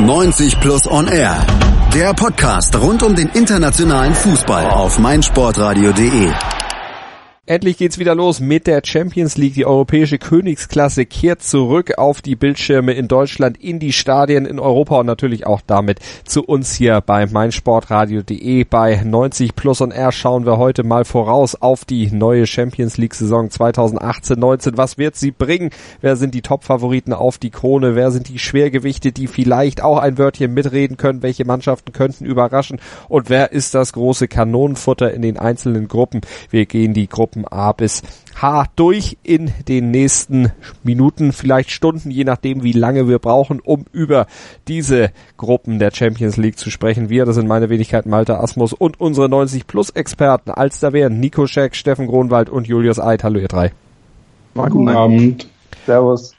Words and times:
90 0.00 0.60
Plus 0.60 0.86
On 0.90 1.06
Air. 1.06 1.36
Der 1.94 2.14
Podcast 2.14 2.76
rund 2.80 3.02
um 3.02 3.14
den 3.14 3.28
internationalen 3.28 4.14
Fußball 4.14 4.70
auf 4.70 4.98
meinsportradio.de. 4.98 6.30
Endlich 7.50 7.78
geht's 7.78 7.98
wieder 7.98 8.14
los 8.14 8.38
mit 8.38 8.68
der 8.68 8.80
Champions 8.84 9.36
League. 9.36 9.54
Die 9.54 9.66
europäische 9.66 10.18
Königsklasse 10.18 11.04
kehrt 11.04 11.42
zurück 11.42 11.98
auf 11.98 12.22
die 12.22 12.36
Bildschirme 12.36 12.92
in 12.92 13.08
Deutschland, 13.08 13.60
in 13.60 13.80
die 13.80 13.92
Stadien 13.92 14.46
in 14.46 14.60
Europa 14.60 15.00
und 15.00 15.06
natürlich 15.06 15.48
auch 15.48 15.60
damit 15.66 15.98
zu 16.24 16.44
uns 16.44 16.72
hier 16.72 17.00
bei 17.00 17.26
meinsportradio.de. 17.26 18.62
Bei 18.62 19.02
90 19.04 19.56
Plus 19.56 19.80
und 19.80 19.90
R 19.90 20.12
schauen 20.12 20.46
wir 20.46 20.58
heute 20.58 20.84
mal 20.84 21.04
voraus 21.04 21.56
auf 21.56 21.84
die 21.84 22.12
neue 22.12 22.46
Champions 22.46 22.98
League 22.98 23.16
Saison 23.16 23.48
2018-19. 23.48 24.76
Was 24.76 24.96
wird 24.96 25.16
sie 25.16 25.32
bringen? 25.32 25.70
Wer 26.00 26.14
sind 26.14 26.36
die 26.36 26.42
Top-Favoriten 26.42 27.12
auf 27.12 27.38
die 27.38 27.50
Krone? 27.50 27.96
Wer 27.96 28.12
sind 28.12 28.28
die 28.28 28.38
Schwergewichte, 28.38 29.10
die 29.10 29.26
vielleicht 29.26 29.82
auch 29.82 29.98
ein 29.98 30.18
Wörtchen 30.18 30.54
mitreden 30.54 30.96
können? 30.96 31.24
Welche 31.24 31.44
Mannschaften 31.44 31.92
könnten 31.92 32.26
überraschen? 32.26 32.80
Und 33.08 33.28
wer 33.28 33.50
ist 33.50 33.74
das 33.74 33.92
große 33.92 34.28
Kanonenfutter 34.28 35.12
in 35.12 35.22
den 35.22 35.36
einzelnen 35.36 35.88
Gruppen? 35.88 36.20
Wir 36.50 36.66
gehen 36.66 36.94
die 36.94 37.08
Gruppen 37.08 37.39
Gruppen 37.40 37.46
A 37.50 37.72
bis 37.72 38.02
H 38.40 38.66
durch 38.76 39.18
in 39.22 39.52
den 39.68 39.90
nächsten 39.90 40.52
Minuten, 40.82 41.32
vielleicht 41.32 41.70
Stunden, 41.70 42.10
je 42.10 42.24
nachdem, 42.24 42.62
wie 42.62 42.72
lange 42.72 43.08
wir 43.08 43.18
brauchen, 43.18 43.60
um 43.60 43.84
über 43.92 44.26
diese 44.68 45.10
Gruppen 45.36 45.78
der 45.78 45.90
Champions 45.92 46.36
League 46.36 46.58
zu 46.58 46.70
sprechen. 46.70 47.10
Wir, 47.10 47.24
das 47.24 47.36
sind 47.36 47.48
meine 47.48 47.68
Wenigkeit 47.68 48.06
Malte 48.06 48.38
Asmus 48.38 48.72
und 48.72 49.00
unsere 49.00 49.28
90 49.28 49.66
Plus 49.66 49.90
Experten, 49.90 50.50
als 50.50 50.80
da 50.80 50.92
wären 50.92 51.20
Nico 51.20 51.46
Scheck, 51.46 51.74
Steffen 51.74 52.06
Gronwald 52.06 52.48
und 52.48 52.66
Julius 52.66 52.98
Eid. 52.98 53.24
Hallo 53.24 53.38
ihr 53.38 53.48
drei. 53.48 53.72
Guten 54.54 54.88
Abend. 54.88 55.48
Servus. 55.86 56.34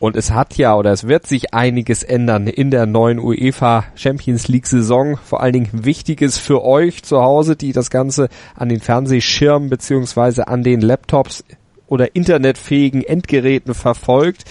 Und 0.00 0.16
es 0.16 0.30
hat 0.30 0.56
ja 0.56 0.76
oder 0.76 0.92
es 0.92 1.08
wird 1.08 1.26
sich 1.26 1.52
einiges 1.52 2.02
ändern 2.02 2.46
in 2.46 2.70
der 2.70 2.86
neuen 2.86 3.18
UEFA 3.18 3.84
Champions 3.94 4.48
League 4.48 4.66
Saison. 4.66 5.18
Vor 5.18 5.42
allen 5.42 5.52
Dingen 5.52 5.84
Wichtiges 5.84 6.38
für 6.38 6.64
euch 6.64 7.02
zu 7.02 7.20
Hause, 7.20 7.54
die 7.54 7.72
das 7.72 7.90
Ganze 7.90 8.30
an 8.56 8.70
den 8.70 8.80
Fernsehschirmen 8.80 9.68
beziehungsweise 9.68 10.48
an 10.48 10.62
den 10.62 10.80
Laptops 10.80 11.44
oder 11.90 12.14
internetfähigen 12.14 13.02
Endgeräten 13.02 13.74
verfolgt. 13.74 14.44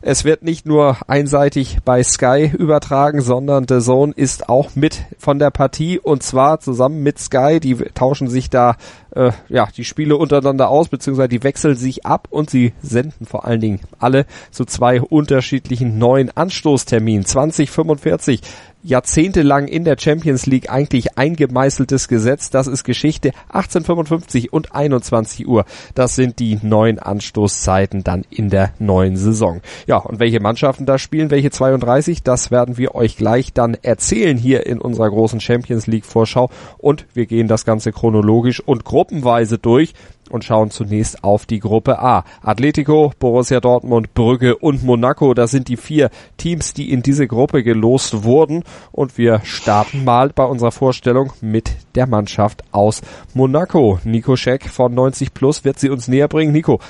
Es 0.00 0.24
wird 0.24 0.42
nicht 0.42 0.66
nur 0.66 0.98
einseitig 1.06 1.78
bei 1.84 2.02
Sky 2.02 2.50
übertragen, 2.58 3.20
sondern 3.20 3.66
The 3.68 3.80
Zone 3.80 4.12
ist 4.14 4.48
auch 4.48 4.74
mit 4.74 5.02
von 5.18 5.38
der 5.38 5.50
Partie 5.50 5.98
und 5.98 6.22
zwar 6.22 6.60
zusammen 6.60 7.02
mit 7.02 7.18
Sky. 7.18 7.58
Die 7.58 7.74
tauschen 7.94 8.28
sich 8.28 8.48
da 8.50 8.76
äh, 9.14 9.32
ja 9.48 9.66
die 9.74 9.84
Spiele 9.84 10.16
untereinander 10.16 10.68
aus, 10.68 10.88
beziehungsweise 10.88 11.30
die 11.30 11.42
wechseln 11.42 11.74
sich 11.74 12.06
ab 12.06 12.28
und 12.30 12.50
sie 12.50 12.74
senden 12.82 13.26
vor 13.26 13.44
allen 13.44 13.60
Dingen 13.60 13.80
alle 13.98 14.26
zu 14.50 14.64
zwei 14.64 15.00
unterschiedlichen 15.00 15.98
neuen 15.98 16.30
Anstoßterminen. 16.36 17.24
2045 17.24 18.40
jahrzehntelang 18.84 19.66
in 19.66 19.84
der 19.84 19.96
Champions 19.98 20.46
League 20.46 20.70
eigentlich 20.70 21.18
eingemeißeltes 21.18 22.06
Gesetz. 22.06 22.50
Das 22.50 22.66
ist 22.66 22.84
Geschichte 22.84 23.32
1855 23.48 24.52
und 24.52 24.74
21 24.74 25.48
Uhr. 25.48 25.64
Das 25.94 26.14
sind 26.14 26.38
die 26.38 26.58
neuen 26.62 26.98
Anstoßzeiten 26.98 28.04
dann 28.04 28.24
in 28.30 28.50
der 28.50 28.72
neuen 28.78 29.16
Saison. 29.16 29.62
Ja, 29.86 29.96
und 29.96 30.20
welche 30.20 30.40
Mannschaften 30.40 30.86
da 30.86 30.98
spielen, 30.98 31.30
welche 31.30 31.50
32, 31.50 32.22
das 32.22 32.50
werden 32.50 32.76
wir 32.78 32.94
euch 32.94 33.16
gleich 33.16 33.52
dann 33.52 33.74
erzählen 33.74 34.36
hier 34.36 34.66
in 34.66 34.78
unserer 34.78 35.08
großen 35.08 35.40
Champions 35.40 35.86
League 35.86 36.04
Vorschau 36.04 36.50
und 36.78 37.06
wir 37.14 37.26
gehen 37.26 37.48
das 37.48 37.64
Ganze 37.64 37.90
chronologisch 37.90 38.60
und 38.60 38.84
gruppenweise 38.84 39.58
durch 39.58 39.94
und 40.30 40.44
schauen 40.44 40.70
zunächst 40.70 41.24
auf 41.24 41.46
die 41.46 41.60
Gruppe 41.60 41.98
A. 41.98 42.24
Atletico, 42.42 43.12
Borussia 43.18 43.60
Dortmund, 43.60 44.14
Brügge 44.14 44.56
und 44.56 44.84
Monaco, 44.84 45.34
das 45.34 45.50
sind 45.50 45.68
die 45.68 45.76
vier 45.76 46.10
Teams, 46.36 46.74
die 46.74 46.92
in 46.92 47.02
diese 47.02 47.26
Gruppe 47.26 47.62
gelost 47.62 48.24
wurden 48.24 48.64
und 48.92 49.18
wir 49.18 49.40
starten 49.44 50.04
mal 50.04 50.30
bei 50.30 50.44
unserer 50.44 50.72
Vorstellung 50.72 51.32
mit 51.40 51.72
der 51.94 52.06
Mannschaft 52.06 52.62
aus 52.72 53.02
Monaco. 53.34 53.98
Nico 54.04 54.36
Scheck 54.36 54.68
von 54.68 54.94
90 54.94 55.34
Plus 55.34 55.64
wird 55.64 55.78
sie 55.78 55.90
uns 55.90 56.08
näher 56.08 56.28
bringen. 56.28 56.52
Nico, 56.52 56.80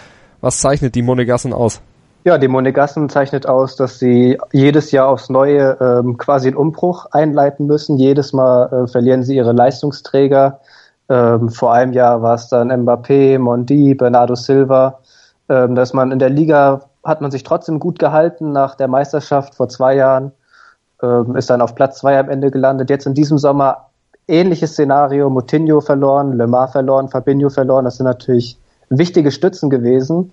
was 0.41 0.61
zeichnet 0.61 0.95
die 0.95 1.03
Monegassen 1.03 1.53
aus? 1.53 1.81
Ja, 2.27 2.39
die 2.39 2.49
Monegassen 2.49 3.11
zeichnet 3.11 3.47
aus, 3.47 3.77
dass 3.77 3.99
sie 3.99 4.39
jedes 4.51 4.93
Jahr 4.93 5.09
aufs 5.09 5.29
Neue 5.29 5.77
ähm, 5.79 6.17
quasi 6.17 6.49
einen 6.49 6.57
Umbruch 6.57 7.05
einleiten 7.11 7.67
müssen. 7.67 7.99
Jedes 7.99 8.33
Mal 8.33 8.73
äh, 8.73 8.87
verlieren 8.87 9.23
sie 9.25 9.37
ihre 9.37 9.53
Leistungsträger 9.53 10.61
ähm, 11.09 11.51
vor 11.51 11.73
einem 11.73 11.93
Jahr 11.93 12.23
war 12.23 12.35
es 12.35 12.49
dann 12.49 12.71
Mbappé, 12.71 13.39
Mondi, 13.39 13.95
Bernardo 13.95 14.35
Silva. 14.35 15.01
Ähm, 15.49 15.75
dass 15.75 15.93
man 15.93 16.11
in 16.11 16.19
der 16.19 16.31
Liga 16.31 16.83
hat 17.05 17.21
man 17.21 17.31
sich 17.31 17.43
trotzdem 17.43 17.79
gut 17.79 17.99
gehalten 17.99 18.53
nach 18.53 18.77
der 18.77 18.89
Meisterschaft 18.89 19.55
vor 19.55 19.69
zwei 19.69 19.97
Jahren. 19.97 20.33
Ähm, 21.03 21.37
ist 21.37 21.51
dann 21.51 21.61
auf 21.61 21.75
Platz 21.75 21.99
zwei 21.99 22.19
am 22.19 22.31
Ende 22.31 22.51
gelandet. 22.51 22.89
Jetzt 22.89 23.07
in 23.07 23.15
diesem 23.15 23.37
Sommer 23.37 23.89
ähnliches 24.27 24.73
Szenario. 24.73 25.29
Moutinho 25.29 25.81
verloren, 25.81 26.33
Lemar 26.39 26.69
verloren, 26.69 27.09
Fabinho 27.09 27.51
verloren. 27.51 27.85
Das 27.85 27.99
sind 27.99 28.07
natürlich 28.07 28.59
wichtige 28.89 29.31
Stützen 29.31 29.69
gewesen. 29.69 30.33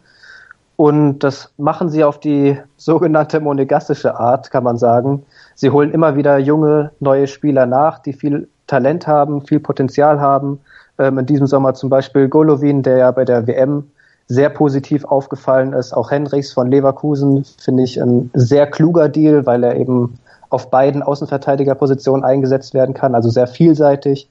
Und 0.78 1.20
das 1.20 1.52
machen 1.58 1.90
sie 1.90 2.04
auf 2.04 2.20
die 2.20 2.58
sogenannte 2.78 3.40
monegassische 3.40 4.18
Art, 4.18 4.50
kann 4.50 4.64
man 4.64 4.78
sagen. 4.78 5.24
Sie 5.54 5.70
holen 5.70 5.92
immer 5.92 6.16
wieder 6.16 6.38
junge, 6.38 6.92
neue 7.00 7.28
Spieler 7.28 7.66
nach, 7.66 8.00
die 8.00 8.14
viel 8.14 8.48
Talent 8.72 9.06
haben, 9.06 9.46
viel 9.46 9.60
Potenzial 9.60 10.22
haben. 10.22 10.60
Ähm, 10.98 11.18
in 11.18 11.26
diesem 11.26 11.46
Sommer 11.46 11.74
zum 11.74 11.90
Beispiel 11.90 12.30
Golovin, 12.30 12.84
der 12.84 12.98
ja 12.98 13.12
bei 13.12 13.26
der 13.26 13.46
WM 13.46 13.84
sehr 14.28 14.50
positiv 14.50 15.04
aufgefallen 15.04 15.74
ist. 15.74 15.92
Auch 15.92 16.10
Hendricks 16.10 16.54
von 16.54 16.72
Leverkusen 16.72 17.44
finde 17.60 17.84
ich 17.84 18.02
ein 18.02 18.32
sehr 18.34 18.66
kluger 18.66 19.10
Deal, 19.10 19.46
weil 19.46 19.64
er 19.66 19.76
eben 19.76 20.18
auf 20.50 20.70
beiden 20.70 21.04
Außenverteidigerpositionen 21.04 22.24
eingesetzt 22.24 22.74
werden 22.74 22.94
kann, 22.94 23.14
also 23.14 23.30
sehr 23.30 23.48
vielseitig. 23.48 24.30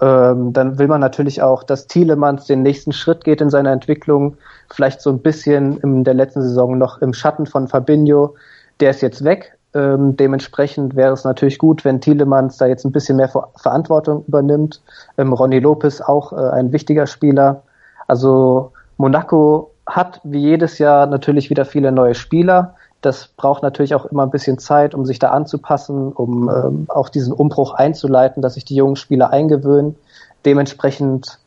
Ähm, 0.00 0.52
dann 0.54 0.78
will 0.78 0.88
man 0.88 1.00
natürlich 1.02 1.42
auch, 1.42 1.62
dass 1.62 1.88
Thielemanns 1.88 2.46
den 2.46 2.62
nächsten 2.62 2.92
Schritt 2.92 3.24
geht 3.24 3.42
in 3.42 3.50
seiner 3.50 3.72
Entwicklung. 3.72 4.36
Vielleicht 4.70 5.02
so 5.02 5.10
ein 5.10 5.18
bisschen 5.18 5.78
in 5.78 6.04
der 6.04 6.14
letzten 6.14 6.40
Saison 6.40 6.78
noch 6.78 7.02
im 7.02 7.12
Schatten 7.12 7.44
von 7.44 7.68
Fabinho. 7.68 8.34
Der 8.80 8.90
ist 8.90 9.02
jetzt 9.02 9.24
weg. 9.24 9.57
Ähm, 9.74 10.16
dementsprechend 10.16 10.96
wäre 10.96 11.12
es 11.12 11.24
natürlich 11.24 11.58
gut, 11.58 11.84
wenn 11.84 12.00
Thielemanns 12.00 12.56
da 12.56 12.66
jetzt 12.66 12.84
ein 12.84 12.92
bisschen 12.92 13.16
mehr 13.16 13.28
Ver 13.28 13.48
Verantwortung 13.56 14.24
übernimmt. 14.26 14.80
Ähm, 15.18 15.32
Ronny 15.32 15.58
Lopez 15.58 16.00
auch 16.00 16.32
äh, 16.32 16.36
ein 16.36 16.72
wichtiger 16.72 17.06
Spieler. 17.06 17.62
Also 18.06 18.72
Monaco 18.96 19.70
hat 19.86 20.20
wie 20.24 20.40
jedes 20.40 20.78
Jahr 20.78 21.06
natürlich 21.06 21.50
wieder 21.50 21.64
viele 21.64 21.92
neue 21.92 22.14
Spieler. 22.14 22.74
Das 23.02 23.28
braucht 23.28 23.62
natürlich 23.62 23.94
auch 23.94 24.06
immer 24.06 24.24
ein 24.24 24.30
bisschen 24.30 24.58
Zeit, 24.58 24.94
um 24.94 25.06
sich 25.06 25.18
da 25.18 25.30
anzupassen, 25.30 26.12
um 26.12 26.48
ähm, 26.48 26.86
auch 26.88 27.10
diesen 27.10 27.32
Umbruch 27.32 27.74
einzuleiten, 27.74 28.42
dass 28.42 28.54
sich 28.54 28.64
die 28.64 28.74
jungen 28.74 28.96
Spieler 28.96 29.30
eingewöhnen. 29.30 29.96
Dementsprechend 30.44 31.38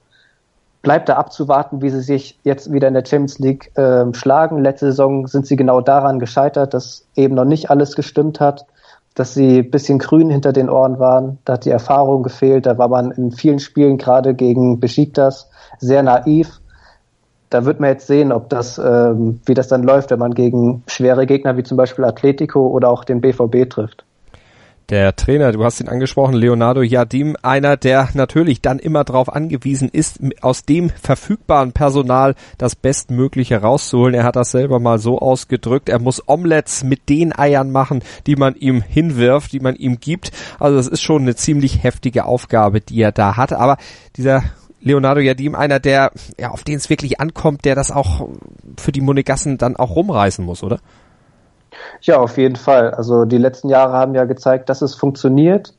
bleibt 0.82 1.10
da 1.10 1.16
abzuwarten, 1.16 1.82
wie 1.82 1.90
sie 1.90 2.02
sich 2.02 2.40
jetzt 2.44 2.72
wieder 2.72 2.88
in 2.88 2.94
der 2.94 3.06
Champions 3.06 3.40
League 3.40 3.72
äh, 3.78 4.06
schlagen. 4.14 4.64
Letzte 4.64 4.88
Saison 4.88 5.28
sind 5.28 5.46
sie 5.46 5.56
genau 5.56 5.82
daran 5.82 6.20
gescheitert, 6.20 6.74
dass 6.74 7.06
eben 7.16 7.36
noch 7.36 7.46
nicht 7.46 7.70
alles 7.70 7.96
gestimmt 7.96 8.40
hat, 8.40 8.66
dass 9.14 9.34
sie 9.34 9.60
ein 9.60 9.72
bisschen 9.72 10.00
grün 10.00 10.30
hinter 10.30 10.54
den 10.54 10.70
Ohren 10.70 11.00
waren. 11.00 11.38
Da 11.46 11.54
hat 11.54 11.66
die 11.66 11.70
Erfahrung 11.70 12.24
gefehlt. 12.24 12.66
Da 12.66 12.78
war 12.78 12.88
man 12.88 13.12
in 13.12 13.32
vielen 13.32 13.60
Spielen 13.60 13.98
gerade 13.98 14.34
gegen 14.34 14.80
Besiktas 14.80 15.50
sehr 15.80 16.02
naiv. 16.02 16.60
Da 17.50 17.66
wird 17.66 17.80
man 17.80 17.90
jetzt 17.90 18.08
sehen, 18.08 18.32
ob 18.32 18.50
das, 18.50 18.78
ähm, 18.80 19.42
wie 19.46 19.54
das 19.54 19.68
dann 19.68 19.84
läuft, 19.84 20.10
wenn 20.10 20.20
man 20.20 20.34
gegen 20.34 20.84
schwere 20.88 21.26
Gegner 21.26 21.58
wie 21.58 21.64
zum 21.64 21.78
Beispiel 21.78 22.06
Atletico 22.06 22.66
oder 22.68 22.90
auch 22.90 23.04
den 23.04 23.20
BVB 23.20 23.70
trifft. 23.70 24.06
Der 24.92 25.16
Trainer, 25.16 25.54
du 25.54 25.64
hast 25.64 25.80
ihn 25.80 25.88
angesprochen, 25.88 26.34
Leonardo 26.34 26.82
Jardim, 26.82 27.38
einer, 27.42 27.78
der 27.78 28.10
natürlich 28.14 28.62
dann 28.62 28.78
immer 28.78 29.06
darauf 29.06 29.34
angewiesen 29.34 29.88
ist, 29.88 30.20
aus 30.42 30.66
dem 30.66 30.90
verfügbaren 30.90 31.72
Personal 31.72 32.36
das 32.58 32.76
Bestmögliche 32.76 33.62
rauszuholen. 33.62 34.14
Er 34.14 34.26
hat 34.26 34.36
das 34.36 34.52
selber 34.52 34.82
mal 34.82 35.00
so 35.00 35.18
ausgedrückt. 35.20 35.88
Er 35.88 36.00
muss 36.00 36.28
Omelettes 36.28 36.84
mit 36.84 37.08
den 37.08 37.34
Eiern 37.34 37.72
machen, 37.72 38.04
die 38.28 38.36
man 38.36 38.56
ihm 38.56 38.82
hinwirft, 38.82 39.54
die 39.54 39.62
man 39.62 39.78
ihm 39.78 40.02
gibt. 40.02 40.34
Also 40.60 40.76
das 40.76 40.90
ist 40.90 41.02
schon 41.02 41.22
eine 41.22 41.36
ziemlich 41.36 41.84
heftige 41.84 42.26
Aufgabe, 42.26 42.82
die 42.82 43.02
er 43.02 43.14
da 43.14 43.38
hat. 43.38 43.54
Aber 43.54 43.78
dieser 44.18 44.44
Leonardo 44.82 45.22
Jardim, 45.22 45.56
einer, 45.56 45.80
der, 45.80 46.12
ja, 46.38 46.50
auf 46.50 46.66
den 46.66 46.76
es 46.76 46.90
wirklich 46.90 47.22
ankommt, 47.22 47.64
der 47.64 47.76
das 47.76 47.92
auch 47.92 48.28
für 48.76 48.92
die 48.92 49.00
Monegassen 49.00 49.58
dann 49.58 49.78
auch 49.78 49.96
rumreißen 49.96 50.44
muss, 50.44 50.64
oder? 50.64 50.80
Ja, 52.02 52.20
auf 52.20 52.38
jeden 52.38 52.56
Fall. 52.56 52.92
Also 52.92 53.26
die 53.26 53.38
letzten 53.38 53.70
Jahre 53.70 53.94
haben 53.94 54.16
ja 54.16 54.26
gezeigt, 54.26 54.70
dass 54.70 54.82
es 54.82 54.96
funktioniert. 54.96 55.74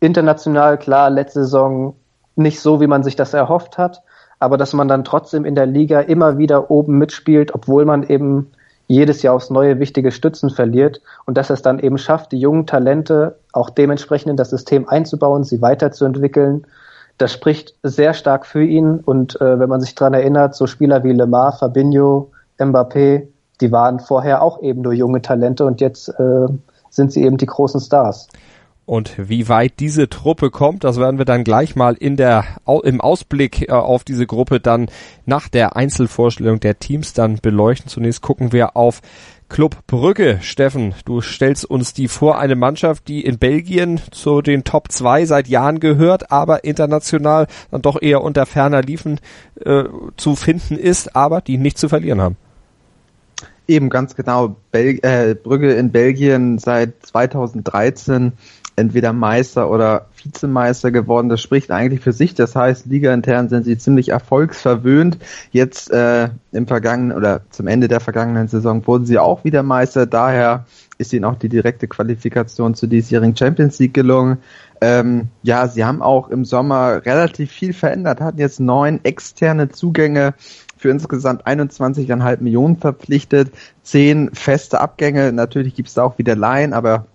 International, 0.00 0.78
klar, 0.78 1.10
letzte 1.10 1.40
Saison 1.40 1.94
nicht 2.36 2.60
so, 2.60 2.80
wie 2.80 2.86
man 2.86 3.02
sich 3.02 3.16
das 3.16 3.34
erhofft 3.34 3.78
hat, 3.78 4.02
aber 4.38 4.56
dass 4.56 4.72
man 4.72 4.88
dann 4.88 5.04
trotzdem 5.04 5.44
in 5.44 5.54
der 5.54 5.66
Liga 5.66 6.00
immer 6.00 6.38
wieder 6.38 6.70
oben 6.70 6.98
mitspielt, 6.98 7.54
obwohl 7.54 7.84
man 7.84 8.04
eben 8.04 8.50
jedes 8.86 9.22
Jahr 9.22 9.34
aufs 9.34 9.50
neue 9.50 9.80
wichtige 9.80 10.12
Stützen 10.12 10.50
verliert 10.50 11.02
und 11.26 11.36
dass 11.36 11.50
es 11.50 11.62
dann 11.62 11.78
eben 11.78 11.98
schafft, 11.98 12.32
die 12.32 12.38
jungen 12.38 12.66
Talente 12.66 13.36
auch 13.52 13.70
dementsprechend 13.70 14.30
in 14.30 14.36
das 14.36 14.50
System 14.50 14.88
einzubauen, 14.88 15.44
sie 15.44 15.60
weiterzuentwickeln. 15.60 16.66
Das 17.18 17.32
spricht 17.32 17.74
sehr 17.82 18.14
stark 18.14 18.46
für 18.46 18.62
ihn 18.62 19.00
und 19.00 19.38
äh, 19.40 19.58
wenn 19.58 19.68
man 19.68 19.80
sich 19.80 19.94
dran 19.94 20.14
erinnert, 20.14 20.54
so 20.54 20.66
Spieler 20.66 21.04
wie 21.04 21.12
Lemar, 21.12 21.52
Fabinho, 21.52 22.30
Mbappé, 22.58 23.26
die 23.60 23.72
waren 23.72 24.00
vorher 24.00 24.42
auch 24.42 24.62
eben 24.62 24.82
nur 24.82 24.92
junge 24.92 25.22
Talente 25.22 25.64
und 25.64 25.80
jetzt 25.80 26.08
äh, 26.08 26.46
sind 26.90 27.12
sie 27.12 27.22
eben 27.22 27.36
die 27.36 27.46
großen 27.46 27.80
Stars. 27.80 28.28
Und 28.88 29.16
wie 29.18 29.50
weit 29.50 29.80
diese 29.80 30.08
Truppe 30.08 30.50
kommt, 30.50 30.82
das 30.82 30.98
werden 30.98 31.18
wir 31.18 31.26
dann 31.26 31.44
gleich 31.44 31.76
mal 31.76 31.92
in 31.92 32.16
der, 32.16 32.44
im 32.84 33.02
Ausblick 33.02 33.68
äh, 33.68 33.72
auf 33.72 34.02
diese 34.02 34.26
Gruppe 34.26 34.60
dann 34.60 34.86
nach 35.26 35.48
der 35.48 35.76
Einzelvorstellung 35.76 36.58
der 36.58 36.78
Teams 36.78 37.12
dann 37.12 37.36
beleuchten. 37.36 37.90
Zunächst 37.90 38.22
gucken 38.22 38.50
wir 38.50 38.78
auf 38.78 39.02
Club 39.50 39.76
Brügge. 39.86 40.38
Steffen, 40.40 40.94
du 41.04 41.20
stellst 41.20 41.66
uns 41.66 41.92
die 41.92 42.08
vor, 42.08 42.38
eine 42.38 42.56
Mannschaft, 42.56 43.08
die 43.08 43.26
in 43.26 43.38
Belgien 43.38 44.00
zu 44.10 44.40
den 44.40 44.64
Top 44.64 44.90
2 44.90 45.26
seit 45.26 45.48
Jahren 45.48 45.80
gehört, 45.80 46.32
aber 46.32 46.64
international 46.64 47.46
dann 47.70 47.82
doch 47.82 48.00
eher 48.00 48.22
unter 48.22 48.46
ferner 48.46 48.80
Liefen 48.80 49.20
äh, 49.62 49.84
zu 50.16 50.34
finden 50.34 50.78
ist, 50.78 51.14
aber 51.14 51.42
die 51.42 51.58
nicht 51.58 51.76
zu 51.76 51.90
verlieren 51.90 52.22
haben. 52.22 52.36
Eben 53.68 53.90
ganz 53.90 54.16
genau. 54.16 54.56
Bel 54.70 54.98
äh, 55.02 55.34
Brügge 55.34 55.74
in 55.74 55.92
Belgien 55.92 56.58
seit 56.58 57.04
2013 57.04 58.32
entweder 58.76 59.12
Meister 59.12 59.70
oder 59.70 60.06
Vizemeister 60.16 60.90
geworden. 60.90 61.28
Das 61.28 61.42
spricht 61.42 61.70
eigentlich 61.70 62.00
für 62.00 62.12
sich. 62.12 62.34
Das 62.34 62.56
heißt, 62.56 62.86
ligaintern 62.86 63.48
sind 63.48 63.64
sie 63.64 63.76
ziemlich 63.76 64.08
erfolgsverwöhnt. 64.08 65.18
Jetzt 65.50 65.90
äh, 65.90 66.30
im 66.52 66.66
vergangenen 66.66 67.16
oder 67.16 67.42
zum 67.50 67.66
Ende 67.66 67.88
der 67.88 68.00
vergangenen 68.00 68.48
Saison 68.48 68.86
wurden 68.86 69.04
sie 69.04 69.18
auch 69.18 69.44
wieder 69.44 69.62
Meister. 69.62 70.06
Daher 70.06 70.64
ist 70.96 71.12
ihnen 71.12 71.24
auch 71.24 71.36
die 71.36 71.48
direkte 71.48 71.88
Qualifikation 71.88 72.74
zur 72.74 72.88
diesjährigen 72.88 73.36
Champions 73.36 73.78
League 73.78 73.94
gelungen. 73.94 74.38
Ähm, 74.80 75.28
ja, 75.42 75.66
sie 75.66 75.84
haben 75.84 76.02
auch 76.02 76.28
im 76.28 76.44
Sommer 76.44 77.04
relativ 77.04 77.50
viel 77.50 77.72
verändert, 77.72 78.20
hatten 78.20 78.38
jetzt 78.38 78.60
neun 78.60 79.00
externe 79.04 79.68
Zugänge 79.70 80.34
für 80.78 80.90
insgesamt 80.90 81.46
21,5 81.46 82.40
Millionen 82.40 82.76
verpflichtet, 82.76 83.52
zehn 83.82 84.30
feste 84.32 84.80
Abgänge. 84.80 85.32
Natürlich 85.32 85.74
gibt 85.74 85.88
es 85.88 85.94
da 85.94 86.04
auch 86.04 86.18
wieder 86.18 86.36
Laien, 86.36 86.72
aber 86.72 87.06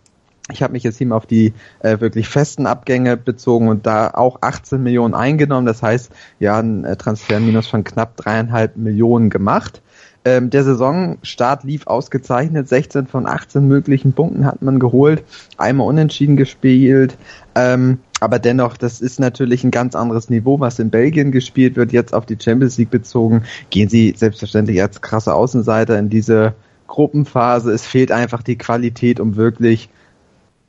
ich 0.52 0.62
habe 0.62 0.74
mich 0.74 0.84
jetzt 0.84 0.98
hier 0.98 1.08
mal 1.08 1.16
auf 1.16 1.26
die 1.26 1.54
äh, 1.80 2.00
wirklich 2.02 2.28
festen 2.28 2.68
Abgänge 2.68 3.16
bezogen 3.16 3.70
und 3.70 3.86
da 3.86 4.10
auch 4.10 4.40
18 4.42 4.84
Millionen 4.84 5.14
eingenommen. 5.14 5.66
Das 5.66 5.82
heißt, 5.82 6.12
ja, 6.40 6.60
ein 6.60 6.84
äh, 6.84 6.98
Transferminus 6.98 7.68
von 7.68 7.84
knapp 7.84 8.18
dreieinhalb 8.18 8.76
Millionen 8.76 9.30
gemacht. 9.30 9.82
Ähm, 10.26 10.50
der 10.50 10.64
Saisonstart 10.64 11.64
lief 11.64 11.88
ausgezeichnet. 11.88 12.68
16 12.68 13.08
von 13.08 13.26
18 13.26 13.68
möglichen 13.68 14.14
Punkten 14.14 14.46
hat 14.46 14.62
man 14.62 14.80
geholt. 14.80 15.24
Einmal 15.58 15.88
unentschieden 15.88 16.36
gespielt. 16.36 17.18
Ähm, 17.56 18.00
aber 18.24 18.40
dennoch, 18.40 18.78
das 18.78 19.02
ist 19.02 19.20
natürlich 19.20 19.64
ein 19.64 19.72
ganz 19.72 19.96
anderes 19.96 20.30
Niveau, 20.30 20.60
was 20.60 20.80
in 20.80 20.90
Belgien 20.90 21.32
gespielt 21.32 21.76
wird. 21.76 21.92
Jetzt 21.92 22.14
auf 22.14 22.26
die 22.26 22.38
Champions 22.40 22.78
League 22.78 22.90
bezogen, 22.90 23.44
gehen 23.70 23.90
sie 23.90 24.14
selbstverständlich 24.16 24.82
als 24.82 25.02
krasse 25.02 25.34
Außenseiter 25.34 26.00
in 26.00 26.10
diese 26.10 26.54
Gruppenphase. 26.88 27.72
Es 27.72 27.86
fehlt 27.86 28.12
einfach 28.12 28.42
die 28.42 28.58
Qualität, 28.58 29.20
um 29.20 29.36
wirklich 29.36 29.90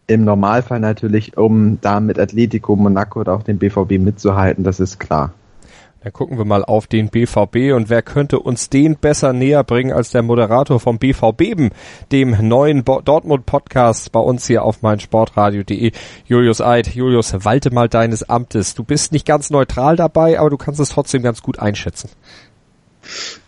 im 0.07 0.25
Normalfall 0.25 0.81
natürlich, 0.81 1.37
um 1.37 1.79
da 1.81 2.01
mit 2.01 2.19
Atletico, 2.19 2.77
Monaco 2.77 3.21
oder 3.21 3.35
auch 3.35 3.43
dem 3.43 3.59
BVB 3.59 3.99
mitzuhalten, 3.99 4.65
das 4.65 4.81
ist 4.81 4.99
klar. 4.99 5.33
Dann 6.05 6.13
gucken 6.13 6.37
wir 6.37 6.45
mal 6.45 6.63
auf 6.63 6.87
den 6.87 7.09
BVB 7.09 7.73
und 7.75 7.89
wer 7.89 8.03
könnte 8.03 8.39
uns 8.39 8.69
den 8.69 8.97
besser 8.97 9.33
näher 9.33 9.65
bringen 9.65 9.91
als 9.91 10.11
der 10.11 10.21
Moderator 10.21 10.79
vom 10.79 10.99
BVB, 10.99 11.73
dem 12.13 12.37
neuen 12.47 12.85
Dortmund 12.85 13.47
Podcast 13.47 14.13
bei 14.13 14.21
uns 14.21 14.47
hier 14.47 14.65
auf 14.65 14.83
meinsportradio.de. 14.83 15.93
Julius 16.27 16.61
Eid, 16.61 16.89
Julius, 16.89 17.33
walte 17.47 17.73
mal 17.73 17.89
deines 17.89 18.23
Amtes. 18.29 18.75
Du 18.75 18.85
bist 18.85 19.13
nicht 19.13 19.25
ganz 19.25 19.49
neutral 19.49 19.97
dabei, 19.97 20.39
aber 20.39 20.51
du 20.51 20.59
kannst 20.59 20.79
es 20.79 20.91
trotzdem 20.91 21.23
ganz 21.23 21.43
gut 21.43 21.59
einschätzen. 21.59 22.11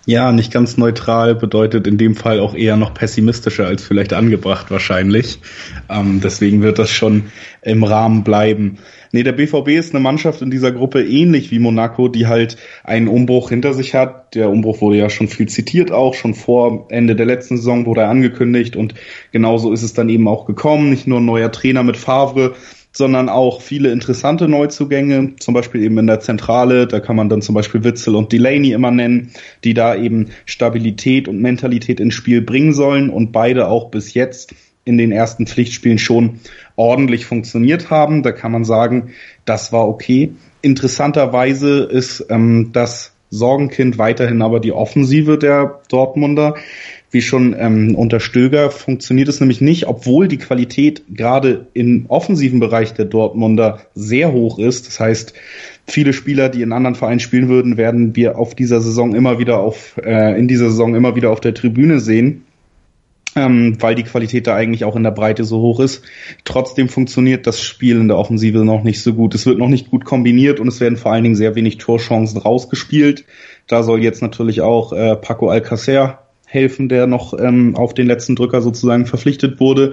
Ja, 0.09 0.31
nicht 0.31 0.53
ganz 0.53 0.77
neutral 0.77 1.35
bedeutet 1.35 1.89
in 1.89 1.99
dem 1.99 2.15
Fall 2.15 2.39
auch 2.39 2.55
eher 2.55 2.77
noch 2.77 2.95
pessimistischer 2.95 3.67
als 3.67 3.83
vielleicht 3.83 4.13
angebracht 4.13 4.71
wahrscheinlich. 4.71 5.41
Ähm, 5.89 6.21
deswegen 6.23 6.63
wird 6.63 6.79
das 6.79 6.91
schon 6.91 7.25
im 7.63 7.83
Rahmen 7.83 8.23
bleiben. 8.23 8.79
Nee, 9.11 9.25
der 9.25 9.33
BVB 9.33 9.71
ist 9.71 9.95
eine 9.95 10.03
Mannschaft 10.03 10.43
in 10.43 10.51
dieser 10.51 10.71
Gruppe 10.71 11.03
ähnlich 11.03 11.51
wie 11.51 11.59
Monaco, 11.59 12.07
die 12.07 12.29
halt 12.29 12.57
einen 12.85 13.09
Umbruch 13.09 13.49
hinter 13.49 13.75
sich 13.75 13.95
hat. 13.95 14.35
Der 14.37 14.51
Umbruch 14.51 14.81
wurde 14.81 14.99
ja 14.99 15.11
schon 15.11 15.27
viel 15.27 15.49
zitiert 15.49 15.91
auch, 15.91 16.15
schon 16.15 16.35
vor 16.35 16.87
Ende 16.91 17.17
der 17.17 17.27
letzten 17.27 17.57
Saison 17.57 17.87
wurde 17.87 18.03
er 18.03 18.11
angekündigt 18.11 18.77
und 18.77 18.95
genauso 19.33 19.73
ist 19.73 19.83
es 19.83 19.93
dann 19.93 20.09
eben 20.09 20.29
auch 20.29 20.47
gekommen. 20.47 20.91
Nicht 20.91 21.09
nur 21.09 21.19
ein 21.19 21.25
neuer 21.25 21.51
Trainer 21.51 21.83
mit 21.83 21.97
Favre, 21.97 22.55
sondern 22.97 23.29
auch 23.29 23.61
viele 23.61 23.93
interessante 23.93 24.49
Neuzugänge, 24.49 25.37
zum 25.37 25.53
Beispiel 25.53 25.83
eben 25.83 25.99
in 25.99 26.07
der 26.07 26.21
Zentrale, 26.21 26.87
da 26.87 26.99
kann 26.99 27.15
man 27.15 27.29
dann 27.29 27.43
zum 27.43 27.55
Beispiel 27.55 27.85
Witzel 27.85 28.15
und 28.15 28.33
Delaney 28.33 28.73
immer 28.73 28.91
nennen, 28.91 29.33
die 29.65 29.75
da 29.75 29.95
eben 29.95 30.31
Stabilität 30.47 31.29
und 31.29 31.43
Mentalität 31.43 32.01
ins 32.01 32.15
Spiel 32.15 32.41
bringen 32.41 32.73
sollen 32.73 33.11
und 33.11 33.33
beide 33.33 33.69
auch 33.69 33.91
bis 33.91 34.15
jetzt 34.15 34.55
in 34.87 34.97
den 34.97 35.13
ersten 35.13 35.47
Pflichtspielen 35.47 35.99
schon 35.99 36.41
ordentlich 36.77 37.27
funktioniert 37.27 37.91
haben. 37.91 38.23
Da 38.23 38.33
kann 38.33 38.53
man 38.53 38.65
sagen, 38.65 39.11
das 39.45 39.73
war 39.73 39.87
okay. 39.87 40.33
Interessanterweise 40.63 41.81
ist 41.81 42.25
ähm, 42.31 42.71
das 42.73 43.13
Sorgenkind 43.29 43.99
weiterhin 43.99 44.41
aber 44.41 44.59
die 44.59 44.73
Offensive 44.73 45.37
der 45.37 45.81
Dortmunder 45.91 46.55
wie 47.17 47.23
schon 47.23 47.57
ähm, 47.59 47.95
unter 47.95 48.21
Stöger 48.21 48.71
funktioniert 48.71 49.29
es 49.29 49.41
nämlich 49.41 49.63
nicht, 49.63 49.87
obwohl 49.87 50.29
die 50.29 50.37
Qualität 50.37 51.03
gerade 51.09 51.67
im 51.73 52.05
offensiven 52.09 52.61
Bereich 52.61 52.93
der 52.93 53.07
Dortmunder 53.07 53.81
sehr 53.95 54.33
hoch 54.33 54.59
ist. 54.59 54.87
Das 54.87 55.01
heißt, 55.01 55.33
viele 55.87 56.13
Spieler, 56.13 56.51
die 56.51 56.61
in 56.61 56.75
anderen 56.75 56.95
Vereinen 56.95 57.21
spielen 57.21 57.49
würden, 57.49 57.79
werden 57.79 58.15
wir 58.17 58.39
auf 58.39 58.55
dieser 58.55 58.83
Saison 58.83 59.15
immer 59.15 59.39
wieder 59.39 59.61
auf 59.61 59.97
äh, 60.05 60.39
in 60.39 60.47
dieser 60.47 60.67
Saison 60.67 60.95
immer 60.95 61.17
wieder 61.17 61.31
auf 61.31 61.41
der 61.41 61.55
Tribüne 61.55 62.01
sehen. 62.01 62.45
Ähm, 63.35 63.77
weil 63.81 63.95
die 63.95 64.03
Qualität 64.03 64.47
da 64.47 64.55
eigentlich 64.55 64.85
auch 64.85 64.97
in 64.97 65.03
der 65.03 65.11
Breite 65.11 65.45
so 65.45 65.61
hoch 65.61 65.81
ist. 65.81 66.05
Trotzdem 66.45 66.91
funktioniert 66.91 67.47
das 67.47 67.63
Spiel 67.63 67.99
in 67.99 68.09
der 68.09 68.19
Offensive 68.19 68.63
noch 68.65 68.83
nicht 68.83 69.03
so 69.03 69.15
gut. 69.15 69.35
Es 69.35 69.47
wird 69.47 69.59
noch 69.59 69.69
nicht 69.69 69.91
gut 69.91 70.05
kombiniert 70.05 70.61
und 70.61 70.69
es 70.69 70.81
werden 70.81 70.99
vor 70.99 71.13
allen 71.13 71.23
Dingen 71.23 71.35
sehr 71.35 71.55
wenig 71.55 71.79
Torchancen 71.79 72.41
rausgespielt. 72.41 73.25
Da 73.67 73.83
soll 73.83 74.03
jetzt 74.03 74.21
natürlich 74.21 74.61
auch 74.61 74.93
äh, 74.93 75.17
Paco 75.17 75.49
Alcacer 75.49 76.26
helfen, 76.57 76.89
der 76.89 77.07
noch 77.07 77.39
ähm, 77.39 77.77
auf 77.77 77.95
den 77.95 78.07
letzten 78.07 78.35
Drücker 78.35 78.63
sozusagen 78.63 79.07
verpflichtet 79.07 79.61
wurde. 79.61 79.93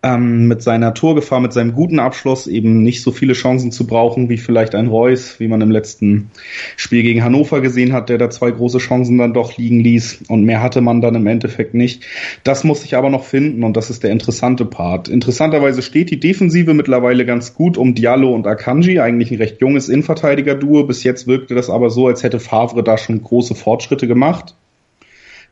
Ähm, 0.00 0.46
mit 0.46 0.62
seiner 0.62 0.94
Torgefahr, 0.94 1.40
mit 1.40 1.52
seinem 1.52 1.72
guten 1.72 1.98
Abschluss 1.98 2.46
eben 2.46 2.84
nicht 2.84 3.02
so 3.02 3.10
viele 3.10 3.32
Chancen 3.32 3.72
zu 3.72 3.84
brauchen 3.84 4.28
wie 4.28 4.38
vielleicht 4.38 4.76
ein 4.76 4.86
Reus, 4.86 5.40
wie 5.40 5.48
man 5.48 5.60
im 5.60 5.72
letzten 5.72 6.30
Spiel 6.76 7.02
gegen 7.02 7.24
Hannover 7.24 7.60
gesehen 7.60 7.92
hat, 7.92 8.08
der 8.08 8.16
da 8.16 8.30
zwei 8.30 8.52
große 8.52 8.78
Chancen 8.78 9.18
dann 9.18 9.34
doch 9.34 9.56
liegen 9.56 9.80
ließ 9.80 10.26
und 10.28 10.44
mehr 10.44 10.62
hatte 10.62 10.82
man 10.82 11.00
dann 11.00 11.16
im 11.16 11.26
Endeffekt 11.26 11.74
nicht. 11.74 12.04
Das 12.44 12.62
muss 12.62 12.84
ich 12.84 12.96
aber 12.96 13.10
noch 13.10 13.24
finden 13.24 13.64
und 13.64 13.76
das 13.76 13.90
ist 13.90 14.04
der 14.04 14.12
interessante 14.12 14.64
Part. 14.64 15.08
Interessanterweise 15.08 15.82
steht 15.82 16.12
die 16.12 16.20
Defensive 16.20 16.74
mittlerweile 16.74 17.26
ganz 17.26 17.54
gut 17.54 17.76
um 17.76 17.96
Diallo 17.96 18.32
und 18.32 18.46
Akanji, 18.46 19.00
eigentlich 19.00 19.32
ein 19.32 19.38
recht 19.38 19.60
junges 19.60 19.88
Innenverteidiger-Duo. 19.88 20.84
Bis 20.84 21.02
jetzt 21.02 21.26
wirkte 21.26 21.56
das 21.56 21.70
aber 21.70 21.90
so, 21.90 22.06
als 22.06 22.22
hätte 22.22 22.38
Favre 22.38 22.84
da 22.84 22.98
schon 22.98 23.20
große 23.20 23.56
Fortschritte 23.56 24.06
gemacht. 24.06 24.54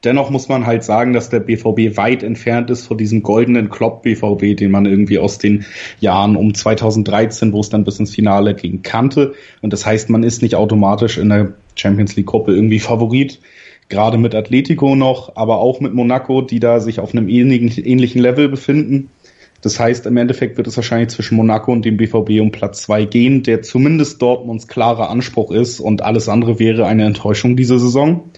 Dennoch 0.06 0.30
muss 0.30 0.48
man 0.48 0.66
halt 0.66 0.84
sagen, 0.84 1.12
dass 1.12 1.30
der 1.30 1.40
BVB 1.40 1.96
weit 1.96 2.22
entfernt 2.22 2.70
ist 2.70 2.86
von 2.86 2.96
diesem 2.96 3.24
goldenen 3.24 3.70
Klopp-BVB, 3.70 4.56
den 4.56 4.70
man 4.70 4.86
irgendwie 4.86 5.18
aus 5.18 5.38
den 5.38 5.64
Jahren 5.98 6.36
um 6.36 6.54
2013, 6.54 7.52
wo 7.52 7.58
es 7.58 7.70
dann 7.70 7.82
bis 7.82 7.98
ins 7.98 8.14
Finale 8.14 8.54
ging, 8.54 8.82
kannte. 8.82 9.34
Und 9.62 9.72
das 9.72 9.84
heißt, 9.84 10.08
man 10.08 10.22
ist 10.22 10.42
nicht 10.42 10.54
automatisch 10.54 11.18
in 11.18 11.28
der 11.28 11.54
Champions 11.74 12.14
League-Gruppe 12.14 12.54
irgendwie 12.54 12.78
Favorit. 12.78 13.40
Gerade 13.88 14.16
mit 14.16 14.36
Atletico 14.36 14.94
noch, 14.94 15.34
aber 15.34 15.58
auch 15.58 15.80
mit 15.80 15.92
Monaco, 15.92 16.40
die 16.40 16.60
da 16.60 16.78
sich 16.78 17.00
auf 17.00 17.12
einem 17.12 17.28
ähnlichen, 17.28 17.84
ähnlichen 17.84 18.22
Level 18.22 18.48
befinden. 18.48 19.10
Das 19.60 19.80
heißt, 19.80 20.06
im 20.06 20.16
Endeffekt 20.16 20.56
wird 20.56 20.68
es 20.68 20.76
wahrscheinlich 20.76 21.08
zwischen 21.08 21.34
Monaco 21.34 21.72
und 21.72 21.84
dem 21.84 21.96
BVB 21.96 22.40
um 22.40 22.52
Platz 22.52 22.82
zwei 22.82 23.06
gehen, 23.06 23.42
der 23.42 23.62
zumindest 23.62 24.22
Dortmunds 24.22 24.68
klarer 24.68 25.10
Anspruch 25.10 25.50
ist 25.50 25.80
und 25.80 26.02
alles 26.02 26.28
andere 26.28 26.60
wäre 26.60 26.86
eine 26.86 27.04
Enttäuschung 27.06 27.56
diese 27.56 27.80
Saison. 27.80 28.30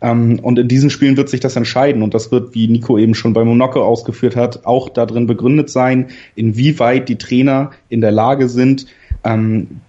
Ähm, 0.00 0.38
und 0.40 0.58
in 0.58 0.68
diesen 0.68 0.90
Spielen 0.90 1.16
wird 1.16 1.28
sich 1.28 1.40
das 1.40 1.56
entscheiden. 1.56 2.02
Und 2.02 2.14
das 2.14 2.30
wird, 2.30 2.54
wie 2.54 2.68
Nico 2.68 2.98
eben 2.98 3.14
schon 3.14 3.32
bei 3.32 3.44
Monaco 3.44 3.82
ausgeführt 3.82 4.36
hat, 4.36 4.64
auch 4.64 4.88
darin 4.88 5.26
begründet 5.26 5.70
sein, 5.70 6.08
inwieweit 6.34 7.08
die 7.08 7.16
Trainer 7.16 7.70
in 7.88 8.00
der 8.00 8.12
Lage 8.12 8.48
sind, 8.48 8.86
ähm, 9.24 9.80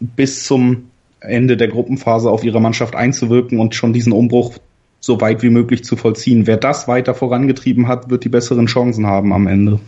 bis 0.00 0.44
zum 0.44 0.90
Ende 1.20 1.56
der 1.56 1.68
Gruppenphase 1.68 2.30
auf 2.30 2.44
ihre 2.44 2.60
Mannschaft 2.60 2.94
einzuwirken 2.94 3.58
und 3.58 3.74
schon 3.74 3.92
diesen 3.92 4.12
Umbruch 4.12 4.58
so 5.00 5.20
weit 5.20 5.42
wie 5.42 5.50
möglich 5.50 5.84
zu 5.84 5.96
vollziehen. 5.96 6.46
Wer 6.46 6.56
das 6.56 6.88
weiter 6.88 7.14
vorangetrieben 7.14 7.86
hat, 7.86 8.10
wird 8.10 8.24
die 8.24 8.28
besseren 8.28 8.66
Chancen 8.66 9.06
haben 9.06 9.32
am 9.32 9.46
Ende. 9.46 9.78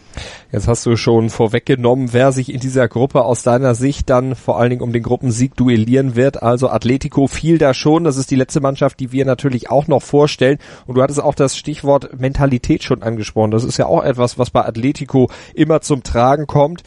Jetzt 0.52 0.68
hast 0.68 0.86
du 0.86 0.96
schon 0.96 1.30
vorweggenommen, 1.30 2.12
wer 2.12 2.32
sich 2.32 2.52
in 2.52 2.60
dieser 2.60 2.88
Gruppe 2.88 3.24
aus 3.24 3.42
deiner 3.42 3.74
Sicht 3.74 4.08
dann 4.08 4.34
vor 4.34 4.58
allen 4.58 4.70
Dingen 4.70 4.82
um 4.82 4.92
den 4.92 5.02
Gruppensieg 5.02 5.56
duellieren 5.56 6.14
wird. 6.14 6.42
Also 6.42 6.68
Atletico 6.68 7.26
fiel 7.26 7.58
da 7.58 7.74
schon. 7.74 8.04
Das 8.04 8.16
ist 8.16 8.30
die 8.30 8.36
letzte 8.36 8.60
Mannschaft, 8.60 9.00
die 9.00 9.10
wir 9.10 9.24
natürlich 9.24 9.68
auch 9.70 9.88
noch 9.88 10.02
vorstellen. 10.02 10.58
Und 10.86 10.96
du 10.96 11.02
hattest 11.02 11.22
auch 11.22 11.34
das 11.34 11.56
Stichwort 11.56 12.20
Mentalität 12.20 12.84
schon 12.84 13.02
angesprochen. 13.02 13.50
Das 13.50 13.64
ist 13.64 13.78
ja 13.78 13.86
auch 13.86 14.04
etwas, 14.04 14.38
was 14.38 14.50
bei 14.50 14.64
Atletico 14.64 15.28
immer 15.54 15.80
zum 15.80 16.02
Tragen 16.02 16.46
kommt 16.46 16.82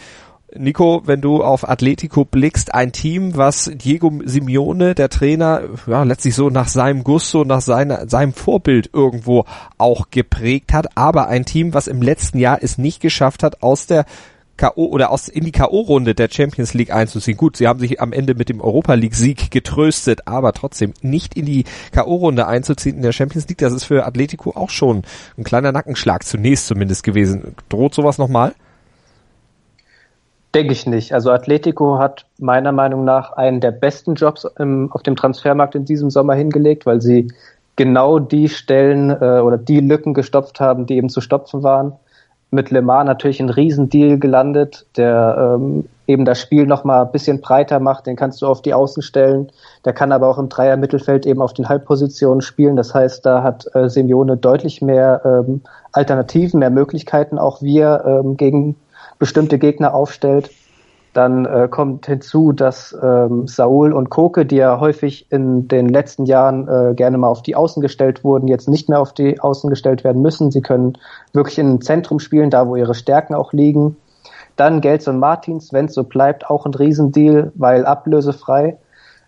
Nico, 0.57 1.01
wenn 1.05 1.21
du 1.21 1.43
auf 1.43 1.67
Atletico 1.67 2.25
blickst, 2.25 2.73
ein 2.73 2.91
Team, 2.91 3.35
was 3.35 3.71
Diego 3.73 4.11
Simeone, 4.23 4.95
der 4.95 5.09
Trainer, 5.09 5.61
ja, 5.87 6.03
letztlich 6.03 6.35
so 6.35 6.49
nach 6.49 6.67
seinem 6.67 7.03
Gusto, 7.03 7.43
nach 7.43 7.61
seiner, 7.61 8.07
seinem 8.07 8.33
Vorbild 8.33 8.89
irgendwo 8.93 9.45
auch 9.77 10.09
geprägt 10.11 10.73
hat, 10.73 10.97
aber 10.97 11.27
ein 11.27 11.45
Team, 11.45 11.73
was 11.73 11.87
im 11.87 12.01
letzten 12.01 12.39
Jahr 12.39 12.59
es 12.61 12.77
nicht 12.77 13.01
geschafft 13.01 13.43
hat, 13.43 13.63
aus 13.63 13.87
der 13.87 14.05
K.O. 14.55 14.85
oder 14.85 15.09
aus 15.09 15.29
in 15.29 15.45
die 15.45 15.51
K.O.-Runde 15.51 16.13
der 16.13 16.29
Champions 16.29 16.75
League 16.75 16.93
einzuziehen. 16.93 17.37
Gut, 17.37 17.57
sie 17.57 17.67
haben 17.67 17.79
sich 17.79 17.99
am 17.99 18.13
Ende 18.13 18.35
mit 18.35 18.49
dem 18.49 18.61
Europa 18.61 18.93
League-Sieg 18.93 19.49
getröstet, 19.49 20.27
aber 20.27 20.53
trotzdem 20.53 20.93
nicht 21.01 21.35
in 21.35 21.45
die 21.45 21.65
K.O.-Runde 21.91 22.45
einzuziehen 22.45 22.97
in 22.97 23.01
der 23.01 23.13
Champions 23.13 23.47
League, 23.47 23.57
das 23.57 23.73
ist 23.73 23.85
für 23.85 24.05
Atletico 24.05 24.51
auch 24.51 24.69
schon 24.69 25.01
ein 25.37 25.43
kleiner 25.43 25.71
Nackenschlag, 25.71 26.23
zunächst 26.23 26.67
zumindest 26.67 27.03
gewesen. 27.03 27.55
Droht 27.69 27.95
sowas 27.95 28.19
nochmal? 28.19 28.53
Denke 30.55 30.73
ich 30.73 30.85
nicht. 30.85 31.13
Also 31.13 31.31
Atletico 31.31 31.97
hat 31.97 32.25
meiner 32.37 32.71
Meinung 32.71 33.05
nach 33.05 33.31
einen 33.33 33.59
der 33.59 33.71
besten 33.71 34.15
Jobs 34.15 34.45
im, 34.59 34.91
auf 34.91 35.01
dem 35.01 35.15
Transfermarkt 35.15 35.75
in 35.75 35.85
diesem 35.85 36.09
Sommer 36.11 36.35
hingelegt, 36.35 36.85
weil 36.85 37.01
sie 37.01 37.31
genau 37.75 38.19
die 38.19 38.49
Stellen 38.49 39.09
äh, 39.09 39.39
oder 39.39 39.57
die 39.57 39.79
Lücken 39.79 40.13
gestopft 40.13 40.59
haben, 40.59 40.85
die 40.85 40.95
eben 40.95 41.09
zu 41.09 41.21
stopfen 41.21 41.63
waren 41.63 41.93
mit 42.53 42.69
Le 42.69 42.81
Mans 42.81 43.07
natürlich 43.07 43.39
ein 43.41 43.49
Riesendeal 43.49 44.19
gelandet, 44.19 44.85
der 44.95 45.57
ähm, 45.57 45.89
eben 46.05 46.23
das 46.23 46.39
Spiel 46.39 46.67
nochmal 46.67 47.03
ein 47.03 47.11
bisschen 47.11 47.41
breiter 47.41 47.79
macht. 47.79 48.05
Den 48.05 48.15
kannst 48.15 48.41
du 48.41 48.47
auf 48.47 48.61
die 48.61 48.75
Außen 48.75 49.01
stellen. 49.01 49.51
Der 49.85 49.93
kann 49.93 50.11
aber 50.11 50.27
auch 50.27 50.37
im 50.37 50.49
Dreier-Mittelfeld 50.49 51.25
eben 51.25 51.41
auf 51.41 51.53
den 51.53 51.67
Halbpositionen 51.67 52.41
spielen. 52.41 52.75
Das 52.75 52.93
heißt, 52.93 53.25
da 53.25 53.41
hat 53.41 53.65
äh, 53.73 53.89
Simeone 53.89 54.37
deutlich 54.37 54.81
mehr 54.81 55.21
ähm, 55.25 55.61
Alternativen, 55.91 56.59
mehr 56.59 56.69
Möglichkeiten, 56.69 57.39
auch 57.39 57.61
wie 57.63 57.79
er 57.79 58.05
ähm, 58.05 58.37
gegen 58.37 58.75
bestimmte 59.19 59.59
Gegner 59.59 59.93
aufstellt. 59.93 60.51
Dann 61.13 61.45
äh, 61.45 61.67
kommt 61.69 62.07
hinzu, 62.07 62.53
dass 62.53 62.97
ähm, 62.99 63.47
Saul 63.47 63.93
und 63.93 64.09
Koke, 64.09 64.47
die 64.47 64.55
ja 64.55 64.79
häufig 64.79 65.31
in 65.31 65.67
den 65.67 65.87
letzten 65.87 66.25
Jahren 66.25 66.67
äh, 66.67 66.95
gerne 66.95 67.19
mal 67.19 67.27
auf 67.27 67.43
die 67.43 67.55
Außen 67.55 67.81
gestellt 67.81 68.23
wurden, 68.23 68.47
jetzt 68.47 68.67
nicht 68.67 68.89
mehr 68.89 68.99
auf 68.99 69.13
die 69.13 69.39
Außen 69.39 69.69
gestellt 69.69 70.03
werden 70.03 70.23
müssen. 70.23 70.49
Sie 70.49 70.61
können 70.61 70.97
wirklich 71.31 71.59
im 71.59 71.81
Zentrum 71.81 72.19
spielen, 72.19 72.49
da 72.49 72.67
wo 72.67 72.75
ihre 72.75 72.95
Stärken 72.95 73.35
auch 73.35 73.53
liegen. 73.53 73.95
Dann 74.55 74.81
Gelson 74.81 75.19
Martins, 75.19 75.71
wenn 75.71 75.85
es 75.85 75.93
so 75.93 76.03
bleibt, 76.03 76.49
auch 76.49 76.65
ein 76.65 76.73
Riesendeal, 76.73 77.51
weil 77.55 77.85
ablösefrei. 77.85 78.77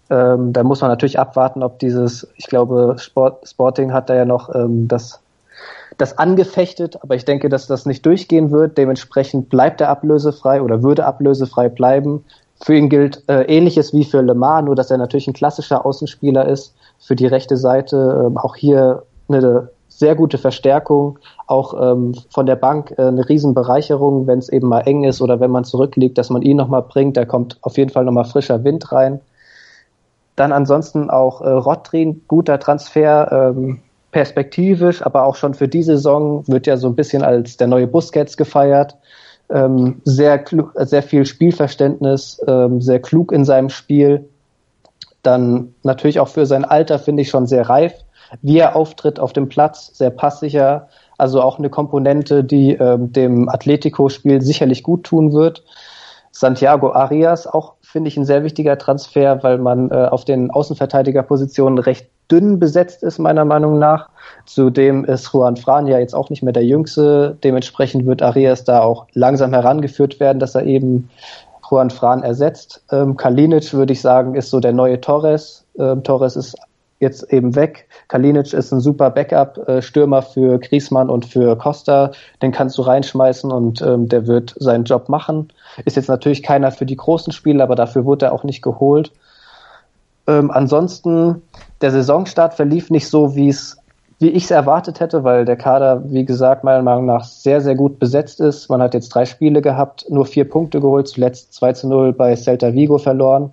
Ähm, 0.09 0.53
da 0.53 0.63
muss 0.63 0.81
man 0.81 0.89
natürlich 0.89 1.19
abwarten, 1.19 1.63
ob 1.63 1.79
dieses, 1.79 2.27
ich 2.35 2.47
glaube, 2.47 2.95
Sport, 2.97 3.47
Sporting 3.47 3.93
hat 3.93 4.09
da 4.09 4.15
ja 4.15 4.25
noch 4.25 4.53
ähm, 4.53 4.87
das 4.87 5.21
das 5.97 6.17
angefechtet, 6.17 7.01
aber 7.01 7.15
ich 7.15 7.25
denke, 7.25 7.49
dass 7.49 7.67
das 7.67 7.85
nicht 7.85 8.05
durchgehen 8.05 8.51
wird. 8.51 8.77
Dementsprechend 8.77 9.49
bleibt 9.49 9.81
er 9.81 9.89
ablösefrei 9.89 10.61
oder 10.61 10.83
würde 10.83 11.05
ablösefrei 11.05 11.69
bleiben. 11.69 12.25
Für 12.63 12.75
ihn 12.75 12.89
gilt 12.89 13.23
äh, 13.27 13.43
ähnliches 13.43 13.93
wie 13.93 14.05
für 14.05 14.21
Le 14.21 14.33
Mans, 14.33 14.65
nur 14.65 14.75
dass 14.75 14.91
er 14.91 14.97
natürlich 14.97 15.27
ein 15.27 15.33
klassischer 15.33 15.85
Außenspieler 15.85 16.47
ist. 16.47 16.75
Für 16.99 17.15
die 17.15 17.27
rechte 17.27 17.57
Seite 17.57 18.25
ähm, 18.27 18.37
auch 18.37 18.55
hier 18.55 19.03
eine 19.27 19.69
sehr 19.87 20.15
gute 20.15 20.37
Verstärkung, 20.37 21.19
auch 21.47 21.73
ähm, 21.79 22.15
von 22.29 22.45
der 22.45 22.57
Bank 22.57 22.93
äh, 22.97 23.03
eine 23.03 23.27
Riesenbereicherung, 23.27 24.27
wenn 24.27 24.39
es 24.39 24.49
eben 24.49 24.67
mal 24.67 24.81
eng 24.81 25.03
ist 25.05 25.21
oder 25.21 25.39
wenn 25.39 25.51
man 25.51 25.63
zurückliegt, 25.63 26.17
dass 26.17 26.29
man 26.29 26.41
ihn 26.41 26.57
nochmal 26.57 26.81
bringt. 26.81 27.15
Da 27.15 27.25
kommt 27.25 27.57
auf 27.61 27.77
jeden 27.77 27.91
Fall 27.91 28.03
nochmal 28.03 28.25
frischer 28.25 28.63
Wind 28.63 28.91
rein. 28.91 29.21
Dann 30.35 30.51
ansonsten 30.51 31.09
auch 31.09 31.41
äh, 31.41 31.49
Rottrin, 31.49 32.23
guter 32.27 32.59
Transfer, 32.59 33.53
ähm, 33.55 33.79
perspektivisch, 34.15 35.05
aber 35.05 35.25
auch 35.25 35.35
schon 35.35 35.55
für 35.55 35.67
die 35.67 35.83
Saison 35.83 36.47
wird 36.47 36.67
ja 36.67 36.77
so 36.77 36.87
ein 36.87 36.95
bisschen 36.95 37.21
als 37.21 37.57
der 37.57 37.67
neue 37.67 37.85
Busquets 37.85 38.37
gefeiert. 38.37 38.95
Ähm, 39.49 40.01
sehr, 40.05 40.41
sehr 40.77 41.03
viel 41.03 41.25
Spielverständnis, 41.25 42.41
ähm, 42.47 42.79
sehr 42.79 43.01
klug 43.01 43.33
in 43.33 43.43
seinem 43.43 43.67
Spiel. 43.67 44.29
Dann 45.21 45.75
natürlich 45.83 46.21
auch 46.21 46.29
für 46.29 46.45
sein 46.45 46.63
Alter 46.63 46.97
finde 46.97 47.23
ich 47.23 47.29
schon 47.29 47.45
sehr 47.45 47.67
reif. 47.67 47.91
Wie 48.41 48.57
er 48.57 48.77
auftritt 48.77 49.19
auf 49.19 49.33
dem 49.33 49.49
Platz, 49.49 49.91
sehr 49.93 50.11
passsicher. 50.11 50.87
Also 51.17 51.41
auch 51.41 51.59
eine 51.59 51.69
Komponente, 51.69 52.45
die 52.45 52.71
ähm, 52.71 53.11
dem 53.11 53.49
Atletico-Spiel 53.49 54.41
sicherlich 54.41 54.81
gut 54.81 55.03
tun 55.03 55.33
wird. 55.33 55.61
Santiago 56.37 56.91
Arias, 56.91 57.47
auch 57.47 57.75
finde 57.81 58.09
ich 58.09 58.17
ein 58.17 58.25
sehr 58.25 58.43
wichtiger 58.43 58.77
Transfer, 58.77 59.41
weil 59.41 59.57
man 59.57 59.89
äh, 59.89 59.93
auf 59.93 60.25
den 60.25 60.51
Außenverteidigerpositionen 60.51 61.79
recht 61.79 62.09
dünn 62.29 62.59
besetzt 62.59 63.03
ist, 63.03 63.19
meiner 63.19 63.45
Meinung 63.45 63.79
nach. 63.79 64.09
Zudem 64.45 65.05
ist 65.05 65.31
Juan 65.31 65.55
Fran 65.55 65.87
ja 65.87 65.97
jetzt 65.97 66.13
auch 66.13 66.29
nicht 66.29 66.43
mehr 66.43 66.51
der 66.51 66.65
Jüngste. 66.65 67.37
Dementsprechend 67.41 68.05
wird 68.05 68.21
Arias 68.21 68.65
da 68.65 68.81
auch 68.81 69.07
langsam 69.13 69.53
herangeführt 69.53 70.19
werden, 70.19 70.39
dass 70.39 70.55
er 70.55 70.65
eben 70.65 71.09
Juan 71.69 71.89
Fran 71.89 72.21
ersetzt. 72.21 72.83
Ähm, 72.91 73.15
Kalinic, 73.15 73.73
würde 73.73 73.93
ich 73.93 74.01
sagen, 74.01 74.35
ist 74.35 74.49
so 74.49 74.59
der 74.59 74.73
neue 74.73 74.99
Torres. 74.99 75.65
Ähm, 75.79 76.03
Torres 76.03 76.35
ist 76.35 76.57
jetzt 77.05 77.31
eben 77.31 77.55
weg. 77.55 77.87
Kalinic 78.07 78.53
ist 78.53 78.71
ein 78.71 78.81
super 78.81 79.09
Backup-Stürmer 79.09 80.21
für 80.21 80.59
Griezmann 80.59 81.09
und 81.09 81.25
für 81.25 81.57
Costa. 81.57 82.11
Den 82.41 82.51
kannst 82.51 82.77
du 82.77 82.81
reinschmeißen 82.81 83.51
und 83.51 83.81
ähm, 83.81 84.09
der 84.09 84.27
wird 84.27 84.55
seinen 84.59 84.83
Job 84.83 85.07
machen. 85.07 85.51
Ist 85.85 85.95
jetzt 85.95 86.09
natürlich 86.09 86.43
keiner 86.43 86.71
für 86.71 86.85
die 86.85 86.97
großen 86.97 87.31
Spiele, 87.31 87.63
aber 87.63 87.75
dafür 87.75 88.05
wurde 88.05 88.27
er 88.27 88.33
auch 88.33 88.43
nicht 88.43 88.61
geholt. 88.61 89.11
Ähm, 90.27 90.51
ansonsten, 90.51 91.41
der 91.81 91.91
Saisonstart 91.91 92.55
verlief 92.55 92.89
nicht 92.89 93.07
so, 93.07 93.35
wie 93.35 93.53
wie 94.19 94.29
ich 94.29 94.45
es 94.45 94.51
erwartet 94.51 94.99
hätte, 95.01 95.23
weil 95.23 95.43
der 95.43 95.57
Kader, 95.57 96.01
wie 96.05 96.23
gesagt, 96.23 96.63
meiner 96.63 96.81
Meinung 96.81 97.05
nach 97.05 97.25
sehr, 97.25 97.59
sehr 97.59 97.75
gut 97.75 97.99
besetzt 97.99 98.39
ist. 98.39 98.69
Man 98.69 98.81
hat 98.81 98.93
jetzt 98.93 99.09
drei 99.09 99.25
Spiele 99.25 99.61
gehabt, 99.61 100.05
nur 100.09 100.25
vier 100.25 100.49
Punkte 100.49 100.79
geholt, 100.79 101.07
zuletzt 101.07 101.53
2 101.53 101.73
zu 101.73 101.89
0 101.89 102.13
bei 102.13 102.35
Celta 102.35 102.73
Vigo 102.73 102.97
verloren. 102.97 103.51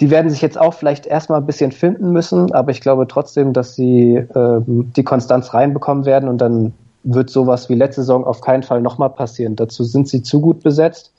Die 0.00 0.10
werden 0.10 0.30
sich 0.30 0.42
jetzt 0.42 0.58
auch 0.58 0.74
vielleicht 0.74 1.06
erstmal 1.06 1.40
ein 1.40 1.46
bisschen 1.46 1.72
finden 1.72 2.10
müssen, 2.10 2.52
aber 2.52 2.70
ich 2.70 2.82
glaube 2.82 3.06
trotzdem, 3.08 3.52
dass 3.52 3.74
sie 3.74 4.16
ähm, 4.34 4.92
die 4.94 5.04
Konstanz 5.04 5.54
reinbekommen 5.54 6.04
werden 6.04 6.28
und 6.28 6.38
dann 6.38 6.74
wird 7.02 7.30
sowas 7.30 7.68
wie 7.68 7.74
letzte 7.74 8.02
Saison 8.02 8.24
auf 8.24 8.40
keinen 8.40 8.62
Fall 8.62 8.82
nochmal 8.82 9.10
passieren. 9.10 9.56
Dazu 9.56 9.84
sind 9.84 10.08
sie 10.08 10.22
zu 10.22 10.40
gut 10.40 10.62
besetzt 10.62 11.14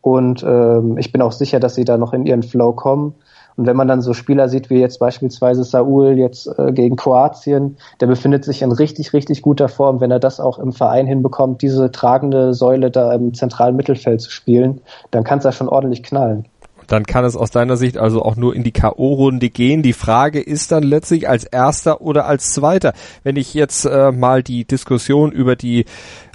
und 0.00 0.44
ähm, 0.46 0.96
ich 0.98 1.12
bin 1.12 1.22
auch 1.22 1.32
sicher, 1.32 1.58
dass 1.58 1.74
sie 1.74 1.84
da 1.84 1.98
noch 1.98 2.12
in 2.12 2.26
ihren 2.26 2.42
Flow 2.42 2.72
kommen. 2.72 3.14
Und 3.56 3.66
wenn 3.66 3.76
man 3.76 3.88
dann 3.88 4.00
so 4.00 4.14
Spieler 4.14 4.48
sieht 4.48 4.70
wie 4.70 4.78
jetzt 4.78 5.00
beispielsweise 5.00 5.64
Saul 5.64 6.16
jetzt 6.16 6.46
äh, 6.56 6.72
gegen 6.72 6.96
Kroatien, 6.96 7.76
der 8.00 8.06
befindet 8.06 8.44
sich 8.44 8.62
in 8.62 8.70
richtig, 8.70 9.12
richtig 9.12 9.42
guter 9.42 9.68
Form, 9.68 10.00
wenn 10.00 10.10
er 10.10 10.20
das 10.20 10.40
auch 10.40 10.58
im 10.58 10.72
Verein 10.72 11.06
hinbekommt, 11.06 11.60
diese 11.60 11.90
tragende 11.90 12.54
Säule 12.54 12.90
da 12.90 13.12
im 13.12 13.34
zentralen 13.34 13.76
Mittelfeld 13.76 14.20
zu 14.20 14.30
spielen, 14.30 14.80
dann 15.10 15.24
kann 15.24 15.38
es 15.38 15.44
da 15.44 15.52
schon 15.52 15.68
ordentlich 15.68 16.02
knallen 16.02 16.46
dann 16.90 17.04
kann 17.04 17.24
es 17.24 17.36
aus 17.36 17.50
deiner 17.50 17.76
Sicht 17.76 17.98
also 17.98 18.22
auch 18.22 18.36
nur 18.36 18.54
in 18.54 18.64
die 18.64 18.72
K.O.-Runde 18.72 19.50
gehen. 19.50 19.82
Die 19.82 19.92
Frage 19.92 20.40
ist 20.40 20.72
dann 20.72 20.82
letztlich 20.82 21.28
als 21.28 21.44
erster 21.44 22.00
oder 22.00 22.26
als 22.26 22.52
zweiter. 22.52 22.94
Wenn 23.22 23.36
ich 23.36 23.54
jetzt 23.54 23.84
äh, 23.84 24.10
mal 24.10 24.42
die 24.42 24.64
Diskussion 24.64 25.30
über 25.30 25.54
die 25.54 25.84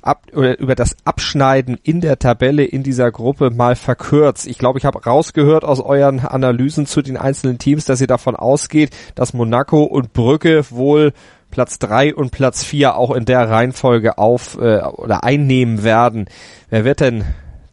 ab, 0.01 0.23
über 0.31 0.75
das 0.75 0.95
Abschneiden 1.03 1.77
in 1.83 1.99
der 1.99 2.19
Tabelle 2.19 2.63
in 2.63 2.83
dieser 2.83 3.11
Gruppe 3.11 3.49
mal 3.49 3.75
verkürzt. 3.75 4.47
Ich 4.47 4.57
glaube, 4.57 4.79
ich 4.79 4.85
habe 4.85 5.03
rausgehört 5.03 5.65
aus 5.65 5.81
euren 5.81 6.19
Analysen 6.19 6.85
zu 6.85 7.01
den 7.01 7.17
einzelnen 7.17 7.57
Teams, 7.57 7.85
dass 7.85 8.01
ihr 8.01 8.07
davon 8.07 8.35
ausgeht, 8.35 8.91
dass 9.15 9.33
Monaco 9.33 9.83
und 9.83 10.13
Brücke 10.13 10.63
wohl 10.69 11.11
Platz 11.51 11.79
drei 11.79 12.13
und 12.13 12.31
Platz 12.31 12.63
vier 12.63 12.95
auch 12.97 13.11
in 13.11 13.25
der 13.25 13.49
Reihenfolge 13.49 14.17
auf 14.17 14.57
äh, 14.59 14.81
oder 14.83 15.23
einnehmen 15.23 15.83
werden. 15.83 16.25
Wer 16.69 16.85
wird 16.85 16.99
denn 17.01 17.23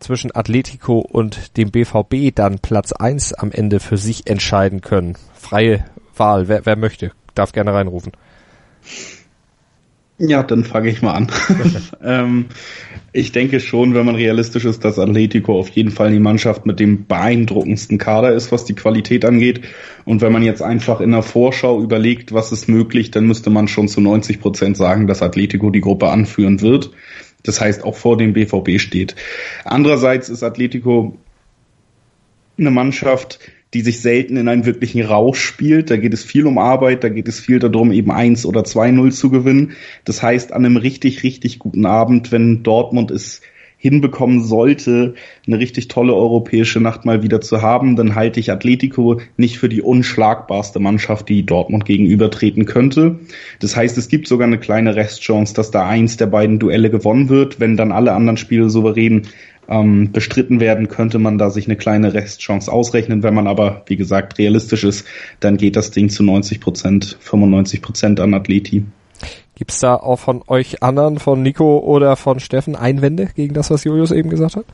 zwischen 0.02 0.34
Atletico 0.34 0.98
und 0.98 1.56
dem 1.56 1.70
BVB 1.70 2.34
dann 2.34 2.58
Platz 2.58 2.92
eins 2.92 3.32
am 3.32 3.50
Ende 3.52 3.80
für 3.80 3.96
sich 3.96 4.26
entscheiden 4.26 4.80
können? 4.82 5.16
Freie 5.34 5.84
Wahl, 6.16 6.48
wer, 6.48 6.66
wer 6.66 6.76
möchte, 6.76 7.12
darf 7.34 7.52
gerne 7.52 7.72
reinrufen. 7.72 8.12
Ja, 10.18 10.42
dann 10.42 10.62
fange 10.62 10.88
ich 10.88 11.02
mal 11.02 11.14
an. 11.14 11.26
ähm, 12.02 12.46
ich 13.12 13.32
denke 13.32 13.58
schon, 13.58 13.94
wenn 13.94 14.06
man 14.06 14.14
realistisch 14.14 14.64
ist, 14.64 14.84
dass 14.84 14.98
Atletico 14.98 15.58
auf 15.58 15.68
jeden 15.70 15.90
Fall 15.90 16.12
die 16.12 16.20
Mannschaft 16.20 16.64
mit 16.64 16.78
dem 16.78 17.06
beeindruckendsten 17.06 17.98
Kader 17.98 18.32
ist, 18.32 18.52
was 18.52 18.64
die 18.64 18.74
Qualität 18.74 19.24
angeht. 19.24 19.62
Und 20.04 20.20
wenn 20.20 20.32
man 20.32 20.42
jetzt 20.42 20.62
einfach 20.62 21.00
in 21.00 21.10
der 21.10 21.22
Vorschau 21.22 21.82
überlegt, 21.82 22.32
was 22.32 22.52
ist 22.52 22.68
möglich, 22.68 23.10
dann 23.10 23.26
müsste 23.26 23.50
man 23.50 23.66
schon 23.68 23.88
zu 23.88 24.00
90 24.00 24.40
Prozent 24.40 24.76
sagen, 24.76 25.08
dass 25.08 25.22
Atletico 25.22 25.70
die 25.70 25.80
Gruppe 25.80 26.08
anführen 26.08 26.60
wird. 26.60 26.92
Das 27.42 27.60
heißt, 27.60 27.84
auch 27.84 27.96
vor 27.96 28.16
dem 28.16 28.32
BVB 28.32 28.78
steht. 28.78 29.16
Andererseits 29.64 30.28
ist 30.28 30.42
Atletico 30.42 31.18
eine 32.58 32.70
Mannschaft, 32.70 33.38
die 33.74 33.80
sich 33.80 34.00
selten 34.00 34.36
in 34.36 34.48
einen 34.48 34.66
wirklichen 34.66 35.02
Rausch 35.02 35.40
spielt. 35.40 35.90
Da 35.90 35.96
geht 35.96 36.12
es 36.12 36.22
viel 36.22 36.46
um 36.46 36.58
Arbeit, 36.58 37.04
da 37.04 37.08
geht 37.08 37.28
es 37.28 37.40
viel 37.40 37.58
darum, 37.58 37.90
eben 37.90 38.10
eins 38.10 38.44
oder 38.44 38.64
zwei 38.64 38.90
Null 38.90 39.12
zu 39.12 39.30
gewinnen. 39.30 39.72
Das 40.04 40.22
heißt, 40.22 40.52
an 40.52 40.64
einem 40.64 40.76
richtig, 40.76 41.22
richtig 41.22 41.58
guten 41.58 41.86
Abend, 41.86 42.32
wenn 42.32 42.62
Dortmund 42.62 43.10
es 43.10 43.40
hinbekommen 43.82 44.44
sollte, 44.44 45.14
eine 45.44 45.58
richtig 45.58 45.88
tolle 45.88 46.14
europäische 46.14 46.78
Nacht 46.78 47.04
mal 47.04 47.24
wieder 47.24 47.40
zu 47.40 47.62
haben, 47.62 47.96
dann 47.96 48.14
halte 48.14 48.38
ich 48.38 48.52
Atletico 48.52 49.20
nicht 49.36 49.58
für 49.58 49.68
die 49.68 49.82
unschlagbarste 49.82 50.78
Mannschaft, 50.78 51.28
die 51.28 51.44
Dortmund 51.44 51.84
gegenübertreten 51.84 52.64
könnte. 52.64 53.18
Das 53.58 53.74
heißt, 53.74 53.98
es 53.98 54.06
gibt 54.06 54.28
sogar 54.28 54.46
eine 54.46 54.58
kleine 54.58 54.94
Restchance, 54.94 55.52
dass 55.52 55.72
da 55.72 55.84
eins 55.84 56.16
der 56.16 56.26
beiden 56.26 56.60
Duelle 56.60 56.90
gewonnen 56.90 57.28
wird. 57.28 57.58
Wenn 57.58 57.76
dann 57.76 57.90
alle 57.90 58.12
anderen 58.12 58.36
Spiele 58.36 58.70
souverän 58.70 59.22
ähm, 59.68 60.12
bestritten 60.12 60.60
werden, 60.60 60.86
könnte 60.86 61.18
man 61.18 61.36
da 61.36 61.50
sich 61.50 61.66
eine 61.66 61.76
kleine 61.76 62.14
Restchance 62.14 62.70
ausrechnen. 62.70 63.24
Wenn 63.24 63.34
man 63.34 63.48
aber, 63.48 63.82
wie 63.86 63.96
gesagt, 63.96 64.38
realistisch 64.38 64.84
ist, 64.84 65.08
dann 65.40 65.56
geht 65.56 65.74
das 65.74 65.90
Ding 65.90 66.08
zu 66.08 66.22
90 66.22 66.60
Prozent, 66.60 67.18
95 67.18 67.82
Prozent 67.82 68.20
an 68.20 68.32
Athleti. 68.32 68.84
Gibt's 69.62 69.78
da 69.78 69.94
auch 69.94 70.18
von 70.18 70.42
euch 70.48 70.82
anderen, 70.82 71.20
von 71.20 71.40
Nico 71.40 71.78
oder 71.78 72.16
von 72.16 72.40
Steffen, 72.40 72.74
Einwände 72.74 73.28
gegen 73.32 73.54
das, 73.54 73.70
was 73.70 73.84
Julius 73.84 74.10
eben 74.10 74.28
gesagt 74.28 74.56
hat? 74.56 74.64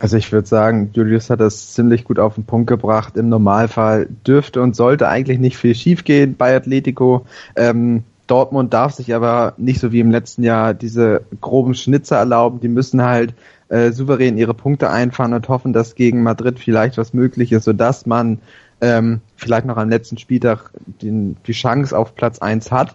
Also 0.00 0.18
ich 0.18 0.30
würde 0.32 0.46
sagen, 0.46 0.90
Julius 0.92 1.30
hat 1.30 1.40
das 1.40 1.72
ziemlich 1.72 2.04
gut 2.04 2.18
auf 2.18 2.34
den 2.34 2.44
Punkt 2.44 2.66
gebracht. 2.66 3.16
Im 3.16 3.30
Normalfall 3.30 4.08
dürfte 4.26 4.60
und 4.60 4.76
sollte 4.76 5.08
eigentlich 5.08 5.38
nicht 5.38 5.56
viel 5.56 5.74
schiefgehen 5.74 6.36
bei 6.36 6.54
Atletico. 6.54 7.24
Ähm, 7.56 8.04
Dortmund 8.26 8.74
darf 8.74 8.92
sich 8.92 9.14
aber 9.14 9.54
nicht 9.56 9.80
so 9.80 9.92
wie 9.92 10.00
im 10.00 10.10
letzten 10.10 10.42
Jahr 10.42 10.74
diese 10.74 11.22
groben 11.40 11.74
Schnitzer 11.74 12.16
erlauben. 12.16 12.60
Die 12.60 12.68
müssen 12.68 13.00
halt 13.00 13.32
äh, 13.70 13.92
souverän 13.92 14.36
ihre 14.36 14.52
Punkte 14.52 14.90
einfahren 14.90 15.32
und 15.32 15.48
hoffen, 15.48 15.72
dass 15.72 15.94
gegen 15.94 16.22
Madrid 16.22 16.58
vielleicht 16.58 16.98
was 16.98 17.14
möglich 17.14 17.50
ist, 17.50 17.64
sodass 17.64 18.04
man 18.04 18.40
ähm, 18.82 19.22
vielleicht 19.36 19.64
noch 19.64 19.78
am 19.78 19.88
letzten 19.88 20.18
Spieltag 20.18 20.70
den, 21.00 21.38
die 21.46 21.52
Chance 21.52 21.96
auf 21.96 22.14
Platz 22.14 22.40
eins 22.40 22.70
hat. 22.70 22.94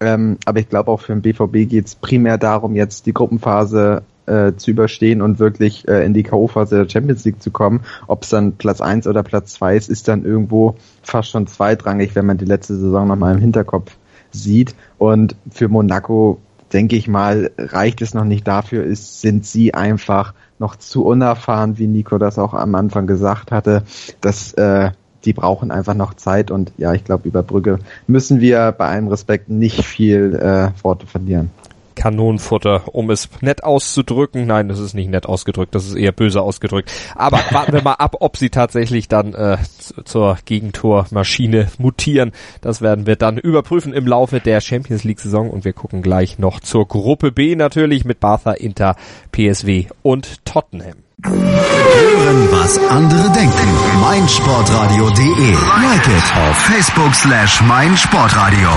Ähm, 0.00 0.38
aber 0.44 0.60
ich 0.60 0.68
glaube 0.68 0.90
auch 0.90 1.00
für 1.00 1.12
den 1.12 1.22
BVB 1.22 1.68
geht 1.68 1.86
es 1.86 1.94
primär 1.94 2.38
darum, 2.38 2.74
jetzt 2.74 3.06
die 3.06 3.12
Gruppenphase 3.12 4.02
äh, 4.26 4.54
zu 4.56 4.70
überstehen 4.70 5.22
und 5.22 5.38
wirklich 5.38 5.88
äh, 5.88 6.04
in 6.04 6.14
die 6.14 6.22
K.O.-Phase 6.22 6.76
der 6.76 6.88
Champions 6.88 7.24
League 7.24 7.42
zu 7.42 7.50
kommen. 7.50 7.80
Ob 8.06 8.22
es 8.22 8.28
dann 8.28 8.52
Platz 8.52 8.80
eins 8.80 9.06
oder 9.06 9.22
Platz 9.22 9.54
zwei 9.54 9.76
ist, 9.76 9.88
ist 9.88 10.06
dann 10.06 10.24
irgendwo 10.24 10.76
fast 11.02 11.30
schon 11.30 11.46
zweitrangig, 11.46 12.14
wenn 12.14 12.26
man 12.26 12.38
die 12.38 12.44
letzte 12.44 12.76
Saison 12.76 13.08
nochmal 13.08 13.34
im 13.34 13.40
Hinterkopf 13.40 13.96
sieht. 14.30 14.74
Und 14.98 15.34
für 15.50 15.68
Monaco, 15.68 16.38
denke 16.72 16.96
ich 16.96 17.08
mal, 17.08 17.50
reicht 17.58 18.02
es 18.02 18.14
noch 18.14 18.24
nicht 18.24 18.46
dafür, 18.46 18.84
ist, 18.84 19.20
sind 19.20 19.46
sie 19.46 19.74
einfach 19.74 20.34
noch 20.58 20.76
zu 20.76 21.04
unerfahren, 21.04 21.78
wie 21.78 21.86
Nico 21.86 22.18
das 22.18 22.38
auch 22.38 22.52
am 22.52 22.74
Anfang 22.74 23.06
gesagt 23.06 23.52
hatte, 23.52 23.84
dass 24.20 24.52
äh, 24.54 24.90
die 25.24 25.32
brauchen 25.32 25.70
einfach 25.70 25.94
noch 25.94 26.14
Zeit 26.14 26.50
und 26.50 26.72
ja, 26.78 26.94
ich 26.94 27.04
glaube, 27.04 27.28
über 27.28 27.42
Brügge 27.42 27.78
müssen 28.06 28.40
wir 28.40 28.72
bei 28.72 28.88
allem 28.88 29.08
Respekt 29.08 29.48
nicht 29.48 29.84
viel 29.84 30.34
äh, 30.34 30.70
Worte 30.82 31.06
verlieren. 31.06 31.50
Kanonenfutter, 31.98 32.94
um 32.94 33.10
es 33.10 33.28
nett 33.40 33.64
auszudrücken. 33.64 34.46
Nein, 34.46 34.68
das 34.68 34.78
ist 34.78 34.94
nicht 34.94 35.10
nett 35.10 35.26
ausgedrückt, 35.26 35.74
das 35.74 35.84
ist 35.84 35.96
eher 35.96 36.12
böse 36.12 36.40
ausgedrückt. 36.40 36.92
Aber 37.16 37.38
warten 37.50 37.72
wir 37.72 37.82
mal 37.82 37.94
ab, 37.94 38.16
ob 38.20 38.36
sie 38.36 38.50
tatsächlich 38.50 39.08
dann 39.08 39.34
äh, 39.34 39.58
zur 40.04 40.38
Gegentormaschine 40.44 41.68
mutieren. 41.78 42.32
Das 42.60 42.80
werden 42.80 43.06
wir 43.06 43.16
dann 43.16 43.36
überprüfen 43.36 43.92
im 43.92 44.06
Laufe 44.06 44.40
der 44.40 44.60
Champions 44.60 45.04
League 45.04 45.20
Saison 45.20 45.50
und 45.50 45.64
wir 45.64 45.72
gucken 45.72 46.00
gleich 46.00 46.38
noch 46.38 46.60
zur 46.60 46.86
Gruppe 46.86 47.32
B 47.32 47.56
natürlich 47.56 48.04
mit 48.04 48.20
Bartha, 48.20 48.52
Inter, 48.52 48.94
PSW 49.32 49.86
und 50.02 50.44
Tottenham. 50.44 51.07
Hören, 51.24 52.48
was 52.52 52.78
andere 52.88 53.28
denken. 53.32 53.68
meinsportradio.de. 54.00 55.50
Like 55.82 56.06
it 56.06 56.22
auf 56.48 56.56
Facebook 56.56 57.12
slash 57.14 57.60
meinsportradio. 57.62 58.68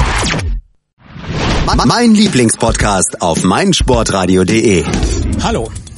Mein 1.85 2.15
Lieblingspodcast 2.15 3.21
auf 3.21 3.43
meinsportradio.de. 3.43 4.83
Hallo. 5.43 5.69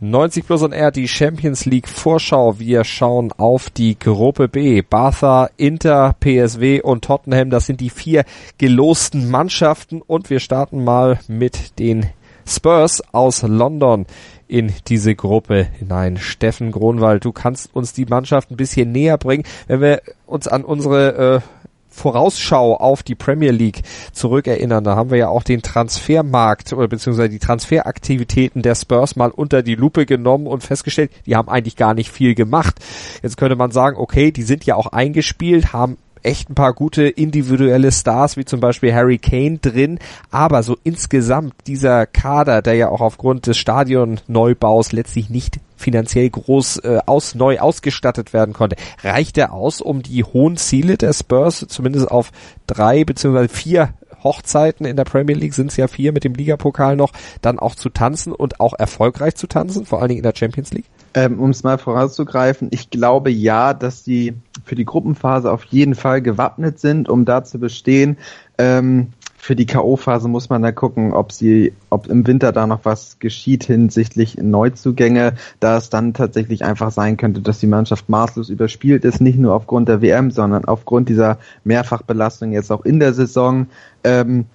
90 0.00 0.46
Plus 0.46 0.62
und 0.62 0.72
R, 0.72 0.92
die 0.92 1.08
Champions 1.08 1.64
League 1.64 1.88
Vorschau. 1.88 2.60
Wir 2.60 2.84
schauen 2.84 3.32
auf 3.32 3.68
die 3.68 3.98
Gruppe 3.98 4.46
B. 4.46 4.80
Barca, 4.80 5.50
Inter, 5.56 6.14
PSW 6.20 6.80
und 6.80 7.04
Tottenham. 7.04 7.50
Das 7.50 7.66
sind 7.66 7.80
die 7.80 7.90
vier 7.90 8.24
gelosten 8.58 9.28
Mannschaften 9.28 10.00
und 10.00 10.30
wir 10.30 10.38
starten 10.38 10.84
mal 10.84 11.18
mit 11.26 11.80
den 11.80 12.06
Spurs 12.46 13.02
aus 13.12 13.42
London 13.42 14.06
in 14.46 14.72
diese 14.86 15.16
Gruppe 15.16 15.64
hinein. 15.64 16.16
Steffen 16.16 16.70
Gronwald, 16.70 17.24
du 17.24 17.32
kannst 17.32 17.74
uns 17.74 17.92
die 17.92 18.06
Mannschaft 18.06 18.52
ein 18.52 18.56
bisschen 18.56 18.92
näher 18.92 19.18
bringen, 19.18 19.42
wenn 19.66 19.80
wir 19.80 20.02
uns 20.26 20.46
an 20.46 20.64
unsere 20.64 21.42
äh, 21.42 21.67
Vorausschau 21.98 22.76
auf 22.76 23.02
die 23.02 23.14
Premier 23.14 23.50
League 23.50 23.82
zurückerinnern, 24.12 24.84
da 24.84 24.96
haben 24.96 25.10
wir 25.10 25.18
ja 25.18 25.28
auch 25.28 25.42
den 25.42 25.62
Transfermarkt 25.62 26.72
oder 26.72 26.88
beziehungsweise 26.88 27.28
die 27.28 27.38
Transferaktivitäten 27.38 28.62
der 28.62 28.74
Spurs 28.74 29.16
mal 29.16 29.30
unter 29.30 29.62
die 29.62 29.74
Lupe 29.74 30.06
genommen 30.06 30.46
und 30.46 30.62
festgestellt, 30.62 31.10
die 31.26 31.36
haben 31.36 31.48
eigentlich 31.48 31.76
gar 31.76 31.94
nicht 31.94 32.10
viel 32.10 32.34
gemacht. 32.34 32.76
Jetzt 33.22 33.36
könnte 33.36 33.56
man 33.56 33.70
sagen, 33.70 33.96
okay, 33.98 34.30
die 34.30 34.42
sind 34.42 34.64
ja 34.64 34.76
auch 34.76 34.86
eingespielt, 34.86 35.72
haben 35.72 35.98
echt 36.22 36.50
ein 36.50 36.54
paar 36.54 36.72
gute 36.72 37.08
individuelle 37.08 37.92
Stars, 37.92 38.36
wie 38.36 38.44
zum 38.44 38.60
Beispiel 38.60 38.94
Harry 38.94 39.18
Kane 39.18 39.58
drin, 39.58 39.98
aber 40.30 40.62
so 40.62 40.76
insgesamt 40.84 41.54
dieser 41.66 42.06
Kader, 42.06 42.62
der 42.62 42.74
ja 42.74 42.88
auch 42.88 43.00
aufgrund 43.00 43.46
des 43.46 43.56
Stadionneubaus 43.58 44.92
letztlich 44.92 45.30
nicht 45.30 45.60
finanziell 45.76 46.28
groß 46.28 46.78
äh, 46.78 46.98
aus, 47.06 47.34
neu 47.34 47.58
ausgestattet 47.60 48.32
werden 48.32 48.52
konnte. 48.52 48.76
Reicht 49.02 49.38
er 49.38 49.52
aus, 49.52 49.80
um 49.80 50.02
die 50.02 50.24
hohen 50.24 50.56
Ziele 50.56 50.96
der 50.96 51.12
Spurs 51.12 51.64
zumindest 51.68 52.10
auf 52.10 52.32
drei 52.66 53.04
beziehungsweise 53.04 53.48
vier 53.48 53.94
Hochzeiten 54.24 54.84
in 54.84 54.96
der 54.96 55.04
Premier 55.04 55.36
League 55.36 55.54
sind 55.54 55.70
es 55.70 55.76
ja 55.76 55.86
vier 55.86 56.12
mit 56.12 56.24
dem 56.24 56.34
Ligapokal 56.34 56.96
noch, 56.96 57.12
dann 57.40 57.58
auch 57.58 57.74
zu 57.74 57.88
tanzen 57.88 58.32
und 58.32 58.60
auch 58.60 58.74
erfolgreich 58.76 59.36
zu 59.36 59.46
tanzen, 59.46 59.86
vor 59.86 60.00
allen 60.00 60.08
Dingen 60.08 60.18
in 60.18 60.24
der 60.24 60.34
Champions 60.36 60.72
League? 60.72 60.86
Ähm, 61.14 61.40
um 61.40 61.50
es 61.50 61.62
mal 61.62 61.78
vorauszugreifen, 61.78 62.68
ich 62.70 62.90
glaube 62.90 63.30
ja, 63.30 63.74
dass 63.74 64.04
sie 64.04 64.34
für 64.64 64.74
die 64.74 64.84
Gruppenphase 64.84 65.50
auf 65.50 65.64
jeden 65.64 65.94
Fall 65.94 66.22
gewappnet 66.22 66.78
sind, 66.78 67.08
um 67.08 67.24
da 67.24 67.44
zu 67.44 67.58
bestehen. 67.58 68.18
Ähm, 68.58 69.08
für 69.40 69.56
die 69.56 69.66
K.O.-Phase 69.66 70.28
muss 70.28 70.50
man 70.50 70.62
da 70.62 70.72
gucken, 70.72 71.12
ob 71.12 71.32
sie, 71.32 71.72
ob 71.90 72.08
im 72.08 72.26
Winter 72.26 72.52
da 72.52 72.66
noch 72.66 72.84
was 72.84 73.18
geschieht 73.18 73.64
hinsichtlich 73.64 74.36
Neuzugänge, 74.36 75.34
da 75.60 75.78
es 75.78 75.88
dann 75.88 76.12
tatsächlich 76.12 76.64
einfach 76.64 76.90
sein 76.90 77.16
könnte, 77.16 77.40
dass 77.40 77.60
die 77.60 77.68
Mannschaft 77.68 78.08
maßlos 78.08 78.50
überspielt 78.50 79.04
ist, 79.04 79.20
nicht 79.20 79.38
nur 79.38 79.54
aufgrund 79.54 79.88
der 79.88 80.02
WM, 80.02 80.32
sondern 80.32 80.64
aufgrund 80.64 81.08
dieser 81.08 81.38
Mehrfachbelastung 81.64 82.52
jetzt 82.52 82.70
auch 82.70 82.84
in 82.84 82.98
der 82.98 83.14
Saison. 83.14 83.68
Ähm, 84.04 84.46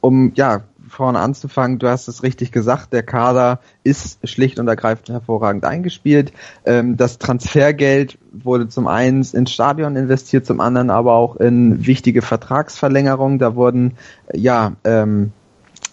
um 0.00 0.32
ja 0.34 0.62
vorne 0.88 1.18
anzufangen, 1.18 1.78
du 1.78 1.88
hast 1.88 2.08
es 2.08 2.22
richtig 2.22 2.52
gesagt, 2.52 2.92
der 2.92 3.02
Kader 3.02 3.60
ist 3.84 4.26
schlicht 4.28 4.58
und 4.58 4.68
ergreifend 4.68 5.08
hervorragend 5.10 5.64
eingespielt. 5.64 6.32
Ähm, 6.64 6.96
das 6.96 7.18
Transfergeld 7.18 8.18
wurde 8.32 8.68
zum 8.68 8.86
einen 8.86 9.22
ins 9.32 9.52
Stadion 9.52 9.96
investiert, 9.96 10.46
zum 10.46 10.60
anderen 10.60 10.90
aber 10.90 11.14
auch 11.14 11.36
in 11.36 11.86
wichtige 11.86 12.22
Vertragsverlängerungen. 12.22 13.38
Da 13.38 13.54
wurden 13.54 13.92
ja 14.32 14.72
ähm, 14.84 15.32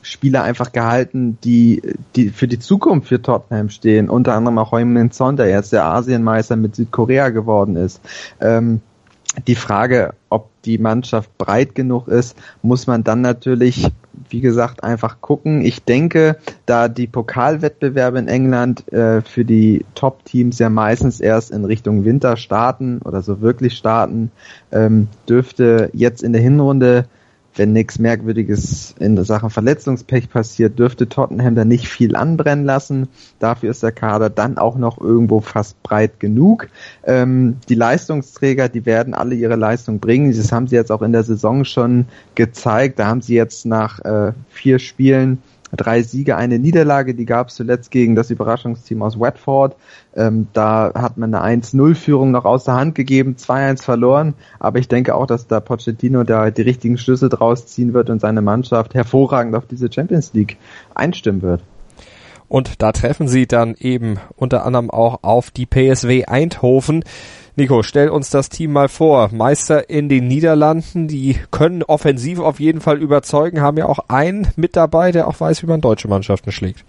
Spieler 0.01 0.43
einfach 0.43 0.71
gehalten, 0.71 1.37
die, 1.43 1.81
die 2.15 2.29
für 2.29 2.47
die 2.47 2.59
Zukunft 2.59 3.07
für 3.07 3.21
Tottenham 3.21 3.69
stehen. 3.69 4.09
Unter 4.09 4.33
anderem 4.33 4.57
auch 4.59 4.71
Heumann 4.71 5.11
Son, 5.11 5.35
der 5.35 5.49
jetzt 5.49 5.73
der 5.73 5.85
Asienmeister 5.85 6.55
mit 6.55 6.75
Südkorea 6.75 7.29
geworden 7.29 7.75
ist. 7.75 8.01
Ähm, 8.39 8.81
die 9.47 9.55
Frage, 9.55 10.13
ob 10.29 10.49
die 10.63 10.77
Mannschaft 10.77 11.37
breit 11.37 11.75
genug 11.75 12.07
ist, 12.07 12.37
muss 12.61 12.87
man 12.87 13.03
dann 13.03 13.21
natürlich, 13.21 13.87
wie 14.29 14.41
gesagt, 14.41 14.83
einfach 14.83 15.21
gucken. 15.21 15.61
Ich 15.61 15.83
denke, 15.83 16.37
da 16.65 16.87
die 16.87 17.07
Pokalwettbewerbe 17.07 18.19
in 18.19 18.27
England 18.27 18.91
äh, 18.91 19.21
für 19.21 19.45
die 19.45 19.85
Top-Teams 19.95 20.59
ja 20.59 20.69
meistens 20.69 21.19
erst 21.19 21.51
in 21.51 21.65
Richtung 21.65 22.05
Winter 22.05 22.37
starten 22.37 22.99
oder 23.03 23.21
so 23.21 23.41
wirklich 23.41 23.77
starten, 23.77 24.31
ähm, 24.71 25.07
dürfte 25.29 25.89
jetzt 25.93 26.23
in 26.23 26.33
der 26.33 26.41
Hinrunde 26.41 27.05
wenn 27.55 27.73
nichts 27.73 27.99
Merkwürdiges 27.99 28.95
in 28.99 29.21
Sachen 29.23 29.49
Verletzungspech 29.49 30.29
passiert, 30.29 30.77
dürfte 30.77 31.07
Tottenham 31.07 31.55
da 31.55 31.65
nicht 31.65 31.87
viel 31.87 32.15
anbrennen 32.15 32.65
lassen. 32.65 33.07
Dafür 33.39 33.71
ist 33.71 33.83
der 33.83 33.91
Kader 33.91 34.29
dann 34.29 34.57
auch 34.57 34.77
noch 34.77 34.99
irgendwo 34.99 35.41
fast 35.41 35.81
breit 35.81 36.19
genug. 36.19 36.67
Ähm, 37.03 37.57
die 37.69 37.75
Leistungsträger, 37.75 38.69
die 38.69 38.85
werden 38.85 39.13
alle 39.13 39.35
ihre 39.35 39.55
Leistung 39.55 39.99
bringen. 39.99 40.35
Das 40.35 40.51
haben 40.51 40.67
sie 40.67 40.75
jetzt 40.75 40.91
auch 40.91 41.01
in 41.01 41.13
der 41.13 41.23
Saison 41.23 41.63
schon 41.65 42.05
gezeigt. 42.35 42.99
Da 42.99 43.07
haben 43.07 43.21
sie 43.21 43.35
jetzt 43.35 43.65
nach 43.65 43.99
äh, 43.99 44.33
vier 44.49 44.79
Spielen 44.79 45.41
drei 45.75 46.01
Siege, 46.01 46.37
eine 46.37 46.59
Niederlage, 46.59 47.15
die 47.15 47.25
gab 47.25 47.49
es 47.49 47.55
zuletzt 47.55 47.91
gegen 47.91 48.15
das 48.15 48.29
Überraschungsteam 48.29 49.01
aus 49.01 49.19
Watford. 49.19 49.75
Ähm, 50.15 50.47
da 50.53 50.91
hat 50.95 51.17
man 51.17 51.33
eine 51.33 51.61
1-0-Führung 51.61 52.31
noch 52.31 52.45
aus 52.45 52.63
der 52.65 52.75
Hand 52.75 52.95
gegeben, 52.95 53.35
2-1 53.37 53.83
verloren, 53.83 54.33
aber 54.59 54.79
ich 54.79 54.87
denke 54.87 55.15
auch, 55.15 55.27
dass 55.27 55.47
da 55.47 55.59
Pochettino 55.59 56.23
da 56.23 56.51
die 56.51 56.61
richtigen 56.61 56.97
Schlüsse 56.97 57.29
draus 57.29 57.65
ziehen 57.67 57.93
wird 57.93 58.09
und 58.09 58.21
seine 58.21 58.41
Mannschaft 58.41 58.93
hervorragend 58.93 59.55
auf 59.55 59.65
diese 59.65 59.91
Champions 59.91 60.33
League 60.33 60.57
einstimmen 60.93 61.41
wird. 61.41 61.61
Und 62.47 62.81
da 62.81 62.91
treffen 62.91 63.27
sie 63.27 63.47
dann 63.47 63.75
eben 63.77 64.19
unter 64.35 64.65
anderem 64.65 64.91
auch 64.91 65.19
auf 65.23 65.51
die 65.51 65.65
PSW 65.65 66.25
Eindhoven. 66.25 67.03
Nico, 67.57 67.83
stell 67.83 68.09
uns 68.09 68.29
das 68.29 68.49
Team 68.49 68.73
mal 68.73 68.89
vor. 68.89 69.29
Meister 69.31 69.89
in 69.89 70.09
den 70.09 70.27
Niederlanden, 70.27 71.07
die 71.07 71.39
können 71.51 71.83
offensiv 71.83 72.39
auf 72.39 72.59
jeden 72.59 72.81
Fall 72.81 72.97
überzeugen, 72.97 73.61
haben 73.61 73.77
ja 73.77 73.85
auch 73.85 73.99
einen 74.09 74.49
mit 74.57 74.75
dabei, 74.75 75.13
der 75.13 75.27
auch 75.29 75.39
weiß, 75.39 75.63
wie 75.63 75.67
man 75.67 75.79
deutsche 75.79 76.09
Mannschaften 76.09 76.51
schlägt. 76.51 76.83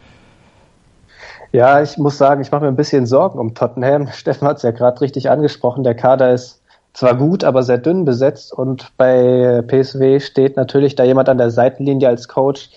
Ja, 1.53 1.81
ich 1.81 1.97
muss 1.99 2.19
sagen, 2.19 2.43
ich 2.43 2.51
mache 2.51 2.63
mir 2.63 2.69
ein 2.69 2.77
bisschen 2.77 3.07
Sorgen 3.07 3.39
um 3.39 3.55
Tottenham. 3.55 4.09
Steffen 4.13 4.49
hat 4.49 4.57
es 4.57 4.65
ja 4.65 4.73
gerade 4.73 5.01
richtig 5.01 5.31
angesprochen. 5.31 5.85
Der 5.85 5.95
Kader 5.95 6.33
ist 6.33 6.61
zwar 6.95 7.15
gut, 7.15 7.45
aber 7.45 7.63
sehr 7.63 7.79
dünn 7.79 8.05
besetzt 8.05 8.53
und 8.53 8.91
bei 8.97 9.63
PSW 9.69 10.19
steht 10.19 10.57
natürlich 10.57 10.97
da 10.97 11.05
jemand 11.05 11.29
an 11.29 11.39
der 11.39 11.51
Seitenlinie 11.51 12.09
als 12.09 12.27
Coach, 12.27 12.71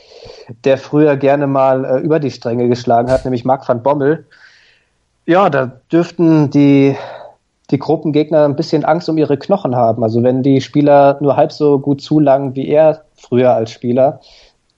der 0.64 0.78
früher 0.78 1.18
gerne 1.18 1.48
mal 1.48 1.86
äh, 1.86 1.98
über 2.00 2.20
die 2.20 2.30
Stränge 2.30 2.68
geschlagen 2.68 3.10
hat, 3.10 3.26
nämlich 3.26 3.46
Marc 3.46 3.68
van 3.68 3.82
Bommel. 3.82 4.28
Ja, 5.26 5.50
da 5.50 5.72
dürften 5.92 6.50
die 6.52 6.96
die 7.72 7.80
Gruppengegner 7.80 8.46
ein 8.46 8.56
bisschen 8.56 8.86
Angst 8.86 9.10
um 9.10 9.18
ihre 9.18 9.38
Knochen 9.38 9.76
haben. 9.76 10.04
Also 10.04 10.24
wenn 10.24 10.44
die 10.44 10.62
Spieler 10.62 11.18
nur 11.22 11.36
halb 11.36 11.52
so 11.52 11.80
gut 11.80 12.02
zulangen 12.02 12.56
wie 12.56 12.68
er 12.68 13.02
früher 13.14 13.54
als 13.54 13.72
Spieler, 13.72 14.22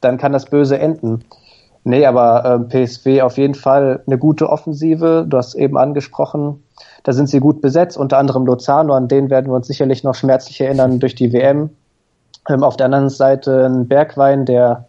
dann 0.02 0.18
kann 0.18 0.34
das 0.34 0.46
böse 0.46 0.80
enden. 0.80 1.24
Nee, 1.84 2.06
aber 2.06 2.46
äh, 2.46 2.86
PSW 2.86 3.22
auf 3.22 3.38
jeden 3.38 3.56
Fall 3.56 4.04
eine 4.06 4.18
gute 4.18 4.50
Offensive. 4.50 5.26
Du 5.28 5.38
hast 5.38 5.56
eben 5.56 5.78
angesprochen, 5.78 6.64
da 7.04 7.14
sind 7.14 7.28
sie 7.28 7.40
gut 7.40 7.62
besetzt, 7.62 7.98
unter 7.98 8.18
anderem 8.18 8.46
Lozano, 8.46 8.94
an 8.94 9.08
den 9.08 9.30
werden 9.30 9.48
wir 9.48 9.56
uns 9.56 9.68
sicherlich 9.68 10.04
noch 10.04 10.14
schmerzlich 10.14 10.62
erinnern 10.62 11.00
durch 11.00 11.16
die 11.16 11.34
WM. 11.34 11.72
Ähm, 12.50 12.64
auf 12.64 12.78
der 12.78 12.86
anderen 12.88 13.10
Seite 13.10 13.66
ein 13.66 13.88
Bergwein, 13.88 14.46
der 14.46 14.86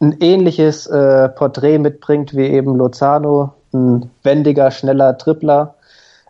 ein 0.00 0.16
ähnliches 0.20 0.86
äh, 0.86 1.28
Porträt 1.28 1.78
mitbringt 1.78 2.36
wie 2.36 2.46
eben 2.46 2.76
Lozano, 2.76 3.54
ein 3.72 4.10
wendiger, 4.22 4.70
schneller 4.70 5.16
Tripler 5.16 5.74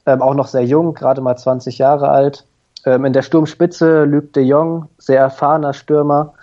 ähm, 0.07 0.23
auch 0.23 0.35
noch 0.35 0.49
sehr 0.49 0.65
jung, 0.65 0.95
gerade 0.95 1.21
mal 1.21 1.37
20 1.37 1.79
Jahre 1.79 2.09
alt. 2.09 2.45
Ähm, 2.85 3.05
in 3.05 3.13
der 3.13 3.23
Sturmspitze 3.23 4.05
Luc 4.05 4.33
de 4.33 4.45
Jong, 4.45 4.89
sehr 4.99 5.21
erfahrener 5.21 5.73
Stürmer. 5.73 6.35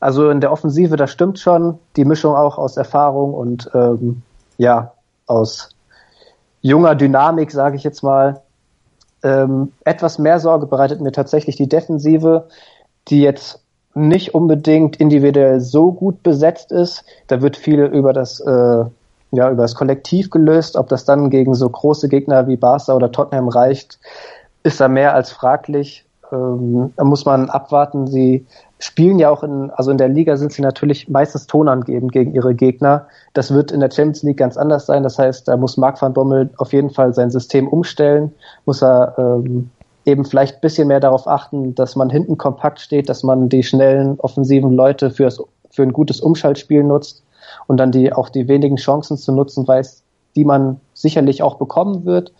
Also 0.00 0.30
in 0.30 0.40
der 0.40 0.52
Offensive, 0.52 0.96
das 0.96 1.10
stimmt 1.10 1.38
schon. 1.38 1.78
Die 1.96 2.04
Mischung 2.04 2.34
auch 2.34 2.58
aus 2.58 2.76
Erfahrung 2.76 3.34
und 3.34 3.70
ähm, 3.74 4.22
ja, 4.56 4.92
aus 5.26 5.70
junger 6.60 6.94
Dynamik, 6.94 7.50
sage 7.50 7.76
ich 7.76 7.84
jetzt 7.84 8.02
mal. 8.02 8.42
Ähm, 9.22 9.72
etwas 9.84 10.18
mehr 10.18 10.38
Sorge 10.38 10.66
bereitet 10.66 11.00
mir 11.00 11.12
tatsächlich 11.12 11.56
die 11.56 11.68
Defensive, 11.68 12.48
die 13.08 13.22
jetzt 13.22 13.60
nicht 13.94 14.34
unbedingt 14.34 14.96
individuell 14.96 15.60
so 15.60 15.92
gut 15.92 16.22
besetzt 16.22 16.70
ist. 16.70 17.04
Da 17.26 17.42
wird 17.42 17.56
viel 17.56 17.80
über 17.80 18.12
das 18.12 18.38
äh, 18.40 18.84
ja, 19.30 19.50
über 19.50 19.62
das 19.62 19.74
Kollektiv 19.74 20.30
gelöst. 20.30 20.76
Ob 20.76 20.88
das 20.88 21.04
dann 21.04 21.30
gegen 21.30 21.54
so 21.54 21.68
große 21.68 22.08
Gegner 22.08 22.46
wie 22.48 22.56
Barca 22.56 22.94
oder 22.94 23.12
Tottenham 23.12 23.48
reicht, 23.48 23.98
ist 24.62 24.80
da 24.80 24.88
mehr 24.88 25.14
als 25.14 25.30
fraglich. 25.30 26.04
Ähm, 26.32 26.92
da 26.96 27.04
muss 27.04 27.24
man 27.24 27.50
abwarten. 27.50 28.06
Sie 28.06 28.46
spielen 28.78 29.18
ja 29.18 29.30
auch 29.30 29.42
in, 29.42 29.70
also 29.70 29.90
in 29.90 29.98
der 29.98 30.08
Liga 30.08 30.36
sind 30.36 30.52
sie 30.52 30.62
natürlich 30.62 31.08
meistens 31.08 31.46
tonangebend 31.46 32.12
gegen 32.12 32.34
ihre 32.34 32.54
Gegner. 32.54 33.06
Das 33.34 33.52
wird 33.52 33.72
in 33.72 33.80
der 33.80 33.90
Champions 33.90 34.22
League 34.22 34.36
ganz 34.36 34.56
anders 34.56 34.86
sein. 34.86 35.02
Das 35.02 35.18
heißt, 35.18 35.48
da 35.48 35.56
muss 35.56 35.76
Marc 35.76 36.00
van 36.00 36.12
Bommel 36.12 36.50
auf 36.58 36.72
jeden 36.72 36.90
Fall 36.90 37.12
sein 37.14 37.30
System 37.30 37.68
umstellen, 37.68 38.32
muss 38.66 38.82
er 38.82 39.14
ähm, 39.18 39.70
eben 40.04 40.24
vielleicht 40.24 40.56
ein 40.56 40.60
bisschen 40.60 40.88
mehr 40.88 41.00
darauf 41.00 41.26
achten, 41.26 41.74
dass 41.74 41.96
man 41.96 42.08
hinten 42.08 42.38
kompakt 42.38 42.80
steht, 42.80 43.08
dass 43.08 43.22
man 43.22 43.48
die 43.48 43.62
schnellen, 43.62 44.18
offensiven 44.20 44.72
Leute 44.72 45.10
fürs, 45.10 45.42
für 45.70 45.82
ein 45.82 45.92
gutes 45.92 46.20
Umschaltspiel 46.20 46.82
nutzt 46.82 47.22
und 47.68 47.76
dann 47.76 47.92
die 47.92 48.12
auch 48.12 48.30
die 48.30 48.48
wenigen 48.48 48.76
Chancen 48.76 49.16
zu 49.16 49.30
nutzen 49.30 49.68
weiß, 49.68 50.02
die 50.34 50.44
man 50.44 50.80
sicherlich 50.94 51.42
auch 51.42 51.54
bekommen 51.54 52.04
wird. 52.04 52.32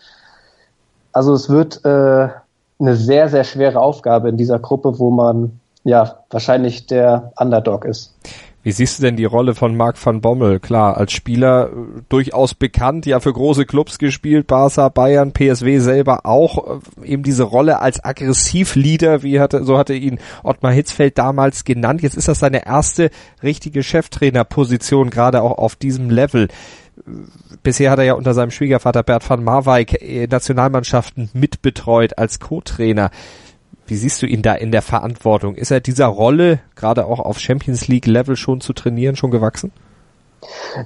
Also 1.13 1.33
es 1.33 1.49
wird 1.49 1.85
äh, 1.85 2.27
eine 2.79 2.95
sehr, 2.95 3.29
sehr 3.29 3.45
schwere 3.45 3.79
Aufgabe 3.79 4.27
in 4.27 4.37
dieser 4.37 4.59
Gruppe, 4.59 4.99
wo 4.99 5.11
man 5.11 5.59
ja 5.83 6.19
wahrscheinlich 6.29 6.87
der 6.87 7.31
Underdog 7.37 7.85
ist. 7.85 8.13
Wie 8.61 8.73
siehst 8.73 8.99
du 8.99 9.03
denn 9.03 9.15
die 9.15 9.25
Rolle 9.25 9.55
von 9.55 9.77
Marc 9.77 10.03
van 10.05 10.19
Bommel? 10.19 10.59
Klar, 10.59 10.97
als 10.97 11.13
Spieler 11.13 11.69
äh, 11.69 12.01
durchaus 12.09 12.53
bekannt, 12.53 13.05
ja 13.05 13.21
für 13.21 13.31
große 13.31 13.65
Clubs 13.65 13.99
gespielt, 13.99 14.47
Barca, 14.47 14.89
Bayern, 14.89 15.31
PSW 15.31 15.79
selber 15.79 16.25
auch 16.25 16.79
äh, 17.01 17.05
eben 17.05 17.23
diese 17.23 17.43
Rolle 17.43 17.79
als 17.79 18.03
Aggressivleader, 18.03 19.23
wie 19.23 19.39
hatte, 19.39 19.63
so 19.63 19.77
hatte 19.77 19.93
ihn 19.93 20.19
Ottmar 20.43 20.73
Hitzfeld 20.73 21.17
damals 21.17 21.63
genannt. 21.63 22.01
Jetzt 22.01 22.17
ist 22.17 22.27
das 22.27 22.39
seine 22.39 22.65
erste 22.65 23.11
richtige 23.41 23.81
Cheftrainerposition, 23.81 25.09
gerade 25.09 25.41
auch 25.41 25.57
auf 25.57 25.77
diesem 25.77 26.09
Level. 26.09 26.49
Bisher 27.63 27.91
hat 27.91 27.99
er 27.99 28.05
ja 28.05 28.13
unter 28.13 28.33
seinem 28.33 28.51
Schwiegervater 28.51 29.03
Bert 29.03 29.29
van 29.29 29.41
Marwijk 29.41 30.01
äh, 30.01 30.27
Nationalmannschaften 30.27 31.29
mitbetreut 31.33 32.17
als 32.17 32.41
Co-Trainer. 32.41 33.09
Wie 33.89 33.95
siehst 33.95 34.21
du 34.21 34.27
ihn 34.27 34.43
da 34.43 34.53
in 34.53 34.71
der 34.71 34.83
Verantwortung? 34.83 35.55
Ist 35.55 35.71
er 35.71 35.79
dieser 35.79 36.05
Rolle, 36.05 36.59
gerade 36.75 37.05
auch 37.05 37.19
auf 37.19 37.39
Champions 37.39 37.87
League 37.87 38.05
Level 38.05 38.35
schon 38.35 38.61
zu 38.61 38.73
trainieren, 38.73 39.15
schon 39.15 39.31
gewachsen? 39.31 39.71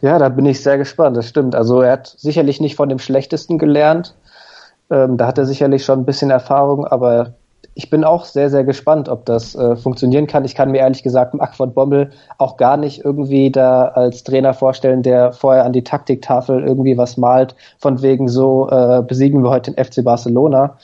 Ja, 0.02 0.18
da 0.18 0.30
bin 0.30 0.46
ich 0.46 0.64
sehr 0.64 0.78
gespannt, 0.78 1.18
das 1.18 1.28
stimmt. 1.28 1.54
Also 1.54 1.82
er 1.82 1.92
hat 1.94 2.08
sicherlich 2.18 2.62
nicht 2.62 2.76
von 2.76 2.90
dem 2.90 3.00
Schlechtesten 3.00 3.58
gelernt. 3.58 4.16
Ähm, 4.90 5.18
da 5.18 5.28
hat 5.28 5.38
er 5.38 5.46
sicherlich 5.46 5.84
schon 5.84 6.00
ein 6.00 6.06
bisschen 6.06 6.30
Erfahrung, 6.30 6.86
aber 6.86 7.34
ich 7.76 7.90
bin 7.90 8.04
auch 8.04 8.26
sehr, 8.26 8.50
sehr 8.50 8.64
gespannt, 8.64 9.10
ob 9.10 9.26
das 9.26 9.56
äh, 9.56 9.76
funktionieren 9.76 10.28
kann. 10.28 10.46
Ich 10.46 10.56
kann 10.56 10.72
mir 10.72 10.80
ehrlich 10.80 11.04
gesagt 11.04 11.34
Marc 11.34 11.56
von 11.56 11.74
Bommel 11.74 12.12
auch 12.38 12.58
gar 12.58 12.78
nicht 12.78 13.04
irgendwie 13.04 13.52
da 13.52 13.86
als 13.86 14.24
Trainer 14.24 14.54
vorstellen, 14.54 15.02
der 15.02 15.34
vorher 15.34 15.66
an 15.66 15.74
die 15.74 15.84
Taktiktafel 15.84 16.64
irgendwie 16.64 16.98
was 16.98 17.18
malt, 17.18 17.56
von 17.80 18.02
wegen 18.02 18.28
so 18.28 18.70
äh, 18.70 19.02
besiegen 19.02 19.44
wir 19.44 19.50
heute 19.50 19.72
den 19.72 19.84
FC 19.84 20.04
Barcelona. 20.04 20.78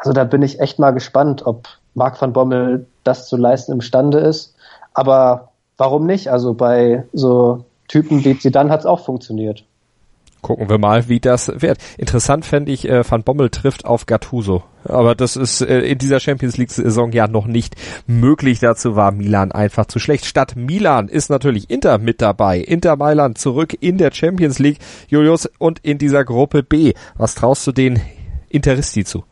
Also 0.00 0.14
da 0.14 0.24
bin 0.24 0.40
ich 0.40 0.60
echt 0.60 0.78
mal 0.78 0.92
gespannt, 0.92 1.44
ob 1.44 1.68
Marc 1.94 2.20
van 2.20 2.32
Bommel 2.32 2.86
das 3.04 3.28
zu 3.28 3.36
leisten 3.36 3.72
imstande 3.72 4.18
ist. 4.18 4.54
Aber 4.94 5.50
warum 5.76 6.06
nicht? 6.06 6.28
Also 6.28 6.54
bei 6.54 7.04
so 7.12 7.64
Typen 7.86 8.24
wie 8.24 8.38
Zidane 8.38 8.70
hat 8.70 8.80
es 8.80 8.86
auch 8.86 9.04
funktioniert. 9.04 9.64
Gucken 10.40 10.70
wir 10.70 10.78
mal, 10.78 11.06
wie 11.10 11.20
das 11.20 11.52
wird. 11.60 11.76
Interessant 11.98 12.46
fände 12.46 12.72
ich, 12.72 12.88
äh, 12.88 13.04
Van 13.06 13.24
Bommel 13.24 13.50
trifft 13.50 13.84
auf 13.84 14.06
Gattuso. 14.06 14.62
Aber 14.84 15.14
das 15.14 15.36
ist 15.36 15.60
äh, 15.60 15.80
in 15.80 15.98
dieser 15.98 16.18
Champions 16.18 16.56
League-Saison 16.56 17.12
ja 17.12 17.28
noch 17.28 17.46
nicht 17.46 17.76
möglich. 18.06 18.58
Dazu 18.58 18.96
war 18.96 19.12
Milan 19.12 19.52
einfach 19.52 19.84
zu 19.84 19.98
schlecht. 19.98 20.24
Statt 20.24 20.56
Milan 20.56 21.08
ist 21.08 21.28
natürlich 21.28 21.68
Inter 21.68 21.98
mit 21.98 22.22
dabei. 22.22 22.58
Inter 22.58 22.96
Mailand 22.96 23.36
zurück 23.36 23.76
in 23.78 23.98
der 23.98 24.12
Champions 24.12 24.58
League. 24.58 24.78
Julius 25.08 25.44
und 25.58 25.80
in 25.80 25.98
dieser 25.98 26.24
Gruppe 26.24 26.62
B. 26.62 26.94
Was 27.18 27.34
traust 27.34 27.66
du 27.66 27.72
den 27.72 28.00
Interisti 28.48 29.04
zu? 29.04 29.24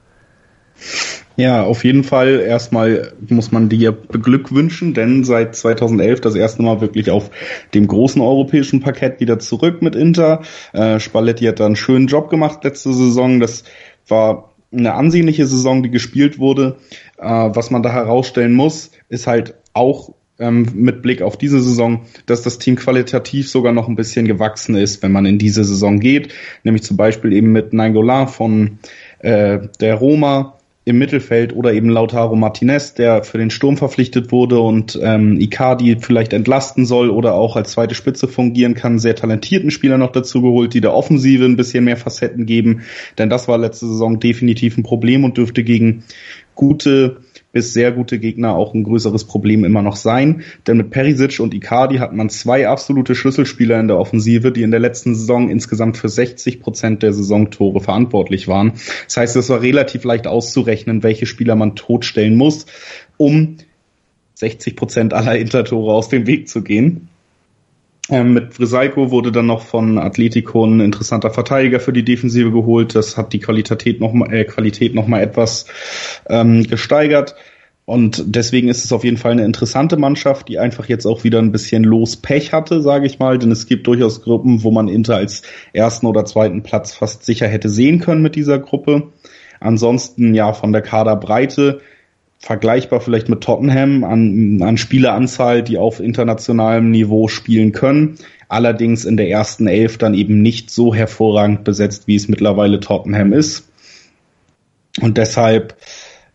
Ja, 1.36 1.62
auf 1.62 1.84
jeden 1.84 2.02
Fall 2.02 2.40
erstmal 2.40 3.12
muss 3.28 3.52
man 3.52 3.68
dir 3.68 3.92
beglückwünschen, 3.92 4.92
denn 4.92 5.22
seit 5.22 5.54
2011 5.54 6.20
das 6.20 6.34
erste 6.34 6.62
Mal 6.62 6.80
wirklich 6.80 7.10
auf 7.12 7.30
dem 7.74 7.86
großen 7.86 8.20
europäischen 8.20 8.80
Parkett 8.80 9.20
wieder 9.20 9.38
zurück 9.38 9.80
mit 9.80 9.94
Inter. 9.94 10.42
Äh, 10.72 10.98
Spalletti 10.98 11.44
hat 11.44 11.60
da 11.60 11.66
einen 11.66 11.76
schönen 11.76 12.08
Job 12.08 12.28
gemacht 12.28 12.64
letzte 12.64 12.92
Saison. 12.92 13.38
Das 13.38 13.62
war 14.08 14.52
eine 14.72 14.94
ansehnliche 14.94 15.46
Saison, 15.46 15.84
die 15.84 15.90
gespielt 15.90 16.40
wurde. 16.40 16.76
Äh, 17.18 17.24
was 17.24 17.70
man 17.70 17.84
da 17.84 17.92
herausstellen 17.92 18.54
muss, 18.54 18.90
ist 19.08 19.28
halt 19.28 19.54
auch 19.74 20.14
ähm, 20.40 20.66
mit 20.74 21.02
Blick 21.02 21.22
auf 21.22 21.36
diese 21.36 21.60
Saison, 21.60 22.02
dass 22.26 22.42
das 22.42 22.58
Team 22.58 22.76
qualitativ 22.76 23.48
sogar 23.48 23.72
noch 23.72 23.88
ein 23.88 23.96
bisschen 23.96 24.26
gewachsen 24.26 24.74
ist, 24.74 25.02
wenn 25.02 25.12
man 25.12 25.26
in 25.26 25.38
diese 25.38 25.64
Saison 25.64 26.00
geht. 26.00 26.34
Nämlich 26.64 26.82
zum 26.82 26.96
Beispiel 26.96 27.32
eben 27.32 27.52
mit 27.52 27.72
Nainggolan 27.72 28.28
von 28.28 28.78
äh, 29.20 29.60
der 29.80 29.94
Roma, 29.96 30.57
im 30.88 30.98
Mittelfeld 30.98 31.54
oder 31.54 31.72
eben 31.72 31.90
Lautaro 31.90 32.34
Martinez, 32.34 32.94
der 32.94 33.22
für 33.22 33.38
den 33.38 33.50
Sturm 33.50 33.76
verpflichtet 33.76 34.32
wurde 34.32 34.58
und 34.58 34.98
ähm, 35.02 35.38
Icardi 35.38 35.98
vielleicht 36.00 36.32
entlasten 36.32 36.86
soll 36.86 37.10
oder 37.10 37.34
auch 37.34 37.56
als 37.56 37.72
zweite 37.72 37.94
Spitze 37.94 38.26
fungieren 38.26 38.74
kann, 38.74 38.98
sehr 38.98 39.14
talentierten 39.14 39.70
Spieler 39.70 39.98
noch 39.98 40.12
dazu 40.12 40.40
geholt, 40.40 40.72
die 40.72 40.80
der 40.80 40.94
Offensive 40.94 41.44
ein 41.44 41.56
bisschen 41.56 41.84
mehr 41.84 41.98
Facetten 41.98 42.46
geben, 42.46 42.82
denn 43.18 43.28
das 43.28 43.48
war 43.48 43.58
letzte 43.58 43.86
Saison 43.86 44.18
definitiv 44.18 44.78
ein 44.78 44.82
Problem 44.82 45.24
und 45.24 45.36
dürfte 45.36 45.62
gegen 45.62 46.04
gute 46.54 47.18
bis 47.52 47.72
sehr 47.72 47.92
gute 47.92 48.18
Gegner 48.18 48.54
auch 48.54 48.74
ein 48.74 48.84
größeres 48.84 49.24
Problem 49.24 49.64
immer 49.64 49.82
noch 49.82 49.96
sein. 49.96 50.42
Denn 50.66 50.76
mit 50.76 50.90
Perisic 50.90 51.40
und 51.40 51.54
Icardi 51.54 51.96
hat 51.96 52.12
man 52.12 52.28
zwei 52.28 52.68
absolute 52.68 53.14
Schlüsselspieler 53.14 53.80
in 53.80 53.88
der 53.88 53.98
Offensive, 53.98 54.52
die 54.52 54.62
in 54.62 54.70
der 54.70 54.80
letzten 54.80 55.14
Saison 55.14 55.48
insgesamt 55.48 55.96
für 55.96 56.08
60 56.08 56.60
Prozent 56.60 57.02
der 57.02 57.12
Saisontore 57.12 57.80
verantwortlich 57.80 58.48
waren. 58.48 58.74
Das 59.06 59.16
heißt, 59.16 59.36
es 59.36 59.48
war 59.48 59.62
relativ 59.62 60.04
leicht 60.04 60.26
auszurechnen, 60.26 61.02
welche 61.02 61.26
Spieler 61.26 61.56
man 61.56 61.74
totstellen 61.74 62.36
muss, 62.36 62.66
um 63.16 63.56
60 64.34 64.76
Prozent 64.76 65.14
aller 65.14 65.36
Intertore 65.36 65.94
aus 65.94 66.08
dem 66.08 66.26
Weg 66.26 66.48
zu 66.48 66.62
gehen. 66.62 67.07
Ähm, 68.10 68.32
mit 68.32 68.54
Frisaiko 68.54 69.10
wurde 69.10 69.32
dann 69.32 69.46
noch 69.46 69.62
von 69.62 69.98
Atletico 69.98 70.64
ein 70.64 70.80
interessanter 70.80 71.30
Verteidiger 71.30 71.78
für 71.78 71.92
die 71.92 72.04
Defensive 72.04 72.50
geholt. 72.50 72.94
Das 72.94 73.16
hat 73.16 73.32
die 73.32 73.38
Qualität 73.38 74.00
noch 74.00 74.12
mal, 74.12 74.32
äh, 74.32 74.44
Qualität 74.44 74.94
noch 74.94 75.06
mal 75.06 75.20
etwas 75.20 75.66
ähm, 76.28 76.64
gesteigert. 76.64 77.34
Und 77.84 78.22
deswegen 78.26 78.68
ist 78.68 78.84
es 78.84 78.92
auf 78.92 79.02
jeden 79.02 79.16
Fall 79.16 79.32
eine 79.32 79.46
interessante 79.46 79.96
Mannschaft, 79.96 80.48
die 80.48 80.58
einfach 80.58 80.90
jetzt 80.90 81.06
auch 81.06 81.24
wieder 81.24 81.38
ein 81.38 81.52
bisschen 81.52 81.84
Lospech 81.84 82.52
hatte, 82.52 82.82
sage 82.82 83.06
ich 83.06 83.18
mal. 83.18 83.38
Denn 83.38 83.50
es 83.50 83.66
gibt 83.66 83.86
durchaus 83.86 84.22
Gruppen, 84.22 84.62
wo 84.62 84.70
man 84.70 84.88
Inter 84.88 85.16
als 85.16 85.42
ersten 85.72 86.06
oder 86.06 86.26
zweiten 86.26 86.62
Platz 86.62 86.92
fast 86.94 87.24
sicher 87.24 87.46
hätte 87.46 87.70
sehen 87.70 88.00
können 88.00 88.22
mit 88.22 88.36
dieser 88.36 88.58
Gruppe. 88.58 89.08
Ansonsten 89.60 90.34
ja 90.34 90.52
von 90.52 90.72
der 90.72 90.82
Kaderbreite 90.82 91.80
vergleichbar 92.38 93.00
vielleicht 93.00 93.28
mit 93.28 93.42
Tottenham 93.42 94.04
an, 94.04 94.62
an 94.62 94.76
Spieleranzahl, 94.76 95.62
die 95.62 95.78
auf 95.78 96.00
internationalem 96.00 96.90
Niveau 96.90 97.28
spielen 97.28 97.72
können. 97.72 98.18
Allerdings 98.48 99.04
in 99.04 99.16
der 99.16 99.28
ersten 99.28 99.66
Elf 99.66 99.98
dann 99.98 100.14
eben 100.14 100.40
nicht 100.40 100.70
so 100.70 100.94
hervorragend 100.94 101.64
besetzt, 101.64 102.06
wie 102.06 102.16
es 102.16 102.28
mittlerweile 102.28 102.80
Tottenham 102.80 103.32
ist. 103.32 103.68
Und 105.00 105.18
deshalb, 105.18 105.76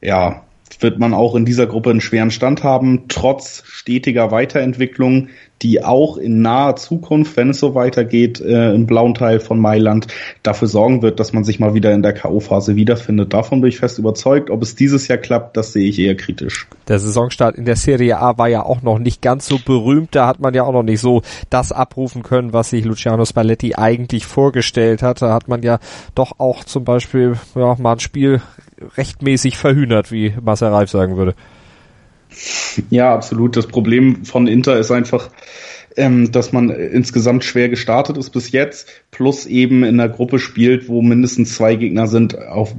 ja, 0.02 0.44
wird 0.84 1.00
man 1.00 1.14
auch 1.14 1.36
in 1.36 1.46
dieser 1.46 1.68
Gruppe 1.68 1.90
einen 1.90 2.02
schweren 2.02 2.32
Stand 2.32 2.64
haben, 2.64 3.06
trotz 3.08 3.64
stetiger 3.66 4.32
Weiterentwicklung, 4.32 5.30
die 5.64 5.84
auch 5.84 6.18
in 6.18 6.42
naher 6.42 6.76
Zukunft, 6.76 7.38
wenn 7.38 7.50
es 7.50 7.60
so 7.60 7.74
weitergeht, 7.74 8.42
äh, 8.42 8.74
im 8.74 8.86
blauen 8.86 9.14
Teil 9.14 9.40
von 9.40 9.60
Mailand 9.60 10.08
dafür 10.44 10.68
sorgen 10.68 11.02
wird, 11.02 11.20
dass 11.20 11.32
man 11.32 11.46
sich 11.46 11.60
mal 11.60 11.74
wieder 11.74 11.94
in 11.94 12.04
der 12.04 12.14
K.O.-Phase 12.14 12.76
wiederfindet. 12.76 13.34
Davon 13.34 13.62
bin 13.62 13.70
ich 13.70 13.80
fest 13.80 13.98
überzeugt. 13.98 14.50
Ob 14.50 14.62
es 14.62 14.76
dieses 14.76 15.08
Jahr 15.08 15.18
klappt, 15.18 15.56
das 15.56 15.72
sehe 15.72 15.88
ich 15.88 15.98
eher 16.00 16.16
kritisch. 16.16 16.68
Der 16.90 17.00
Saisonstart 17.00 17.56
in 17.56 17.64
der 17.64 17.78
Serie 17.78 18.20
A 18.20 18.38
war 18.38 18.50
ja 18.50 18.64
auch 18.64 18.82
noch 18.82 19.00
nicht 19.00 19.22
ganz 19.22 19.48
so 19.48 19.58
berühmt. 19.58 20.14
Da 20.16 20.28
hat 20.28 20.42
man 20.42 20.54
ja 20.54 20.64
auch 20.64 20.74
noch 20.74 20.84
nicht 20.84 21.00
so 21.00 21.22
das 21.50 21.72
abrufen 21.72 22.24
können, 22.24 22.52
was 22.52 22.72
sich 22.72 22.84
Luciano 22.84 23.24
Spalletti 23.24 23.76
eigentlich 23.76 24.26
vorgestellt 24.26 25.02
hat. 25.02 25.22
Da 25.22 25.34
hat 25.34 25.48
man 25.48 25.64
ja 25.64 25.80
doch 26.14 26.40
auch 26.40 26.66
zum 26.66 26.84
Beispiel 26.84 27.38
ja, 27.56 27.76
mal 27.80 27.94
ein 27.94 28.00
Spiel 28.02 28.42
rechtmäßig 28.98 29.58
verhühnert, 29.58 30.12
wie 30.12 30.34
Marcel 30.42 30.70
Reif 30.70 30.90
sagen 30.90 31.18
würde. 31.18 31.36
Ja, 32.90 33.14
absolut. 33.14 33.56
Das 33.56 33.68
Problem 33.68 34.26
von 34.26 34.48
Inter 34.48 34.78
ist 34.78 34.92
einfach, 34.92 35.30
ähm, 35.96 36.32
dass 36.32 36.52
man 36.52 36.70
insgesamt 36.70 37.44
schwer 37.44 37.70
gestartet 37.70 38.18
ist 38.18 38.32
bis 38.32 38.52
jetzt, 38.52 38.90
plus 39.12 39.46
eben 39.46 39.84
in 39.84 40.00
einer 40.00 40.10
Gruppe 40.10 40.40
spielt, 40.40 40.88
wo 40.88 41.02
mindestens 41.02 41.56
zwei 41.56 41.76
Gegner 41.76 42.08
sind, 42.08 42.38
auf 42.38 42.76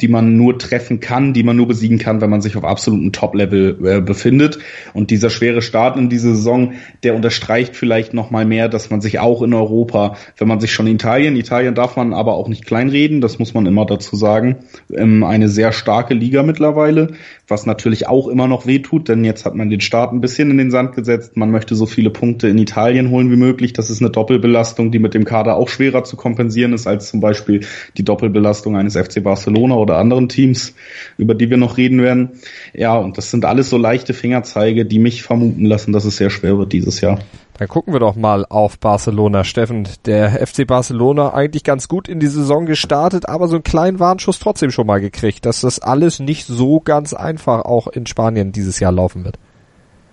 die 0.00 0.08
man 0.08 0.36
nur 0.36 0.58
treffen 0.58 1.00
kann, 1.00 1.32
die 1.32 1.42
man 1.42 1.56
nur 1.56 1.68
besiegen 1.68 1.98
kann, 1.98 2.20
wenn 2.20 2.30
man 2.30 2.40
sich 2.40 2.56
auf 2.56 2.64
absolutem 2.64 3.12
Top-Level 3.12 3.78
äh, 3.84 4.00
befindet. 4.00 4.58
Und 4.92 5.10
dieser 5.10 5.30
schwere 5.30 5.62
Start 5.62 5.96
in 5.96 6.08
diese 6.08 6.34
Saison, 6.34 6.74
der 7.02 7.14
unterstreicht 7.14 7.76
vielleicht 7.76 8.12
noch 8.14 8.30
mal 8.30 8.44
mehr, 8.44 8.68
dass 8.68 8.90
man 8.90 9.00
sich 9.00 9.18
auch 9.18 9.42
in 9.42 9.54
Europa, 9.54 10.16
wenn 10.36 10.48
man 10.48 10.60
sich 10.60 10.72
schon 10.72 10.86
in 10.86 10.94
Italien, 10.96 11.36
Italien 11.36 11.74
darf 11.74 11.96
man 11.96 12.12
aber 12.12 12.34
auch 12.34 12.48
nicht 12.48 12.66
kleinreden, 12.66 13.20
das 13.20 13.38
muss 13.38 13.54
man 13.54 13.66
immer 13.66 13.86
dazu 13.86 14.16
sagen, 14.16 14.56
ähm, 14.92 15.24
eine 15.24 15.48
sehr 15.48 15.72
starke 15.72 16.14
Liga 16.14 16.42
mittlerweile, 16.42 17.14
was 17.48 17.64
natürlich 17.64 18.08
auch 18.08 18.28
immer 18.28 18.48
noch 18.48 18.66
wehtut, 18.66 19.08
denn 19.08 19.24
jetzt 19.24 19.44
hat 19.46 19.54
man 19.54 19.70
den 19.70 19.80
Start 19.80 20.12
ein 20.12 20.20
bisschen 20.20 20.50
in 20.50 20.58
den 20.58 20.70
Sand 20.70 20.94
gesetzt. 20.94 21.36
Man 21.36 21.50
möchte 21.50 21.74
so 21.74 21.86
viele 21.86 22.10
Punkte 22.10 22.48
in 22.48 22.58
Italien 22.58 23.10
holen 23.10 23.30
wie 23.30 23.36
möglich. 23.36 23.72
Das 23.72 23.88
ist 23.90 24.00
eine 24.00 24.10
Doppelbelastung, 24.10 24.90
die 24.90 24.98
mit 24.98 25.14
dem 25.14 25.24
Kader 25.24 25.56
auch 25.56 25.68
schwerer 25.68 26.04
zu 26.04 26.16
kompensieren 26.16 26.72
ist 26.72 26.86
als 26.86 27.10
zum 27.10 27.20
Beispiel 27.20 27.60
die 27.96 28.04
Doppelbelastung 28.04 28.76
eines 28.76 28.96
FC 28.96 29.22
Barcelona 29.22 29.76
oder 29.86 29.98
anderen 29.98 30.28
Teams, 30.28 30.74
über 31.16 31.34
die 31.34 31.48
wir 31.48 31.56
noch 31.56 31.76
reden 31.76 32.02
werden. 32.02 32.40
Ja, 32.74 32.96
und 32.96 33.16
das 33.16 33.30
sind 33.30 33.44
alles 33.44 33.70
so 33.70 33.78
leichte 33.78 34.14
Fingerzeige, 34.14 34.84
die 34.84 34.98
mich 34.98 35.22
vermuten 35.22 35.64
lassen, 35.64 35.92
dass 35.92 36.04
es 36.04 36.16
sehr 36.16 36.30
schwer 36.30 36.58
wird 36.58 36.72
dieses 36.72 37.00
Jahr. 37.00 37.20
Dann 37.58 37.68
gucken 37.68 37.94
wir 37.94 38.00
doch 38.00 38.16
mal 38.16 38.44
auf 38.44 38.78
Barcelona. 38.78 39.44
Steffen, 39.44 39.88
der 40.04 40.46
FC 40.46 40.66
Barcelona 40.66 41.32
eigentlich 41.32 41.64
ganz 41.64 41.88
gut 41.88 42.06
in 42.06 42.20
die 42.20 42.26
Saison 42.26 42.66
gestartet, 42.66 43.28
aber 43.28 43.48
so 43.48 43.56
einen 43.56 43.62
kleinen 43.62 43.98
Warnschuss 43.98 44.38
trotzdem 44.38 44.70
schon 44.70 44.86
mal 44.86 45.00
gekriegt, 45.00 45.46
dass 45.46 45.62
das 45.62 45.78
alles 45.78 46.20
nicht 46.20 46.46
so 46.46 46.80
ganz 46.80 47.14
einfach 47.14 47.64
auch 47.64 47.86
in 47.86 48.04
Spanien 48.06 48.52
dieses 48.52 48.78
Jahr 48.78 48.92
laufen 48.92 49.24
wird. 49.24 49.38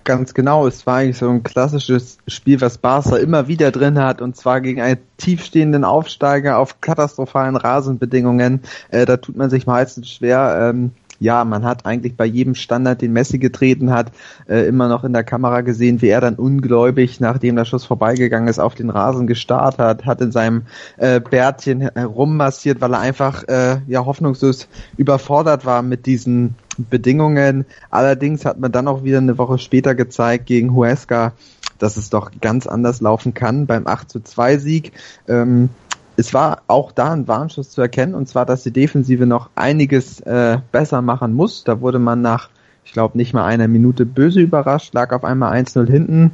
Ganz 0.05 0.33
genau, 0.33 0.67
es 0.67 0.85
war 0.85 0.97
eigentlich 0.97 1.17
so 1.17 1.29
ein 1.29 1.43
klassisches 1.43 2.17
Spiel, 2.27 2.59
was 2.59 2.77
Barca 2.77 3.15
immer 3.15 3.47
wieder 3.47 3.71
drin 3.71 3.99
hat, 3.99 4.21
und 4.21 4.35
zwar 4.35 4.59
gegen 4.59 4.81
einen 4.81 4.97
tiefstehenden 5.17 5.85
Aufsteiger 5.85 6.57
auf 6.57 6.81
katastrophalen 6.81 7.55
Rasenbedingungen. 7.55 8.61
Äh, 8.89 9.05
da 9.05 9.15
tut 9.17 9.37
man 9.37 9.49
sich 9.49 9.65
meistens 9.65 10.09
schwer. 10.09 10.71
Ähm, 10.73 10.91
ja, 11.23 11.45
man 11.45 11.63
hat 11.63 11.86
eigentlich 11.86 12.17
bei 12.17 12.25
jedem 12.25 12.53
Standard, 12.53 13.01
den 13.01 13.13
Messi 13.13 13.39
getreten 13.39 13.91
hat, 13.91 14.12
äh, 14.47 14.67
immer 14.67 14.89
noch 14.89 15.05
in 15.05 15.13
der 15.13 15.23
Kamera 15.23 15.62
gesehen, 15.62 16.01
wie 16.01 16.09
er 16.09 16.19
dann 16.19 16.36
ungläubig, 16.36 17.21
nachdem 17.21 17.55
der 17.55 17.63
Schuss 17.63 17.86
vorbeigegangen 17.86 18.49
ist, 18.49 18.59
auf 18.59 18.75
den 18.75 18.89
Rasen 18.89 19.25
gestarrt 19.25 19.77
hat, 19.77 20.05
hat 20.05 20.19
in 20.19 20.33
seinem 20.33 20.63
äh, 20.97 21.21
Bärtchen 21.21 21.79
herummassiert, 21.79 22.81
weil 22.81 22.93
er 22.93 22.99
einfach 22.99 23.47
äh, 23.47 23.77
ja 23.88 24.05
hoffnungslos 24.05 24.67
überfordert 24.97 25.65
war 25.65 25.81
mit 25.81 26.05
diesen 26.05 26.55
Bedingungen. 26.77 27.65
Allerdings 27.89 28.43
hat 28.43 28.59
man 28.59 28.73
dann 28.73 28.89
auch 28.89 29.03
wieder 29.03 29.19
eine 29.19 29.38
Woche 29.38 29.59
später 29.59 29.95
gezeigt 29.95 30.47
gegen 30.47 30.75
Huesca, 30.75 31.31
dass 31.79 31.95
es 31.95 32.09
doch 32.09 32.31
ganz 32.41 32.67
anders 32.67 32.99
laufen 32.99 33.33
kann 33.33 33.65
beim 33.65 33.88
8 33.88 34.09
zu 34.09 34.19
2 34.19 34.57
Sieg. 34.57 34.91
Ähm, 35.29 35.69
es 36.15 36.34
war 36.34 36.62
auch 36.67 36.91
da 36.91 37.12
ein 37.12 37.28
Warnschuss 37.28 37.71
zu 37.71 37.82
erkennen, 37.82 38.15
und 38.15 38.28
zwar, 38.28 38.45
dass 38.45 38.63
die 38.63 38.71
Defensive 38.71 39.26
noch 39.26 39.49
einiges 39.56 40.19
äh, 40.21 40.60
besser 40.71 41.02
machen 41.02 41.34
muss. 41.34 41.63
Da 41.63 41.82
wurde 41.82 41.99
man 41.99 42.21
nach, 42.21 42.49
ich 42.86 42.93
glaube, 42.93 43.17
nicht 43.17 43.34
mal 43.34 43.45
einer 43.45 43.67
Minute 43.67 44.06
böse 44.06 44.41
überrascht, 44.41 44.93
lag 44.93 45.12
auf 45.12 45.23
einmal 45.23 45.54
1-0 45.54 45.89
hinten 45.89 46.32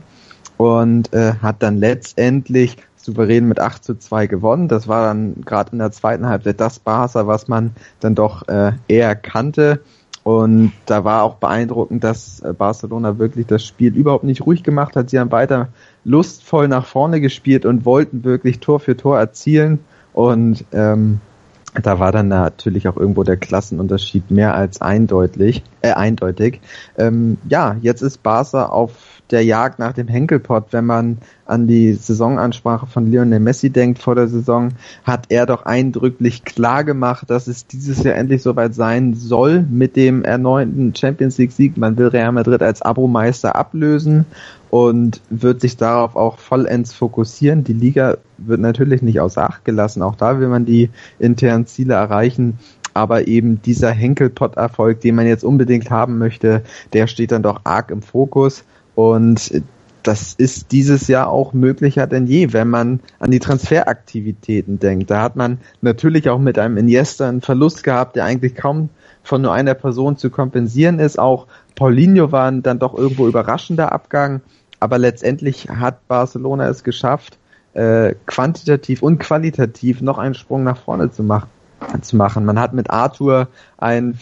und 0.58 1.14
äh, 1.14 1.34
hat 1.42 1.64
dann 1.64 1.78
letztendlich 1.78 2.78
souverän 2.98 3.48
mit 3.48 3.60
8 3.60 3.84
zu 3.84 3.96
2 3.96 4.28
gewonnen. 4.28 4.68
Das 4.68 4.88
war 4.88 5.06
dann 5.06 5.42
gerade 5.46 5.72
in 5.72 5.80
der 5.80 5.92
zweiten 5.92 6.28
Halbzeit 6.28 6.60
das 6.60 6.80
Barca, 6.80 7.28
was 7.28 7.48
man 7.48 7.72
dann 8.02 8.16
doch 8.16 8.48
äh, 8.48 8.74
eher 8.88 9.16
kannte. 9.16 9.80
Und 10.24 10.74
da 10.86 11.06
war 11.06 11.24
auch 11.24 11.36
beeindruckend, 11.36 12.04
dass 12.04 12.42
äh, 12.42 12.54
Barcelona 12.54 13.18
wirklich 13.18 13.48
das 13.48 13.66
Spiel 13.66 13.96
überhaupt 13.96 14.26
nicht 14.26 14.46
ruhig 14.46 14.64
gemacht 14.64 14.96
hat. 14.96 15.10
Sie 15.10 15.20
haben 15.20 15.32
weiter 15.32 15.70
lustvoll 16.10 16.68
nach 16.68 16.86
vorne 16.86 17.22
gespielt 17.22 17.66
und 17.66 17.86
wollten 17.86 18.24
wirklich 18.24 18.60
Tor 18.60 18.80
für 18.80 18.98
Tor 18.98 19.20
erzielen. 19.20 19.80
Und 20.12 20.66
ähm, 20.72 21.22
da 21.84 22.00
war 22.00 22.12
dann 22.12 22.30
natürlich 22.30 22.88
auch 22.88 22.98
irgendwo 22.98 23.24
der 23.24 23.38
Klassenunterschied 23.38 24.32
mehr 24.32 24.56
als 24.56 24.82
eindeutig. 24.82 25.64
Äh, 25.82 25.92
eindeutig. 25.92 26.62
Ähm, 26.98 27.38
ja, 27.48 27.78
jetzt 27.82 28.02
ist 28.02 28.24
Barca 28.24 28.66
auf 28.66 29.20
der 29.30 29.44
Jagd 29.44 29.78
nach 29.78 29.94
dem 29.94 30.08
Henkelpott, 30.08 30.68
wenn 30.72 30.86
man 30.86 31.20
an 31.46 31.68
die 31.68 31.94
Saisonansprache 31.94 32.88
von 32.88 33.12
Lionel 33.12 33.40
Messi 33.40 33.70
denkt 33.70 34.00
vor 34.00 34.16
der 34.16 34.28
Saison, 34.28 34.70
hat 35.04 35.28
er 35.30 35.46
doch 35.46 35.66
eindrücklich 35.66 36.44
klar 36.44 36.84
gemacht, 36.84 37.30
dass 37.30 37.48
es 37.48 37.68
dieses 37.68 38.04
Jahr 38.04 38.16
endlich 38.16 38.42
soweit 38.42 38.74
sein 38.74 39.14
soll 39.14 39.62
mit 39.70 39.96
dem 39.96 40.24
erneuten 40.24 40.96
Champions 40.96 41.38
League 41.38 41.52
Sieg. 41.52 41.78
Man 41.78 41.98
will 41.98 42.08
Real 42.08 42.32
Madrid 42.32 42.64
als 42.64 42.82
Abo-Meister 42.82 43.56
ablösen 43.56 44.26
und 44.70 45.22
wird 45.30 45.62
sich 45.62 45.78
darauf 45.78 46.16
auch 46.16 46.38
vollends 46.38 46.94
fokussieren. 46.94 47.64
Die 47.64 47.74
Liga 47.74 48.18
wird 48.38 48.60
natürlich 48.60 49.02
nicht 49.02 49.20
außer 49.20 49.44
Acht 49.44 49.66
gelassen. 49.66 50.02
Auch 50.02 50.16
da 50.16 50.40
will 50.40 50.48
man 50.48 50.66
die 50.66 50.90
internen 51.20 51.66
Ziele 51.66 51.96
erreichen 51.96 52.60
aber 52.94 53.28
eben 53.28 53.62
dieser 53.62 53.92
Henkelpott-Erfolg, 53.92 55.00
den 55.02 55.16
man 55.16 55.28
jetzt 55.28 55.44
unbedingt 55.44 55.90
haben 55.90 56.18
möchte, 56.18 56.64
der 56.92 57.08
steht 57.08 57.32
dann 57.32 57.44
doch 57.44 57.62
arg 57.64 57.92
im 57.92 58.02
Fokus. 58.02 58.66
Und 58.96 59.64
das 60.04 60.34
ist 60.34 60.72
dieses 60.72 61.08
Jahr 61.08 61.30
auch 61.30 61.54
möglicher 61.54 62.08
denn 62.08 62.26
je, 62.26 62.54
wenn 62.54 62.70
man 62.70 63.00
an 63.20 63.32
die 63.32 63.40
Transferaktivitäten 63.40 64.80
denkt. 64.80 65.12
Da 65.12 65.22
hat 65.22 65.36
man 65.36 65.60
natürlich 65.82 66.30
auch 66.30 66.40
mit 66.40 66.58
einem 66.58 66.78
Iniesta 66.78 67.28
einen 67.28 67.42
Verlust 67.42 67.84
gehabt, 67.84 68.16
der 68.16 68.26
eigentlich 68.26 68.56
kaum 68.56 68.90
von 69.24 69.42
nur 69.42 69.54
einer 69.54 69.74
Person 69.74 70.18
zu 70.18 70.30
kompensieren 70.30 71.00
ist. 71.00 71.20
Auch 71.20 71.48
Paulinho 71.76 72.32
war 72.32 72.52
dann 72.52 72.80
doch 72.80 72.98
irgendwo 72.98 73.28
überraschender 73.28 73.92
Abgang, 73.92 74.42
aber 74.80 74.98
letztendlich 74.98 75.70
hat 75.70 76.08
Barcelona 76.08 76.68
es 76.70 76.84
geschafft, 76.84 77.38
äh, 77.74 78.16
quantitativ 78.26 79.02
und 79.04 79.20
qualitativ 79.20 80.02
noch 80.02 80.18
einen 80.18 80.34
Sprung 80.34 80.64
nach 80.64 80.78
vorne 80.78 81.12
zu 81.12 81.24
machen. 81.24 81.50
Zu 82.02 82.18
machen. 82.18 82.44
Man 82.44 82.60
hat 82.60 82.74
mit 82.74 82.90
Arthur 82.90 83.48
einen 83.78 84.20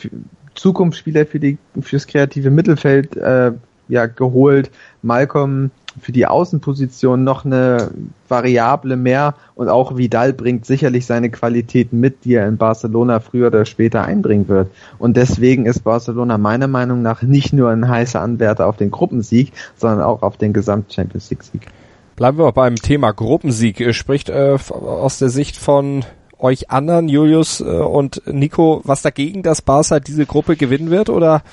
Zukunftsspieler 0.54 1.26
für 1.26 1.40
die 1.40 1.58
fürs 1.82 2.06
kreative 2.06 2.52
Mittelfeld 2.52 3.18
äh, 3.18 3.54
ja 3.88 4.06
geholt. 4.06 4.70
Malcolm 5.02 5.72
für 6.00 6.12
die 6.12 6.26
Außenposition 6.26 7.24
noch 7.24 7.46
eine 7.46 7.92
Variable 8.30 8.96
mehr 8.96 9.36
und 9.56 9.70
auch 9.70 9.98
Vidal 9.98 10.34
bringt 10.34 10.66
sicherlich 10.66 11.06
seine 11.06 11.30
Qualitäten 11.30 12.00
mit, 12.00 12.26
die 12.26 12.36
er 12.36 12.48
in 12.48 12.58
Barcelona 12.58 13.20
früher 13.20 13.48
oder 13.48 13.66
später 13.66 14.04
einbringen 14.04 14.48
wird. 14.48 14.70
Und 15.00 15.18
deswegen 15.18 15.66
ist 15.66 15.84
Barcelona 15.84 16.38
meiner 16.38 16.68
Meinung 16.68 17.02
nach 17.02 17.22
nicht 17.22 17.54
nur 17.54 17.70
ein 17.70 17.88
heißer 17.88 18.22
Anwärter 18.22 18.68
auf 18.68 18.78
den 18.78 18.92
Gruppensieg, 18.92 19.54
sondern 19.76 20.02
auch 20.02 20.22
auf 20.22 20.38
den 20.38 20.54
Gesamt-Champions 20.54 21.30
League-Sieg. 21.30 21.68
Bleiben 22.16 22.38
wir 22.38 22.52
beim 22.52 22.76
Thema 22.76 23.12
Gruppensieg. 23.12 23.94
Spricht 23.94 24.30
äh, 24.30 24.58
aus 24.70 25.20
der 25.20 25.30
Sicht 25.30 25.56
von 25.56 26.04
euch 26.40 26.70
anderen, 26.70 27.10
Julius 27.10 27.62
äh, 27.62 27.66
und 27.66 28.22
Nico, 28.26 28.82
was 28.84 29.02
dagegen, 29.02 29.44
dass 29.44 29.62
Barca 29.62 30.00
diese 30.00 30.26
Gruppe 30.26 30.56
gewinnen 30.56 30.90
wird? 30.90 31.10
Oder 31.10 31.44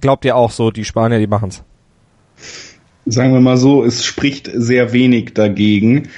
glaubt 0.00 0.24
ihr 0.24 0.36
auch 0.36 0.50
so, 0.50 0.70
die 0.70 0.84
Spanier, 0.84 1.18
die 1.18 1.26
machen's? 1.26 1.62
Sagen 3.10 3.32
wir 3.32 3.40
mal 3.40 3.56
so, 3.56 3.84
es 3.84 4.04
spricht 4.04 4.50
sehr 4.52 4.92
wenig 4.92 5.34
dagegen. 5.34 6.08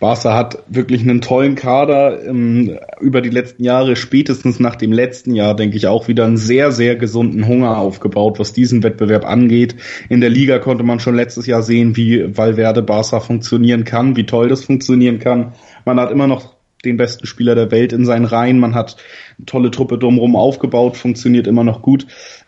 Barca 0.00 0.34
hat 0.34 0.62
wirklich 0.68 1.02
einen 1.02 1.20
tollen 1.20 1.54
Kader 1.54 2.24
ähm, 2.24 2.78
über 3.00 3.20
die 3.20 3.30
letzten 3.30 3.64
Jahre, 3.64 3.96
spätestens 3.96 4.60
nach 4.60 4.76
dem 4.76 4.92
letzten 4.92 5.34
Jahr, 5.34 5.54
denke 5.54 5.76
ich, 5.76 5.86
auch 5.86 6.08
wieder 6.08 6.24
einen 6.24 6.36
sehr, 6.36 6.72
sehr 6.72 6.96
gesunden 6.96 7.46
Hunger 7.46 7.78
aufgebaut, 7.78 8.38
was 8.38 8.52
diesen 8.52 8.82
Wettbewerb 8.82 9.24
angeht. 9.24 9.76
In 10.08 10.20
der 10.20 10.30
Liga 10.30 10.58
konnte 10.58 10.84
man 10.84 11.00
schon 11.00 11.16
letztes 11.16 11.46
Jahr 11.46 11.62
sehen, 11.62 11.96
wie 11.96 12.36
Valverde 12.36 12.82
Barca 12.82 13.20
funktionieren 13.20 13.84
kann, 13.84 14.16
wie 14.16 14.26
toll 14.26 14.48
das 14.48 14.64
funktionieren 14.64 15.18
kann. 15.18 15.52
Man 15.84 16.00
hat 16.00 16.10
immer 16.10 16.26
noch 16.26 16.56
den 16.84 16.96
besten 16.96 17.26
Spieler 17.26 17.54
der 17.54 17.70
Welt 17.70 17.92
in 17.92 18.04
seinen 18.04 18.24
Reihen. 18.24 18.58
Man 18.58 18.74
hat 18.74 18.96
eine 19.38 19.46
tolle 19.46 19.70
Truppe 19.70 19.98
drumherum 19.98 20.36
aufgebaut, 20.36 20.96
funktioniert 20.96 21.46
immer 21.46 21.64
noch 21.64 21.82
gut. 21.82 22.06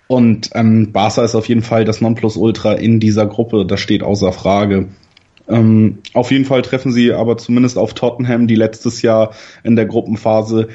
Und 0.08 0.50
ähm, 0.54 0.90
Barca 0.92 1.22
ist 1.22 1.34
auf 1.34 1.48
jeden 1.48 1.62
Fall 1.62 1.84
das 1.84 2.00
Nonplusultra 2.00 2.72
in 2.72 2.98
dieser 2.98 3.26
Gruppe, 3.26 3.64
das 3.66 3.80
steht 3.80 4.02
außer 4.02 4.32
Frage. 4.32 4.88
Ähm, 5.48 5.98
auf 6.14 6.30
jeden 6.30 6.44
Fall 6.44 6.62
treffen 6.62 6.92
sie 6.92 7.12
aber 7.12 7.36
zumindest 7.38 7.78
auf 7.78 7.94
Tottenham, 7.94 8.46
die 8.46 8.54
letztes 8.54 9.02
Jahr 9.02 9.34
in 9.62 9.76
der 9.76 9.86
Gruppenphase 9.86 10.68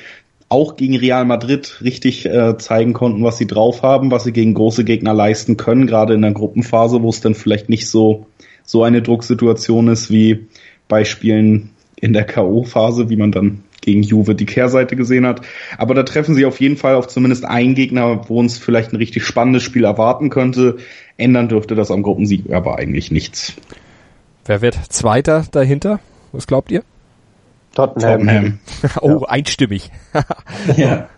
auch 0.50 0.76
gegen 0.76 0.96
Real 0.96 1.26
Madrid 1.26 1.80
richtig 1.82 2.28
äh, 2.28 2.58
zeigen 2.60 2.94
konnten, 2.94 3.24
was 3.24 3.40
sie 3.40 3.48
drauf 3.48 3.82
haben, 3.82 4.12
was 4.12 4.24
sie 4.24 4.34
gegen 4.34 4.54
große 4.54 4.84
Gegner 4.84 5.14
leisten 5.14 5.58
können, 5.58 5.88
gerade 5.88 6.14
in 6.14 6.22
der 6.22 6.32
Gruppenphase, 6.32 7.02
wo 7.02 7.10
es 7.10 7.22
dann 7.22 7.34
vielleicht 7.34 7.70
nicht 7.70 7.90
so 7.90 8.28
so 8.64 8.84
eine 8.84 9.02
Drucksituation 9.02 9.88
ist 9.90 10.10
wie 10.10 10.48
bei 10.88 11.06
Spielen 11.06 11.72
in 12.00 12.14
der 12.14 12.24
K.O.-Phase, 12.24 13.10
wie 13.10 13.18
man 13.18 13.32
dann 13.32 13.64
gegen 13.84 14.02
Juve 14.04 14.36
die 14.36 14.46
Kehrseite 14.46 14.96
gesehen 14.96 15.26
hat. 15.26 15.42
Aber 15.78 15.94
da 15.94 16.04
treffen 16.04 16.36
sie 16.36 16.46
auf 16.46 16.60
jeden 16.60 16.78
Fall 16.78 16.96
auf 16.96 17.08
zumindest 17.08 17.46
einen 17.46 17.76
Gegner, 17.76 18.28
wo 18.28 18.40
uns 18.40 18.58
vielleicht 18.58 18.94
ein 18.94 18.98
richtig 18.98 19.24
spannendes 19.24 19.64
Spiel 19.64 19.84
erwarten 19.84 20.30
könnte. 20.30 20.78
Ändern 21.18 21.50
dürfte 21.50 21.76
das 21.76 21.92
am 21.92 22.02
Gruppensieg 22.02 22.52
aber 22.52 22.78
eigentlich 22.78 23.12
nichts. 23.12 23.54
Wer 24.46 24.62
wird 24.62 24.76
Zweiter 24.90 25.46
dahinter? 25.52 26.00
Was 26.32 26.48
glaubt 26.48 26.72
ihr? 26.72 26.84
Tottenham. 27.76 28.20
Tottenham. 28.20 28.60
oh, 29.02 29.22
ja. 29.22 29.30
einstimmig. 29.30 29.92
ja. 30.78 31.10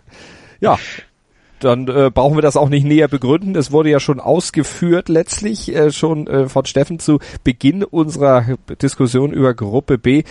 Ja, 0.61 0.77
dann 1.59 1.87
äh, 1.87 2.11
brauchen 2.13 2.37
wir 2.37 2.41
das 2.41 2.57
auch 2.57 2.69
nicht 2.69 2.85
näher 2.85 3.07
begründen. 3.07 3.55
Es 3.55 3.71
wurde 3.71 3.89
ja 3.89 3.99
schon 3.99 4.19
ausgeführt 4.19 5.09
letztlich, 5.09 5.73
äh, 5.73 5.91
schon 5.91 6.27
äh, 6.27 6.49
von 6.49 6.65
Steffen 6.65 6.99
zu 6.99 7.19
Beginn 7.43 7.83
unserer 7.83 8.57
Diskussion 8.81 9.31
über 9.31 9.53
Gruppe 9.53 9.97
B. 9.97 10.23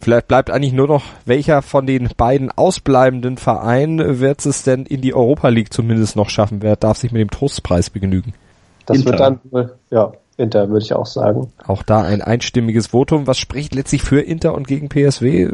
Vielleicht 0.00 0.28
bleibt 0.28 0.50
eigentlich 0.50 0.72
nur 0.72 0.88
noch, 0.88 1.04
welcher 1.24 1.62
von 1.62 1.86
den 1.86 2.08
beiden 2.16 2.50
ausbleibenden 2.50 3.36
Vereinen 3.36 4.20
wird 4.20 4.44
es 4.44 4.62
denn 4.62 4.84
in 4.84 5.00
die 5.00 5.14
Europa 5.14 5.48
League 5.48 5.72
zumindest 5.72 6.16
noch 6.16 6.30
schaffen? 6.30 6.62
Wer 6.62 6.76
darf 6.76 6.98
sich 6.98 7.12
mit 7.12 7.20
dem 7.20 7.30
Trostpreis 7.30 7.90
begnügen? 7.90 8.34
Das 8.86 8.98
Inter. 8.98 9.10
wird 9.10 9.20
dann, 9.20 9.70
ja, 9.90 10.12
Inter 10.38 10.68
würde 10.68 10.84
ich 10.84 10.94
auch 10.94 11.06
sagen. 11.06 11.52
Auch 11.66 11.82
da 11.82 12.02
ein 12.02 12.22
einstimmiges 12.22 12.88
Votum. 12.88 13.26
Was 13.26 13.38
spricht 13.38 13.74
letztlich 13.74 14.02
für 14.02 14.20
Inter 14.20 14.54
und 14.54 14.68
gegen 14.68 14.88
PSW? 14.88 15.50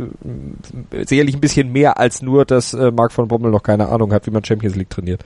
Sicherlich 1.06 1.34
ein 1.34 1.40
bisschen 1.40 1.72
mehr 1.72 1.98
als 1.98 2.20
nur, 2.20 2.44
dass 2.44 2.74
äh, 2.74 2.90
Marc 2.90 3.12
von 3.12 3.28
Bommel 3.28 3.50
noch 3.50 3.62
keine 3.62 3.88
Ahnung 3.88 4.12
hat, 4.12 4.26
wie 4.26 4.30
man 4.30 4.44
Champions 4.44 4.76
League 4.76 4.90
trainiert. 4.90 5.24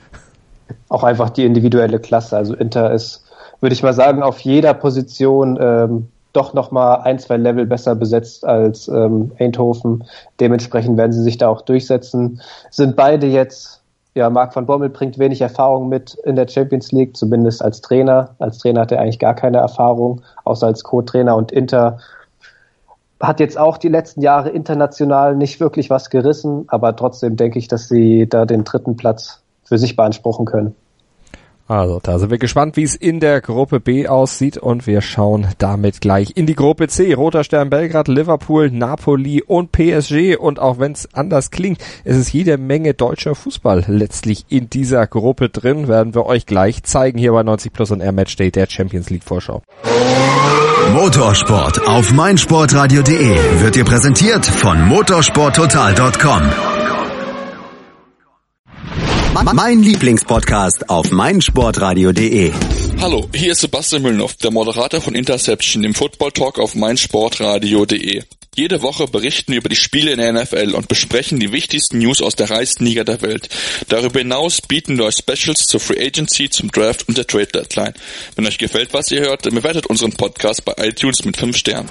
Auch 0.89 1.03
einfach 1.03 1.31
die 1.31 1.45
individuelle 1.45 1.99
Klasse. 1.99 2.37
Also 2.37 2.55
Inter 2.55 2.93
ist, 2.93 3.25
würde 3.61 3.73
ich 3.73 3.83
mal 3.83 3.95
sagen, 3.95 4.23
auf 4.23 4.39
jeder 4.41 4.75
Position 4.75 5.59
ähm, 5.61 6.09
doch 6.33 6.55
noch 6.55 6.71
mal 6.71 6.97
ein, 6.97 7.19
zwei 7.19 7.37
Level 7.37 7.67
besser 7.67 7.95
besetzt 7.95 8.45
als 8.45 8.89
ähm, 8.89 9.33
Eindhoven. 9.39 10.05
Dementsprechend 10.41 10.97
werden 10.97 11.13
sie 11.13 11.23
sich 11.23 11.39
da 11.39 11.49
auch 11.49 11.63
durchsetzen. 11.63 12.41
Sind 12.71 12.97
beide 12.97 13.27
jetzt, 13.27 13.83
ja, 14.15 14.29
Marc 14.31 14.55
van 14.55 14.67
Bommel 14.67 14.91
bringt 14.91 15.19
wenig 15.19 15.41
Erfahrung 15.41 15.89
mit 15.89 16.15
in 16.25 16.37
der 16.37 16.49
Champions 16.49 16.93
League, 16.93 17.17
zumindest 17.17 17.63
als 17.63 17.81
Trainer. 17.81 18.35
Als 18.39 18.59
Trainer 18.59 18.83
hat 18.83 18.93
er 18.93 19.01
eigentlich 19.01 19.19
gar 19.19 19.35
keine 19.35 19.59
Erfahrung, 19.59 20.23
außer 20.45 20.67
als 20.67 20.85
Co-Trainer 20.85 21.35
und 21.37 21.53
Inter 21.53 21.99
hat 23.21 23.41
jetzt 23.41 23.59
auch 23.59 23.79
die 23.79 23.89
letzten 23.89 24.23
Jahre 24.23 24.51
international 24.51 25.35
nicht 25.35 25.59
wirklich 25.59 25.91
was 25.91 26.11
gerissen, 26.11 26.67
aber 26.69 26.95
trotzdem 26.95 27.37
denke 27.37 27.59
ich, 27.59 27.67
dass 27.67 27.89
sie 27.89 28.29
da 28.29 28.45
den 28.45 28.65
dritten 28.65 28.97
Platz 28.97 29.43
für 29.65 29.79
sich 29.79 29.97
beanspruchen 29.97 30.47
können. 30.47 30.75
Also, 31.69 32.01
da 32.03 32.19
sind 32.19 32.31
wir 32.31 32.39
gespannt, 32.39 32.79
wie 32.79 32.83
es 32.83 32.95
in 32.95 33.21
der 33.21 33.43
Gruppe 33.43 33.79
B 33.79 34.09
aussieht 34.09 34.57
und 34.57 34.87
wir 34.87 35.03
schauen 35.03 35.49
damit 35.59 36.01
gleich 36.01 36.33
in 36.35 36.47
die 36.47 36.55
Gruppe 36.55 36.89
C. 36.89 37.13
Roter 37.13 37.45
Stern 37.45 37.69
Belgrad, 37.69 38.09
Liverpool, 38.09 38.71
Napoli 38.71 39.43
und 39.43 39.71
PSG 39.71 40.39
und 40.39 40.59
auch 40.59 40.79
wenn 40.79 40.93
es 40.93 41.13
anders 41.13 41.51
klingt, 41.51 41.85
es 42.05 42.17
ist 42.17 42.33
jede 42.33 42.57
Menge 42.57 42.95
deutscher 42.95 43.35
Fußball 43.35 43.85
letztlich 43.87 44.47
in 44.49 44.71
dieser 44.71 45.07
Gruppe 45.07 45.51
drin, 45.51 45.89
werden 45.89 46.15
wir 46.15 46.25
euch 46.25 46.47
gleich 46.47 46.85
zeigen 46.85 47.19
hier 47.19 47.33
bei 47.33 47.43
90 47.43 47.71
Plus 47.71 47.91
und 47.91 48.01
Air 48.01 48.13
Matchday 48.13 48.51
der 48.51 48.67
Champions 48.67 49.11
League 49.11 49.25
Vorschau. 49.25 49.63
Motorsport 50.95 51.87
auf 51.87 52.13
meinsportradio.de 52.13 53.61
wird 53.61 53.75
dir 53.75 53.85
präsentiert 53.85 54.47
von 54.47 54.89
motorsporttotal.com. 54.89 56.88
Mein 59.55 59.83
Lieblingspodcast 59.83 60.91
auf 60.91 61.11
meinsportradio.de. 61.11 62.53
Hallo, 63.01 63.29
hier 63.35 63.53
ist 63.53 63.63
Sebastian 63.63 64.03
Müllnow, 64.03 64.35
der 64.35 64.51
Moderator 64.51 65.01
von 65.01 65.15
Interception, 65.15 65.83
dem 65.83 65.95
Football 65.95 66.33
Talk 66.33 66.59
auf 66.59 66.75
meinsportradio.de. 66.75 68.25
Jede 68.57 68.83
Woche 68.83 69.07
berichten 69.07 69.53
wir 69.53 69.59
über 69.59 69.69
die 69.69 69.77
Spiele 69.77 70.11
in 70.11 70.19
der 70.19 70.33
NFL 70.33 70.75
und 70.75 70.89
besprechen 70.89 71.39
die 71.39 71.53
wichtigsten 71.53 71.99
News 71.99 72.21
aus 72.21 72.35
der 72.35 72.51
reichsten 72.51 72.85
Liga 72.85 73.05
der 73.05 73.23
Welt. 73.23 73.49
Darüber 73.89 74.19
hinaus 74.19 74.61
bieten 74.61 74.99
wir 74.99 75.05
euch 75.05 75.17
Specials 75.17 75.67
zur 75.67 75.81
Free 75.81 76.05
Agency, 76.05 76.51
zum 76.51 76.71
Draft 76.71 77.09
und 77.09 77.17
der 77.17 77.27
Trade 77.27 77.47
Deadline. 77.47 77.95
Wenn 78.37 78.47
euch 78.47 78.59
gefällt, 78.59 78.93
was 78.93 79.11
ihr 79.11 79.21
hört, 79.21 79.47
dann 79.47 79.55
bewertet 79.55 79.87
unseren 79.87 80.13
Podcast 80.13 80.65
bei 80.65 80.75
iTunes 80.79 81.25
mit 81.25 81.37
5 81.37 81.57
Sternen. 81.57 81.89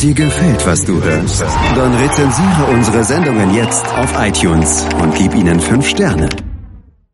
Dir 0.00 0.14
gefällt, 0.14 0.64
was 0.64 0.84
du 0.84 1.02
hörst? 1.02 1.42
Dann 1.74 1.94
rezensiere 1.94 2.66
unsere 2.72 3.04
Sendungen 3.04 3.54
jetzt 3.54 3.84
auf 3.86 4.14
iTunes 4.18 4.86
und 5.02 5.14
gib 5.14 5.34
ihnen 5.34 5.60
5 5.60 5.88
Sterne. 5.88 6.28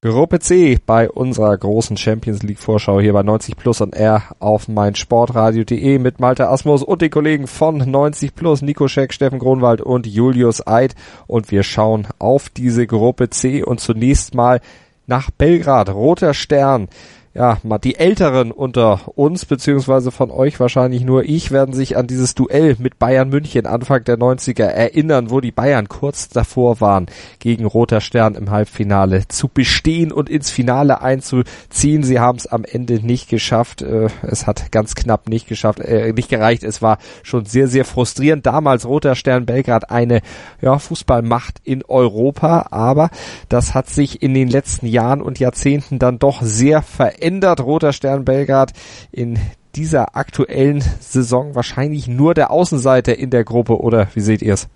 Gruppe 0.05 0.41
C 0.41 0.81
bei 0.85 1.09
unserer 1.09 1.57
großen 1.57 1.97
Champions 1.97 2.43
League 2.43 2.59
Vorschau 2.59 3.01
hier 3.01 3.13
bei 3.13 3.23
90 3.23 3.57
Plus 3.57 3.81
und 3.81 3.95
R 3.95 4.25
auf 4.41 4.67
meinsportradio.de 4.67 6.01
mit 6.01 6.19
Malte 6.19 6.49
Asmus 6.49 6.83
und 6.83 7.03
den 7.03 7.11
Kollegen 7.11 7.47
von 7.47 7.77
90 7.77 8.35
Plus, 8.35 8.63
Nico 8.63 8.89
Scheck, 8.89 9.13
Steffen 9.13 9.39
Gronwald 9.39 9.81
und 9.81 10.09
Julius 10.09 10.67
Eid. 10.67 10.97
Und 11.29 11.53
wir 11.53 11.63
schauen 11.63 12.09
auf 12.19 12.49
diese 12.49 12.89
Gruppe 12.89 13.31
C 13.31 13.63
und 13.63 13.79
zunächst 13.79 14.35
mal 14.35 14.61
nach 15.07 15.31
Belgrad. 15.31 15.89
Roter 15.91 16.35
Stern 16.35 16.89
ja, 17.35 17.57
mal 17.63 17.79
die 17.79 17.95
Älteren 17.95 18.53
unter 18.53 19.01
uns, 19.17 19.47
beziehungsweise 19.47 20.11
von 20.11 20.31
euch 20.31 20.61
wahrscheinlich 20.61 21.03
nur 21.03 21.25
ich, 21.25 21.51
werden 21.51 21.73
sich 21.73 21.97
an 21.97 22.07
dieses 22.07 22.35
Duell 22.35 22.77
mit 22.79 22.99
Bayern 22.99 23.31
München 23.31 23.65
Anfang 23.65 24.05
der 24.05 24.19
90er 24.19 24.65
erinnern, 24.65 25.31
wo 25.31 25.41
die 25.41 25.51
Bayern 25.51 25.89
kurz 25.89 26.29
davor 26.29 26.83
waren, 26.83 27.07
gegen 27.39 27.65
Roter 27.65 28.03
Stern 28.03 28.35
im 28.35 28.51
Halbfinale 28.51 29.29
zu 29.29 29.49
bestehen 29.49 30.13
und 30.13 30.29
ins 30.29 30.51
Finale 30.51 31.01
einzuziehen. 31.01 32.03
Sie 32.03 32.21
haben 32.21 32.37
es 32.37 32.47
am 32.47 32.65
Ende 32.65 33.05
nicht 33.05 33.31
geschafft. 33.31 33.81
Äh, 33.81 34.09
es 34.23 34.47
hat 34.47 34.71
ganz 34.71 34.95
knapp 34.95 35.31
nicht 35.31 35.49
geschafft, 35.49 35.81
äh, 35.81 36.13
nicht 36.13 36.29
gereicht. 36.29 36.63
Es 36.65 36.83
war 36.83 36.99
schon 37.23 37.47
sehr, 37.47 37.67
sehr 37.67 37.87
frustrierend. 37.87 38.45
Damals 38.45 38.87
Roter 38.87 39.15
Stern 39.15 39.47
Belgrad 39.47 39.91
eine 39.91 40.21
ja, 40.61 40.79
Fußballmacht 40.79 41.63
in 41.65 41.83
Europa, 41.83 42.67
aber 42.73 43.09
das 43.49 43.73
hat 43.73 43.89
sich 43.89 44.23
in 44.23 44.35
den 44.35 44.49
letzten 44.49 44.87
Jahren 44.87 45.23
und 45.23 45.39
Jahrzehnten 45.39 45.99
dann 45.99 46.19
doch 46.19 46.43
sehr 46.43 46.83
verändert 46.83 47.22
verändert 47.23 47.61
Roter 47.61 47.93
Stern 47.93 48.25
Belgrad 48.25 48.73
in 49.13 49.39
dieser 49.77 50.17
aktuellen 50.17 50.83
Saison 50.99 51.55
wahrscheinlich 51.55 52.09
nur 52.09 52.35
der 52.35 52.51
Außenseiter 52.51 53.17
in 53.17 53.31
der 53.31 53.45
Gruppe 53.45 53.81
oder 53.81 54.09
wie 54.15 54.21
seht 54.21 54.43
ihr 54.43 54.55
es? 54.55 54.69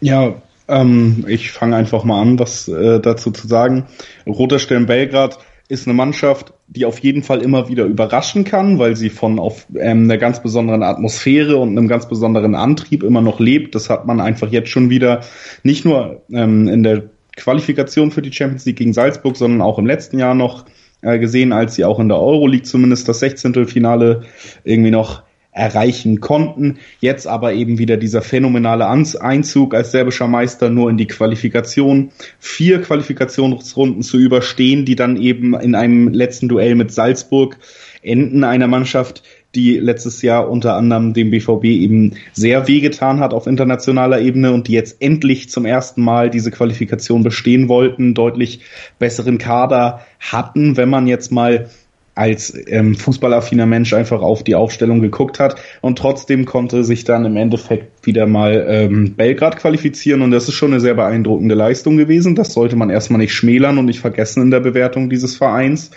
Ja, 0.00 0.36
ähm, 0.66 1.26
ich 1.28 1.52
fange 1.52 1.76
einfach 1.76 2.04
mal 2.04 2.22
an, 2.22 2.38
was 2.38 2.68
äh, 2.68 3.00
dazu 3.00 3.32
zu 3.32 3.46
sagen. 3.46 3.86
Roter 4.26 4.58
Stern 4.58 4.86
Belgrad 4.86 5.38
ist 5.68 5.86
eine 5.86 5.94
Mannschaft, 5.94 6.54
die 6.68 6.86
auf 6.86 6.98
jeden 7.00 7.22
Fall 7.22 7.42
immer 7.42 7.68
wieder 7.68 7.84
überraschen 7.84 8.44
kann, 8.44 8.78
weil 8.78 8.96
sie 8.96 9.10
von 9.10 9.38
auf 9.38 9.66
ähm, 9.74 10.04
einer 10.04 10.16
ganz 10.16 10.42
besonderen 10.42 10.82
Atmosphäre 10.82 11.58
und 11.58 11.76
einem 11.76 11.86
ganz 11.86 12.08
besonderen 12.08 12.54
Antrieb 12.54 13.02
immer 13.02 13.20
noch 13.20 13.40
lebt. 13.40 13.74
Das 13.74 13.90
hat 13.90 14.06
man 14.06 14.22
einfach 14.22 14.48
jetzt 14.48 14.70
schon 14.70 14.88
wieder 14.88 15.20
nicht 15.64 15.84
nur 15.84 16.22
ähm, 16.30 16.66
in 16.66 16.82
der 16.82 17.10
Qualifikation 17.38 18.10
für 18.10 18.22
die 18.22 18.32
Champions 18.32 18.66
League 18.66 18.76
gegen 18.76 18.92
Salzburg, 18.92 19.36
sondern 19.36 19.62
auch 19.62 19.78
im 19.78 19.86
letzten 19.86 20.18
Jahr 20.18 20.34
noch 20.34 20.66
äh, 21.00 21.18
gesehen, 21.18 21.52
als 21.52 21.74
sie 21.74 21.84
auch 21.84 21.98
in 22.00 22.08
der 22.08 22.18
Euroleague 22.18 22.64
zumindest 22.64 23.08
das 23.08 23.20
16. 23.20 23.66
Finale 23.66 24.24
irgendwie 24.64 24.90
noch 24.90 25.22
erreichen 25.52 26.20
konnten. 26.20 26.78
Jetzt 27.00 27.26
aber 27.26 27.52
eben 27.52 27.78
wieder 27.78 27.96
dieser 27.96 28.22
phänomenale 28.22 28.86
Einzug 28.86 29.74
als 29.74 29.90
serbischer 29.90 30.28
Meister 30.28 30.70
nur 30.70 30.88
in 30.88 30.96
die 30.96 31.06
Qualifikation. 31.06 32.10
Vier 32.38 32.80
Qualifikationsrunden 32.80 34.02
zu 34.02 34.18
überstehen, 34.18 34.84
die 34.84 34.94
dann 34.94 35.16
eben 35.16 35.54
in 35.54 35.74
einem 35.74 36.08
letzten 36.08 36.48
Duell 36.48 36.74
mit 36.74 36.92
Salzburg 36.92 37.58
enden 38.02 38.44
einer 38.44 38.68
Mannschaft, 38.68 39.22
die 39.54 39.78
letztes 39.78 40.22
Jahr 40.22 40.50
unter 40.50 40.74
anderem 40.74 41.14
dem 41.14 41.30
BVB 41.30 41.64
eben 41.64 42.14
sehr 42.32 42.68
wehgetan 42.68 43.20
hat 43.20 43.32
auf 43.32 43.46
internationaler 43.46 44.20
Ebene 44.20 44.52
und 44.52 44.68
die 44.68 44.72
jetzt 44.72 45.00
endlich 45.00 45.48
zum 45.48 45.64
ersten 45.64 46.02
Mal 46.02 46.28
diese 46.30 46.50
Qualifikation 46.50 47.22
bestehen 47.22 47.68
wollten, 47.68 48.14
deutlich 48.14 48.60
besseren 48.98 49.38
Kader 49.38 50.06
hatten, 50.20 50.76
wenn 50.76 50.90
man 50.90 51.06
jetzt 51.06 51.32
mal 51.32 51.70
als 52.18 52.52
ähm, 52.66 52.96
fußballaffiner 52.96 53.64
Mensch 53.64 53.92
einfach 53.94 54.22
auf 54.22 54.42
die 54.42 54.56
Aufstellung 54.56 55.00
geguckt 55.00 55.38
hat 55.38 55.60
und 55.82 55.98
trotzdem 55.98 56.46
konnte 56.46 56.82
sich 56.82 57.04
dann 57.04 57.24
im 57.24 57.36
Endeffekt 57.36 58.04
wieder 58.04 58.26
mal 58.26 58.66
ähm, 58.68 59.14
Belgrad 59.14 59.56
qualifizieren 59.56 60.22
und 60.22 60.32
das 60.32 60.48
ist 60.48 60.54
schon 60.54 60.72
eine 60.72 60.80
sehr 60.80 60.94
beeindruckende 60.94 61.54
Leistung 61.54 61.96
gewesen. 61.96 62.34
Das 62.34 62.52
sollte 62.52 62.74
man 62.74 62.90
erstmal 62.90 63.20
nicht 63.20 63.34
schmälern 63.34 63.78
und 63.78 63.84
nicht 63.84 64.00
vergessen 64.00 64.42
in 64.42 64.50
der 64.50 64.58
Bewertung 64.58 65.08
dieses 65.08 65.36
Vereins. 65.36 65.92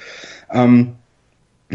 Ähm, 0.54 0.94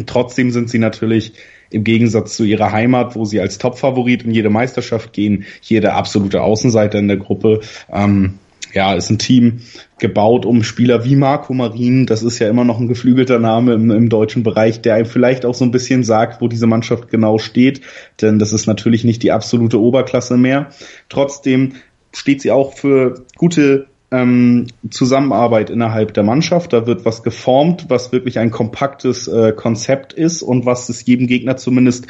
trotzdem 0.06 0.52
sind 0.52 0.70
sie 0.70 0.78
natürlich 0.78 1.32
im 1.70 1.84
Gegensatz 1.84 2.36
zu 2.36 2.44
ihrer 2.44 2.72
Heimat, 2.72 3.14
wo 3.16 3.24
sie 3.24 3.40
als 3.40 3.58
Topfavorit 3.58 4.22
in 4.22 4.32
jede 4.32 4.50
Meisterschaft 4.50 5.12
gehen, 5.12 5.44
hier 5.60 5.80
der 5.80 5.96
absolute 5.96 6.42
Außenseiter 6.42 6.98
in 6.98 7.08
der 7.08 7.16
Gruppe. 7.16 7.60
Ähm, 7.92 8.38
ja, 8.72 8.94
ist 8.94 9.10
ein 9.10 9.18
Team 9.18 9.60
gebaut 9.98 10.44
um 10.44 10.62
Spieler 10.62 11.04
wie 11.04 11.16
Marco 11.16 11.54
Marin. 11.54 12.04
Das 12.04 12.22
ist 12.22 12.38
ja 12.38 12.48
immer 12.48 12.64
noch 12.64 12.78
ein 12.78 12.88
geflügelter 12.88 13.38
Name 13.38 13.72
im, 13.72 13.90
im, 13.90 14.08
deutschen 14.10 14.42
Bereich, 14.42 14.82
der 14.82 14.94
einem 14.94 15.06
vielleicht 15.06 15.46
auch 15.46 15.54
so 15.54 15.64
ein 15.64 15.70
bisschen 15.70 16.04
sagt, 16.04 16.42
wo 16.42 16.48
diese 16.48 16.66
Mannschaft 16.66 17.08
genau 17.08 17.38
steht. 17.38 17.80
Denn 18.20 18.38
das 18.38 18.52
ist 18.52 18.66
natürlich 18.66 19.04
nicht 19.04 19.22
die 19.22 19.32
absolute 19.32 19.80
Oberklasse 19.80 20.36
mehr. 20.36 20.70
Trotzdem 21.08 21.72
steht 22.12 22.42
sie 22.42 22.50
auch 22.50 22.74
für 22.74 23.24
gute 23.36 23.86
ähm, 24.10 24.66
Zusammenarbeit 24.90 25.70
innerhalb 25.70 26.14
der 26.14 26.22
Mannschaft. 26.22 26.72
Da 26.72 26.86
wird 26.86 27.04
was 27.04 27.22
geformt, 27.22 27.86
was 27.88 28.12
wirklich 28.12 28.38
ein 28.38 28.50
kompaktes 28.50 29.28
äh, 29.28 29.52
Konzept 29.52 30.12
ist 30.12 30.42
und 30.42 30.66
was 30.66 30.88
es 30.88 31.04
jedem 31.06 31.26
Gegner 31.26 31.56
zumindest 31.56 32.06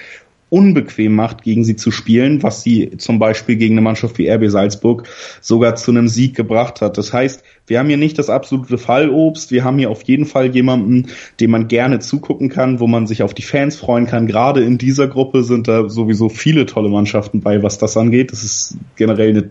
unbequem 0.48 1.14
macht, 1.14 1.42
gegen 1.42 1.64
sie 1.64 1.74
zu 1.74 1.90
spielen, 1.90 2.42
was 2.42 2.62
sie 2.62 2.96
zum 2.98 3.18
Beispiel 3.18 3.56
gegen 3.56 3.74
eine 3.74 3.80
Mannschaft 3.80 4.16
wie 4.18 4.28
RB 4.30 4.48
Salzburg 4.48 5.08
sogar 5.40 5.74
zu 5.74 5.90
einem 5.90 6.06
Sieg 6.06 6.36
gebracht 6.36 6.80
hat. 6.80 6.98
Das 6.98 7.12
heißt, 7.12 7.42
wir 7.66 7.80
haben 7.80 7.88
hier 7.88 7.96
nicht 7.96 8.18
das 8.18 8.30
absolute 8.30 8.78
Fallobst, 8.78 9.50
wir 9.50 9.64
haben 9.64 9.78
hier 9.78 9.90
auf 9.90 10.02
jeden 10.02 10.24
Fall 10.24 10.54
jemanden, 10.54 11.08
dem 11.40 11.50
man 11.50 11.66
gerne 11.66 11.98
zugucken 11.98 12.48
kann, 12.48 12.78
wo 12.78 12.86
man 12.86 13.08
sich 13.08 13.24
auf 13.24 13.34
die 13.34 13.42
Fans 13.42 13.74
freuen 13.74 14.06
kann. 14.06 14.28
Gerade 14.28 14.62
in 14.62 14.78
dieser 14.78 15.08
Gruppe 15.08 15.42
sind 15.42 15.66
da 15.66 15.88
sowieso 15.88 16.28
viele 16.28 16.64
tolle 16.66 16.90
Mannschaften 16.90 17.40
bei, 17.40 17.64
was 17.64 17.78
das 17.78 17.96
angeht. 17.96 18.30
Das 18.30 18.44
ist 18.44 18.76
generell 18.94 19.30
eine 19.30 19.50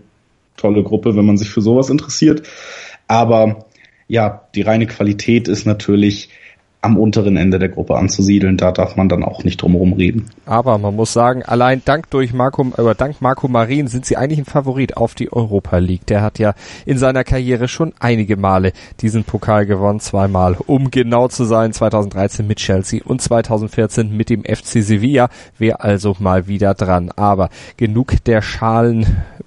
tolle 0.66 0.82
Gruppe, 0.82 1.16
wenn 1.16 1.24
man 1.24 1.38
sich 1.38 1.50
für 1.50 1.60
sowas 1.60 1.90
interessiert. 1.90 2.46
Aber 3.06 3.66
ja, 4.08 4.48
die 4.54 4.62
reine 4.62 4.86
Qualität 4.86 5.48
ist 5.48 5.66
natürlich 5.66 6.30
am 6.86 6.96
unteren 6.96 7.36
Ende 7.36 7.58
der 7.58 7.68
Gruppe 7.68 7.96
anzusiedeln. 7.96 8.56
Da 8.56 8.72
darf 8.72 8.96
man 8.96 9.08
dann 9.08 9.22
auch 9.22 9.44
nicht 9.44 9.60
drumherum 9.60 9.92
reden. 9.92 10.30
Aber 10.46 10.78
man 10.78 10.96
muss 10.96 11.12
sagen, 11.12 11.42
allein 11.42 11.82
dank 11.84 12.08
durch 12.10 12.32
Marco, 12.32 12.64
äh, 12.78 12.94
dank 12.94 13.20
Marco 13.20 13.48
Marin 13.48 13.88
sind 13.88 14.06
sie 14.06 14.16
eigentlich 14.16 14.38
ein 14.38 14.44
Favorit 14.46 14.96
auf 14.96 15.14
die 15.14 15.32
Europa 15.32 15.78
League. 15.78 16.06
Der 16.06 16.22
hat 16.22 16.38
ja 16.38 16.54
in 16.86 16.96
seiner 16.96 17.24
Karriere 17.24 17.68
schon 17.68 17.92
einige 17.98 18.36
Male 18.36 18.72
diesen 19.00 19.24
Pokal 19.24 19.66
gewonnen, 19.66 20.00
zweimal, 20.00 20.56
um 20.66 20.90
genau 20.90 21.28
zu 21.28 21.44
sein, 21.44 21.72
2013 21.72 22.46
mit 22.46 22.58
Chelsea 22.58 23.00
und 23.04 23.20
2014 23.20 24.16
mit 24.16 24.30
dem 24.30 24.44
FC 24.44 24.82
Sevilla. 24.82 25.28
Wäre 25.58 25.80
also 25.80 26.16
mal 26.20 26.46
wieder 26.46 26.74
dran. 26.74 27.10
Aber 27.16 27.50
genug 27.76 28.24
der 28.24 28.40
Schalen 28.40 29.06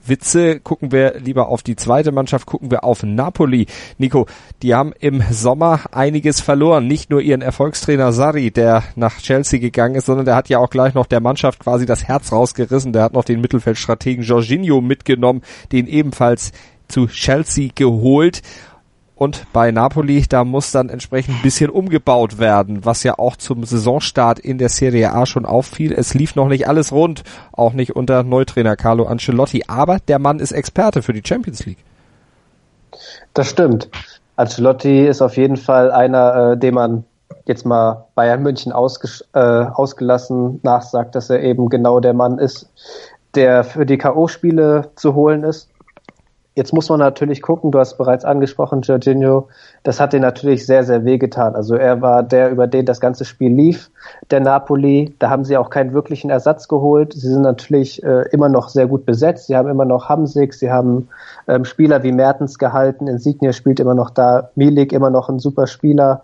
Witze. 0.10 0.60
Gucken 0.60 0.92
wir 0.92 1.20
lieber 1.20 1.48
auf 1.48 1.64
die 1.64 1.76
zweite 1.76 2.12
Mannschaft, 2.12 2.46
gucken 2.46 2.72
wir 2.72 2.84
auf 2.84 3.04
Napoli. 3.04 3.68
Nico, 3.98 4.26
die 4.62 4.76
haben 4.76 4.94
im 5.00 5.24
Sommer 5.32 5.82
einiges 5.92 6.42
verloren. 6.42 6.88
Nicht 6.88 7.10
nur 7.10 7.22
ihren 7.30 7.42
Erfolgstrainer 7.42 8.12
Sarri, 8.12 8.52
der 8.52 8.84
nach 8.96 9.18
Chelsea 9.18 9.60
gegangen 9.60 9.96
ist, 9.96 10.08
sondern 10.08 10.26
der 10.26 10.36
hat 10.36 10.50
ja 10.50 10.58
auch 10.58 10.70
gleich 10.70 10.94
noch 10.94 11.06
der 11.06 11.22
Mannschaft 11.22 11.60
quasi 11.60 11.86
das 11.86 12.04
Herz 12.04 12.32
rausgerissen. 12.32 12.92
Der 12.92 13.04
hat 13.04 13.14
noch 13.14 13.24
den 13.24 13.40
Mittelfeldstrategen 13.40 14.24
Jorginho 14.24 14.82
mitgenommen, 14.82 15.42
den 15.72 15.88
ebenfalls 15.88 16.52
zu 16.88 17.08
Chelsea 17.08 17.70
geholt. 17.74 18.42
Und 19.16 19.48
bei 19.52 19.72
Napoli, 19.72 20.26
da 20.28 20.44
muss 20.44 20.72
dann 20.72 20.90
entsprechend 20.90 21.36
ein 21.36 21.42
bisschen 21.42 21.70
umgebaut 21.70 22.40
werden, 22.40 22.86
was 22.86 23.04
ja 23.04 23.20
auch 23.20 23.36
zum 23.36 23.66
Saisonstart 23.66 24.40
in 24.40 24.58
der 24.58 24.70
Serie 24.70 25.14
A 25.14 25.26
schon 25.26 25.46
auffiel. 25.46 25.92
Es 25.92 26.14
lief 26.14 26.36
noch 26.36 26.48
nicht 26.48 26.68
alles 26.68 26.92
rund, 26.92 27.24
auch 27.52 27.74
nicht 27.74 27.96
unter 27.96 28.24
Neutrainer 28.24 28.78
Carlo 28.78 29.06
Ancelotti, 29.06 29.66
aber 29.68 30.00
der 30.00 30.20
Mann 30.20 30.40
ist 30.40 30.54
Experte 30.54 31.02
für 31.02 31.14
die 31.14 31.22
Champions 31.24 31.66
League. 31.66 31.84
Das 33.34 33.50
stimmt. 33.50 33.90
Ancelotti 34.38 35.06
ist 35.06 35.22
auf 35.22 35.36
jeden 35.36 35.58
Fall 35.58 35.92
einer, 35.92 36.54
äh, 36.54 36.58
dem 36.58 36.76
man 36.76 37.04
jetzt 37.50 37.66
mal 37.66 38.06
Bayern 38.16 38.42
München 38.42 38.72
ausges 38.72 39.28
äh, 39.34 39.40
ausgelassen 39.40 40.60
nachsagt, 40.64 41.16
dass 41.16 41.30
er 41.30 41.42
eben 41.42 41.68
genau 41.68 42.00
der 42.00 42.14
Mann 42.14 42.38
ist, 42.38 42.70
der 43.36 43.66
für 43.66 43.86
die 43.86 43.98
K.O.-Spiele 43.98 44.96
zu 44.96 45.16
holen 45.16 45.44
ist. 45.44 45.70
Jetzt 46.56 46.74
muss 46.74 46.90
man 46.90 47.00
natürlich 47.00 47.42
gucken, 47.42 47.72
du 47.72 47.80
hast 47.80 47.98
bereits 47.98 48.26
angesprochen, 48.26 48.82
Jorginho, 48.82 49.48
das 49.84 50.00
hat 50.02 50.12
dir 50.12 50.20
natürlich 50.20 50.66
sehr, 50.66 50.84
sehr 50.84 51.06
wehgetan. 51.06 51.56
Also 51.56 51.76
er 51.76 52.02
war 52.02 52.22
der, 52.22 52.52
über 52.52 52.68
den 52.68 52.86
das 52.86 53.00
ganze 53.00 53.24
Spiel 53.24 53.54
lief, 53.54 53.90
der 54.30 54.42
Napoli. 54.42 55.16
Da 55.20 55.30
haben 55.30 55.46
sie 55.46 55.56
auch 55.56 55.70
keinen 55.70 55.94
wirklichen 55.94 56.30
Ersatz 56.30 56.68
geholt. 56.68 57.14
Sie 57.14 57.30
sind 57.30 57.44
natürlich 57.44 58.04
äh, 58.04 58.24
immer 58.32 58.50
noch 58.50 58.68
sehr 58.68 58.88
gut 58.88 59.06
besetzt. 59.06 59.48
Sie 59.48 59.56
haben 59.56 59.70
immer 59.70 59.86
noch 59.86 60.10
Hamsik, 60.10 60.54
sie 60.54 60.70
haben 60.70 61.08
ähm, 61.48 61.64
Spieler 61.64 62.04
wie 62.04 62.12
Mertens 62.12 62.58
gehalten, 62.58 63.08
Insignia 63.08 63.54
spielt 63.54 63.80
immer 63.80 63.96
noch 63.96 64.10
da, 64.10 64.50
Milik 64.56 64.92
immer 64.92 65.12
noch 65.12 65.30
ein 65.30 65.40
super 65.40 65.66
Spieler. 65.66 66.24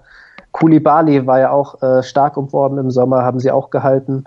Kulibali 0.56 1.28
war 1.28 1.39
ja 1.41 1.51
auch 1.51 1.82
äh, 1.82 2.01
stark 2.01 2.38
umworben 2.38 2.78
im 2.78 2.89
Sommer, 2.89 3.24
haben 3.24 3.41
sie 3.41 3.51
auch 3.51 3.72
gehalten. 3.72 4.24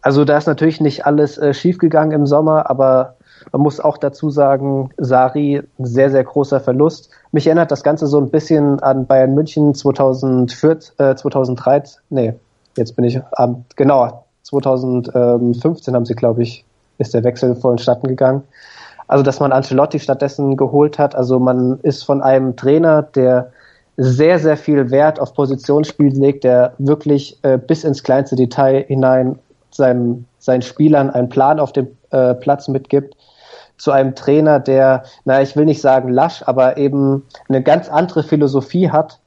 Also 0.00 0.24
da 0.24 0.38
ist 0.38 0.46
natürlich 0.46 0.80
nicht 0.80 1.04
alles 1.04 1.36
äh, 1.36 1.52
schiefgegangen 1.52 2.12
im 2.12 2.26
Sommer, 2.26 2.70
aber 2.70 3.16
man 3.50 3.60
muss 3.62 3.80
auch 3.80 3.98
dazu 3.98 4.30
sagen, 4.30 4.90
Sari, 4.98 5.64
sehr, 5.78 6.10
sehr 6.12 6.22
großer 6.22 6.60
Verlust. 6.60 7.10
Mich 7.32 7.48
erinnert 7.48 7.72
das 7.72 7.82
Ganze 7.82 8.06
so 8.06 8.20
ein 8.20 8.30
bisschen 8.30 8.78
an 8.84 9.06
Bayern 9.06 9.34
München 9.34 9.74
2004, 9.74 10.78
äh, 10.98 11.16
2013, 11.16 12.02
nee, 12.10 12.34
jetzt 12.76 12.94
bin 12.94 13.04
ich 13.04 13.20
am, 13.32 13.64
genau, 13.74 14.24
2015 14.44 15.92
haben 15.92 16.06
sie, 16.06 16.14
glaube 16.14 16.44
ich, 16.44 16.64
ist 16.98 17.14
der 17.14 17.24
Wechsel 17.24 17.56
vonstatten 17.56 18.06
gegangen. 18.06 18.44
Also, 19.08 19.24
dass 19.24 19.40
man 19.40 19.50
Ancelotti 19.50 19.98
stattdessen 19.98 20.56
geholt 20.56 21.00
hat. 21.00 21.16
Also, 21.16 21.40
man 21.40 21.80
ist 21.82 22.04
von 22.04 22.22
einem 22.22 22.54
Trainer, 22.54 23.02
der 23.02 23.50
sehr, 23.96 24.38
sehr 24.38 24.56
viel 24.56 24.90
Wert 24.90 25.20
auf 25.20 25.34
Positionsspiel 25.34 26.12
legt, 26.18 26.44
der 26.44 26.74
wirklich 26.78 27.38
äh, 27.42 27.58
bis 27.58 27.84
ins 27.84 28.02
kleinste 28.02 28.36
Detail 28.36 28.84
hinein 28.86 29.38
seinen, 29.70 30.26
seinen 30.38 30.62
Spielern 30.62 31.10
einen 31.10 31.28
Plan 31.28 31.60
auf 31.60 31.72
dem 31.72 31.88
äh, 32.10 32.34
Platz 32.34 32.68
mitgibt, 32.68 33.16
zu 33.76 33.90
einem 33.90 34.14
Trainer, 34.14 34.60
der, 34.60 35.02
na, 35.24 35.42
ich 35.42 35.56
will 35.56 35.64
nicht 35.64 35.80
sagen 35.80 36.08
lasch, 36.10 36.42
aber 36.46 36.76
eben 36.76 37.24
eine 37.48 37.62
ganz 37.62 37.88
andere 37.88 38.22
Philosophie 38.22 38.90
hat. 38.90 39.18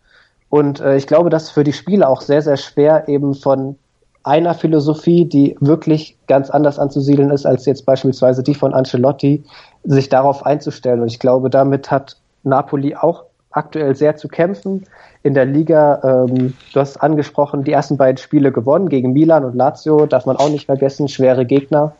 Und 0.49 0.79
äh, 0.79 0.95
ich 0.95 1.07
glaube, 1.07 1.29
das 1.29 1.43
ist 1.43 1.51
für 1.51 1.63
die 1.63 1.73
Spieler 1.73 2.09
auch 2.09 2.21
sehr, 2.21 2.41
sehr 2.41 2.57
schwer, 2.57 3.07
eben 3.07 3.33
von 3.33 3.77
einer 4.23 4.53
Philosophie, 4.53 5.25
die 5.25 5.55
wirklich 5.59 6.17
ganz 6.27 6.49
anders 6.49 6.79
anzusiedeln 6.79 7.29
ist, 7.29 7.45
als 7.45 7.65
jetzt 7.65 7.85
beispielsweise 7.85 8.41
die 8.41 8.55
von 8.55 8.73
Ancelotti, 8.73 9.43
sich 9.83 10.09
darauf 10.09 10.45
einzustellen. 10.45 11.01
Und 11.01 11.07
ich 11.07 11.19
glaube, 11.19 11.49
damit 11.49 11.91
hat 11.91 12.17
Napoli 12.43 12.95
auch 12.95 13.25
aktuell 13.55 13.95
sehr 13.95 14.15
zu 14.15 14.27
kämpfen. 14.27 14.85
In 15.23 15.33
der 15.33 15.45
Liga, 15.45 15.99
ähm, 16.03 16.53
du 16.73 16.79
hast 16.79 16.97
angesprochen, 16.97 17.63
die 17.63 17.71
ersten 17.71 17.97
beiden 17.97 18.17
Spiele 18.17 18.51
gewonnen 18.51 18.89
gegen 18.89 19.13
Milan 19.13 19.45
und 19.45 19.55
Lazio, 19.55 20.05
darf 20.05 20.25
man 20.25 20.37
auch 20.37 20.49
nicht 20.49 20.65
vergessen, 20.65 21.07
schwere 21.07 21.45
Gegner 21.45 21.93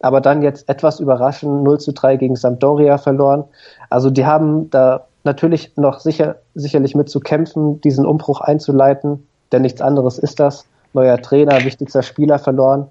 aber 0.00 0.20
dann 0.20 0.42
jetzt 0.42 0.68
etwas 0.68 0.98
überraschend 0.98 1.62
0 1.62 1.78
zu 1.78 1.92
3 1.92 2.16
gegen 2.16 2.36
Sampdoria 2.36 2.98
verloren. 2.98 3.44
Also 3.90 4.10
die 4.10 4.24
haben 4.24 4.70
da 4.70 5.06
natürlich 5.24 5.76
noch 5.76 6.00
sicher, 6.00 6.36
sicherlich 6.54 6.94
mit 6.94 7.10
zu 7.10 7.20
kämpfen, 7.20 7.80
diesen 7.82 8.06
Umbruch 8.06 8.40
einzuleiten, 8.40 9.26
denn 9.52 9.62
nichts 9.62 9.80
anderes 9.80 10.18
ist 10.18 10.40
das. 10.40 10.66
Neuer 10.92 11.18
Trainer, 11.18 11.64
wichtigster 11.64 12.02
Spieler 12.02 12.38
verloren. 12.38 12.88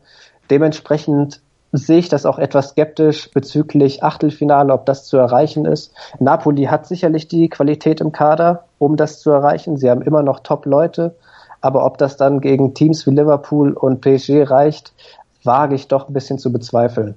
Dementsprechend 0.49 1.41
sehe 1.71 1.99
ich 1.99 2.09
das 2.09 2.25
auch 2.25 2.39
etwas 2.39 2.69
skeptisch 2.69 3.29
bezüglich 3.31 4.03
Achtelfinale, 4.03 4.73
ob 4.73 4.85
das 4.85 5.05
zu 5.05 5.17
erreichen 5.17 5.65
ist. 5.65 5.93
Napoli 6.19 6.65
hat 6.65 6.87
sicherlich 6.87 7.27
die 7.27 7.49
Qualität 7.49 8.01
im 8.01 8.11
Kader, 8.11 8.65
um 8.79 8.97
das 8.97 9.19
zu 9.19 9.29
erreichen. 9.29 9.77
Sie 9.77 9.89
haben 9.89 10.01
immer 10.01 10.23
noch 10.23 10.39
Top-Leute. 10.39 11.15
Aber 11.61 11.85
ob 11.85 11.97
das 11.97 12.15
dann 12.15 12.39
gegen 12.39 12.73
Teams 12.73 13.05
wie 13.05 13.11
Liverpool 13.11 13.73
und 13.73 14.01
PSG 14.01 14.49
reicht, 14.49 14.93
wage 15.43 15.75
ich 15.75 15.87
doch 15.87 16.07
ein 16.07 16.13
bisschen 16.13 16.39
zu 16.39 16.51
bezweifeln. 16.51 17.15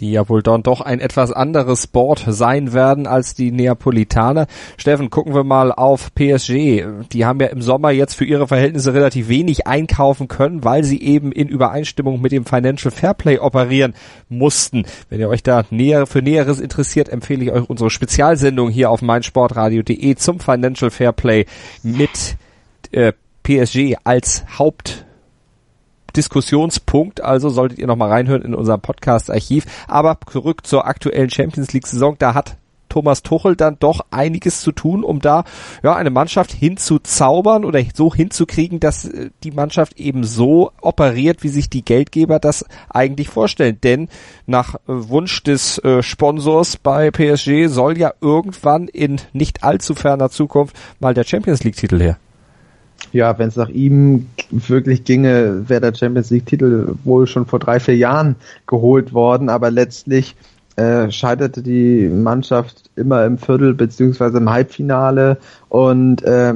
Die 0.00 0.12
ja 0.12 0.28
wohl 0.28 0.42
dann 0.42 0.62
doch 0.62 0.80
ein 0.80 1.00
etwas 1.00 1.30
anderes 1.30 1.86
Board 1.86 2.24
sein 2.26 2.72
werden 2.72 3.06
als 3.06 3.34
die 3.34 3.52
Neapolitaner. 3.52 4.46
Steffen, 4.76 5.10
gucken 5.10 5.34
wir 5.34 5.44
mal 5.44 5.70
auf 5.70 6.14
PSG. 6.14 6.84
Die 7.12 7.24
haben 7.24 7.40
ja 7.40 7.46
im 7.46 7.62
Sommer 7.62 7.90
jetzt 7.90 8.14
für 8.14 8.24
ihre 8.24 8.48
Verhältnisse 8.48 8.92
relativ 8.92 9.28
wenig 9.28 9.66
einkaufen 9.66 10.26
können, 10.28 10.64
weil 10.64 10.84
sie 10.84 11.00
eben 11.00 11.30
in 11.30 11.48
Übereinstimmung 11.48 12.20
mit 12.20 12.32
dem 12.32 12.44
Financial 12.44 12.90
Fairplay 12.90 13.38
operieren 13.38 13.94
mussten. 14.28 14.84
Wenn 15.10 15.20
ihr 15.20 15.28
euch 15.28 15.42
da 15.42 15.64
näher 15.70 16.06
für 16.06 16.22
Näheres 16.22 16.60
interessiert, 16.60 17.08
empfehle 17.08 17.44
ich 17.44 17.52
euch 17.52 17.68
unsere 17.70 17.90
Spezialsendung 17.90 18.70
hier 18.70 18.90
auf 18.90 19.00
meinsportradio.de 19.00 20.16
zum 20.16 20.40
Financial 20.40 20.90
Fairplay 20.90 21.46
mit 21.82 22.36
äh, 22.90 23.12
PSG 23.44 23.96
als 24.04 24.44
Haupt 24.58 25.04
Diskussionspunkt, 26.16 27.22
also 27.22 27.48
solltet 27.48 27.78
ihr 27.78 27.86
nochmal 27.86 28.10
reinhören 28.10 28.42
in 28.42 28.54
unserem 28.54 28.80
Podcast-Archiv. 28.80 29.66
Aber 29.88 30.18
zurück 30.30 30.66
zur 30.66 30.86
aktuellen 30.86 31.30
Champions 31.30 31.72
League-Saison, 31.72 32.16
da 32.18 32.34
hat 32.34 32.56
Thomas 32.94 33.24
Tuchel 33.24 33.56
dann 33.56 33.76
doch 33.80 34.06
einiges 34.12 34.60
zu 34.60 34.70
tun, 34.70 35.02
um 35.02 35.20
da 35.20 35.42
ja 35.82 35.96
eine 35.96 36.10
Mannschaft 36.10 36.52
hinzuzaubern 36.52 37.64
oder 37.64 37.82
so 37.92 38.14
hinzukriegen, 38.14 38.78
dass 38.78 39.04
äh, 39.06 39.30
die 39.42 39.50
Mannschaft 39.50 39.98
eben 39.98 40.22
so 40.22 40.70
operiert, 40.80 41.42
wie 41.42 41.48
sich 41.48 41.68
die 41.68 41.84
Geldgeber 41.84 42.38
das 42.38 42.64
eigentlich 42.88 43.28
vorstellen. 43.28 43.78
Denn 43.82 44.08
nach 44.46 44.76
äh, 44.76 44.78
Wunsch 44.86 45.42
des 45.42 45.78
äh, 45.78 46.04
Sponsors 46.04 46.76
bei 46.76 47.10
PSG 47.10 47.66
soll 47.66 47.98
ja 47.98 48.12
irgendwann 48.20 48.86
in 48.86 49.20
nicht 49.32 49.64
allzu 49.64 49.96
ferner 49.96 50.30
Zukunft 50.30 50.76
mal 51.00 51.14
der 51.14 51.24
Champions 51.24 51.64
League 51.64 51.76
Titel 51.76 52.00
her. 52.00 52.18
Ja, 53.12 53.38
wenn 53.38 53.48
es 53.48 53.56
nach 53.56 53.68
ihm 53.68 54.26
wirklich 54.50 55.04
ginge, 55.04 55.68
wäre 55.68 55.80
der 55.80 55.94
Champions 55.94 56.30
League-Titel 56.30 56.94
wohl 57.04 57.26
schon 57.26 57.46
vor 57.46 57.58
drei, 57.58 57.78
vier 57.78 57.96
Jahren 57.96 58.36
geholt 58.66 59.12
worden, 59.12 59.48
aber 59.48 59.70
letztlich 59.70 60.34
äh, 60.76 61.10
scheiterte 61.10 61.62
die 61.62 62.08
Mannschaft 62.08 62.90
immer 62.96 63.24
im 63.24 63.38
Viertel 63.38 63.74
beziehungsweise 63.74 64.38
im 64.38 64.50
Halbfinale. 64.50 65.38
Und 65.68 66.22
äh, 66.24 66.54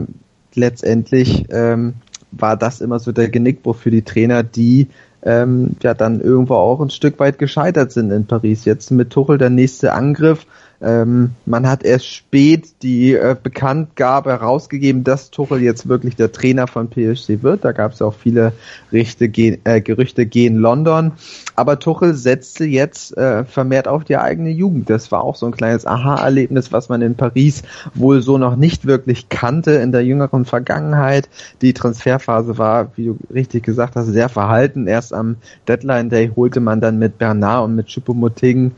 letztendlich 0.55 1.47
ähm, 1.51 1.95
war 2.33 2.57
das 2.57 2.81
immer 2.81 2.99
so 2.99 3.13
der 3.13 3.29
Genickbruch 3.29 3.77
für 3.77 3.91
die 3.91 4.03
Trainer, 4.03 4.43
die 4.43 4.89
ähm, 5.23 5.77
ja 5.83 5.95
dann 5.95 6.21
irgendwo 6.21 6.55
auch 6.55 6.81
ein 6.81 6.91
Stück 6.91 7.19
weit 7.19 7.39
gescheitert 7.39 7.93
sind 7.93 8.11
in 8.11 8.27
Paris. 8.27 8.65
Jetzt 8.65 8.91
mit 8.91 9.11
Tuchel 9.11 9.39
der 9.39 9.51
nächste 9.51 9.93
Angriff 9.93 10.47
ähm, 10.81 11.33
man 11.45 11.69
hat 11.69 11.83
erst 11.83 12.07
spät 12.07 12.83
die 12.83 13.15
äh, 13.15 13.35
Bekanntgabe 13.41 14.31
herausgegeben, 14.31 15.03
dass 15.03 15.31
Tuchel 15.31 15.61
jetzt 15.61 15.89
wirklich 15.89 16.15
der 16.15 16.31
Trainer 16.31 16.69
von 16.69 16.89
PSG 16.89 17.43
wird. 17.43 17.65
Da 17.65 17.73
gab 17.73 17.93
es 17.93 18.03
auch 18.03 18.15
viele 18.15 18.53
Richte, 18.93 19.25
äh, 19.25 19.81
Gerüchte 19.81 20.27
gegen 20.27 20.57
London. 20.57 21.13
Aber 21.57 21.81
Tuchel 21.81 22.15
setzte 22.15 22.65
jetzt 22.65 23.17
äh, 23.17 23.45
vermehrt 23.45 23.89
auf 23.89 24.05
die 24.05 24.19
eigene 24.19 24.51
Jugend. 24.51 24.89
Das 24.89 25.11
war 25.11 25.25
auch 25.25 25.35
so 25.35 25.47
ein 25.47 25.53
kleines 25.53 25.85
Aha-Erlebnis, 25.85 26.71
was 26.71 26.89
man 26.89 27.03
in 27.03 27.17
Paris 27.17 27.63
wohl 27.95 28.23
so 28.23 28.39
noch 28.39 28.55
nicht 28.55 28.87
wirklich 28.87 29.29
kannte 29.29 29.73
in 29.73 29.91
der 29.91 30.05
jüngeren 30.05 30.45
Vergangenheit. 30.45 31.29
Die 31.61 31.73
Transferphase 31.73 32.57
war, 32.57 32.93
wie 32.95 33.07
du 33.07 33.19
richtig 33.35 33.65
gesagt 33.65 33.97
hast, 33.97 34.07
sehr 34.07 34.29
verhalten. 34.29 34.87
Erst 34.87 35.13
am 35.13 35.37
Deadline 35.67 36.09
Day 36.09 36.31
holte 36.37 36.61
man 36.61 36.81
dann 36.81 37.01
mit 37.01 37.19
Bernard 37.19 37.65
und 37.65 37.75
mit 37.75 37.89
Choupo-Moting 37.89 38.73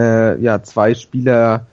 äh, 0.00 0.40
ja 0.40 0.62
zwei 0.62 0.94
Spieler, 0.94 1.66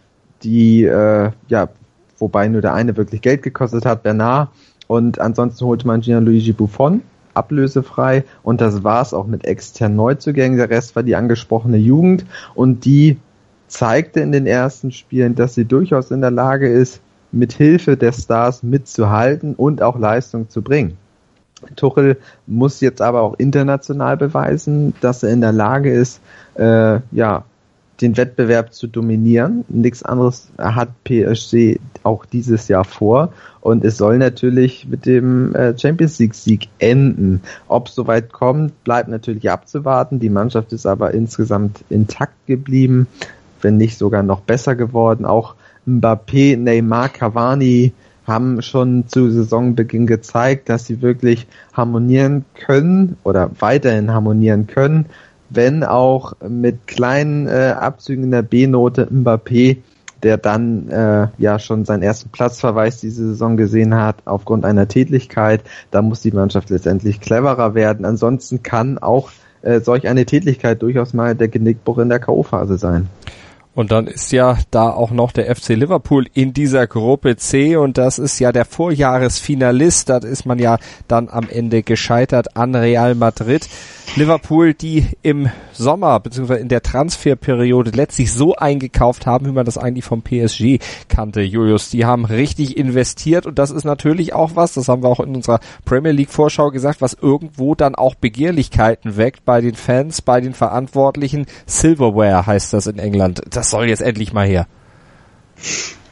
die 0.44 0.84
äh, 0.84 1.32
ja, 1.48 1.70
wobei 2.18 2.48
nur 2.48 2.62
der 2.62 2.74
eine 2.74 2.98
wirklich 2.98 3.22
Geld 3.22 3.44
gekostet 3.44 3.86
hat, 3.86 4.04
Bernard, 4.04 4.50
und 4.88 5.20
ansonsten 5.20 5.66
holte 5.66 5.88
man 5.88 6.02
Gianluigi 6.02 6.54
Buffon 6.54 7.02
ablösefrei 7.34 8.24
und 8.44 8.62
das 8.62 8.84
war's 8.84 9.14
auch 9.14 9.28
mit 9.28 9.46
externen 9.46 9.96
Neuzugängen. 9.96 10.58
Der 10.58 10.70
Rest 10.70 10.96
war 10.96 11.04
die 11.04 11.16
angesprochene 11.16 11.78
Jugend 11.78 12.26
und 12.56 12.84
die 12.86 13.18
zeigte 13.68 14.22
in 14.22 14.32
den 14.32 14.48
ersten 14.48 14.92
Spielen, 14.92 15.36
dass 15.36 15.54
sie 15.54 15.66
durchaus 15.66 16.10
in 16.10 16.22
der 16.22 16.32
Lage 16.32 16.68
ist, 16.68 17.02
mit 17.32 17.54
Hilfe 17.54 17.98
der 17.98 18.14
Stars 18.14 18.64
mitzuhalten 18.64 19.54
und 19.54 19.82
auch 19.82 20.00
Leistung 20.00 20.50
zu 20.50 20.62
bringen. 20.62 20.98
Tuchel 21.76 22.18
muss 22.46 22.82
jetzt 22.82 23.02
aber 23.02 23.22
auch 23.22 23.36
international 23.38 24.16
beweisen, 24.16 24.94
dass 25.02 25.24
er 25.24 25.32
in 25.32 25.42
der 25.42 25.52
Lage 25.52 25.92
ist, 25.92 26.22
äh, 26.56 27.00
ja, 27.12 27.44
den 28.02 28.18
Wettbewerb 28.18 28.74
zu 28.74 28.88
dominieren. 28.88 29.66
Nichts 29.70 30.04
anderes 30.04 30.50
hat 30.58 30.90
PSG 31.04 31.80
auch 32.04 32.26
dieses 32.26 32.68
Jahr 32.68 32.84
vor. 32.84 33.34
Und 33.62 33.84
es 33.84 33.98
soll 33.98 34.18
natürlich 34.18 34.88
mit 34.88 35.06
dem 35.06 35.54
äh, 35.56 35.78
Champions 35.78 36.20
League 36.20 36.36
Sieg 36.36 36.70
enden. 36.80 37.42
Ob 37.68 37.88
es 37.88 37.96
soweit 37.96 38.32
kommt, 38.32 38.84
bleibt 38.84 39.10
natürlich 39.10 39.50
abzuwarten. 39.50 40.20
Die 40.20 40.30
Mannschaft 40.30 40.72
ist 40.74 40.86
aber 40.86 41.14
insgesamt 41.14 41.84
intakt 41.90 42.46
geblieben, 42.46 43.08
wenn 43.62 43.78
nicht 43.78 43.98
sogar 43.98 44.24
noch 44.24 44.42
besser 44.42 44.76
geworden. 44.76 45.26
Auch 45.26 45.56
Mbappé, 45.86 46.58
Neymar, 46.58 47.10
Cavani 47.10 47.94
haben 48.28 48.62
schon 48.62 49.08
zu 49.08 49.32
Saisonbeginn 49.32 50.06
gezeigt, 50.06 50.70
dass 50.70 50.86
sie 50.86 51.02
wirklich 51.02 51.48
harmonieren 51.72 52.44
können 52.56 53.16
oder 53.24 53.50
weiterhin 53.60 54.12
harmonieren 54.12 54.68
können 54.68 55.06
wenn 55.50 55.84
auch 55.84 56.34
mit 56.48 56.88
kleinen 56.88 57.48
äh, 57.48 57.74
Abzügen 57.78 58.26
in 58.26 58.32
der 58.32 58.42
B-Note 58.42 59.08
Mbappé, 59.08 59.78
der 60.24 60.38
dann 60.38 60.90
äh, 60.90 61.28
ja 61.38 61.60
schon 61.60 61.86
seinen 61.86 62.02
ersten 62.02 62.30
Platzverweis 62.30 63.00
diese 63.00 63.28
Saison 63.28 63.56
gesehen 63.56 63.96
hat 63.96 64.18
aufgrund 64.26 64.66
einer 64.66 64.88
Tätigkeit. 64.88 65.62
Da 65.92 66.02
muss 66.02 66.22
die 66.22 66.32
Mannschaft 66.32 66.70
letztendlich 66.70 67.22
cleverer 67.22 67.76
werden. 67.76 68.06
Ansonsten 68.06 68.64
kann 68.64 68.98
auch 68.98 69.30
äh, 69.62 69.80
solch 69.80 70.08
eine 70.08 70.26
Tätigkeit 70.26 70.82
durchaus 70.82 71.14
mal 71.14 71.36
der 71.36 71.48
Genickbruch 71.48 72.00
in 72.00 72.10
der 72.10 72.20
K.O.-Phase 72.20 72.78
sein. 72.78 73.08
Und 73.78 73.92
dann 73.92 74.08
ist 74.08 74.32
ja 74.32 74.58
da 74.72 74.90
auch 74.90 75.12
noch 75.12 75.32
der 75.32 75.56
FC 75.56 75.76
Liverpool 75.76 76.26
in 76.34 76.52
dieser 76.52 76.88
Gruppe 76.88 77.36
C 77.38 77.76
und 77.76 78.00
das 78.00 78.18
ist 78.18 78.40
ja 78.40 78.52
der 78.52 78.66
Vorjahresfinalist. 78.66 80.10
Da 80.10 80.18
ist 80.18 80.48
man 80.48 80.58
ja 80.58 80.80
dann 81.08 81.30
am 81.30 81.48
Ende 81.48 81.84
gescheitert 81.84 82.58
an 82.58 82.74
Real 82.74 83.14
Madrid. 83.14 83.70
Liverpool, 84.16 84.74
die 84.74 85.06
im 85.22 85.50
Sommer 85.74 86.20
bzw. 86.20 86.56
in 86.56 86.70
der 86.70 86.82
Transferperiode 86.82 87.92
letztlich 87.92 88.34
so 88.34 88.56
eingekauft 88.56 89.28
haben, 89.28 89.46
wie 89.46 89.52
man 89.52 89.66
das 89.66 89.78
eigentlich 89.78 90.06
vom 90.06 90.24
PSG 90.24 90.80
kannte, 91.08 91.42
Julius. 91.42 91.92
Die 91.92 92.06
haben 92.06 92.26
richtig 92.26 92.78
investiert 92.78 93.46
und 93.46 93.60
das 93.60 93.70
ist 93.70 93.84
natürlich 93.84 94.34
auch 94.34 94.56
was, 94.56 94.74
das 94.74 94.88
haben 94.88 95.04
wir 95.04 95.10
auch 95.10 95.20
in 95.20 95.36
unserer 95.36 95.60
Premier 95.86 96.14
League 96.14 96.32
Vorschau 96.32 96.72
gesagt, 96.72 97.02
was 97.02 97.14
irgendwo 97.14 97.76
dann 97.76 97.94
auch 97.94 98.16
Begehrlichkeiten 98.16 99.18
weckt 99.18 99.46
bei 99.46 99.62
den 99.62 99.76
Fans, 99.76 100.24
bei 100.24 100.42
den 100.42 100.56
Verantwortlichen. 100.56 101.46
Silverware 101.68 102.48
heißt 102.48 102.74
das 102.74 102.88
in 102.88 102.98
England. 102.98 103.44
Das 103.52 103.67
soll 103.70 103.88
jetzt 103.88 104.02
endlich 104.02 104.34
mal 104.34 104.48
her. 104.48 104.68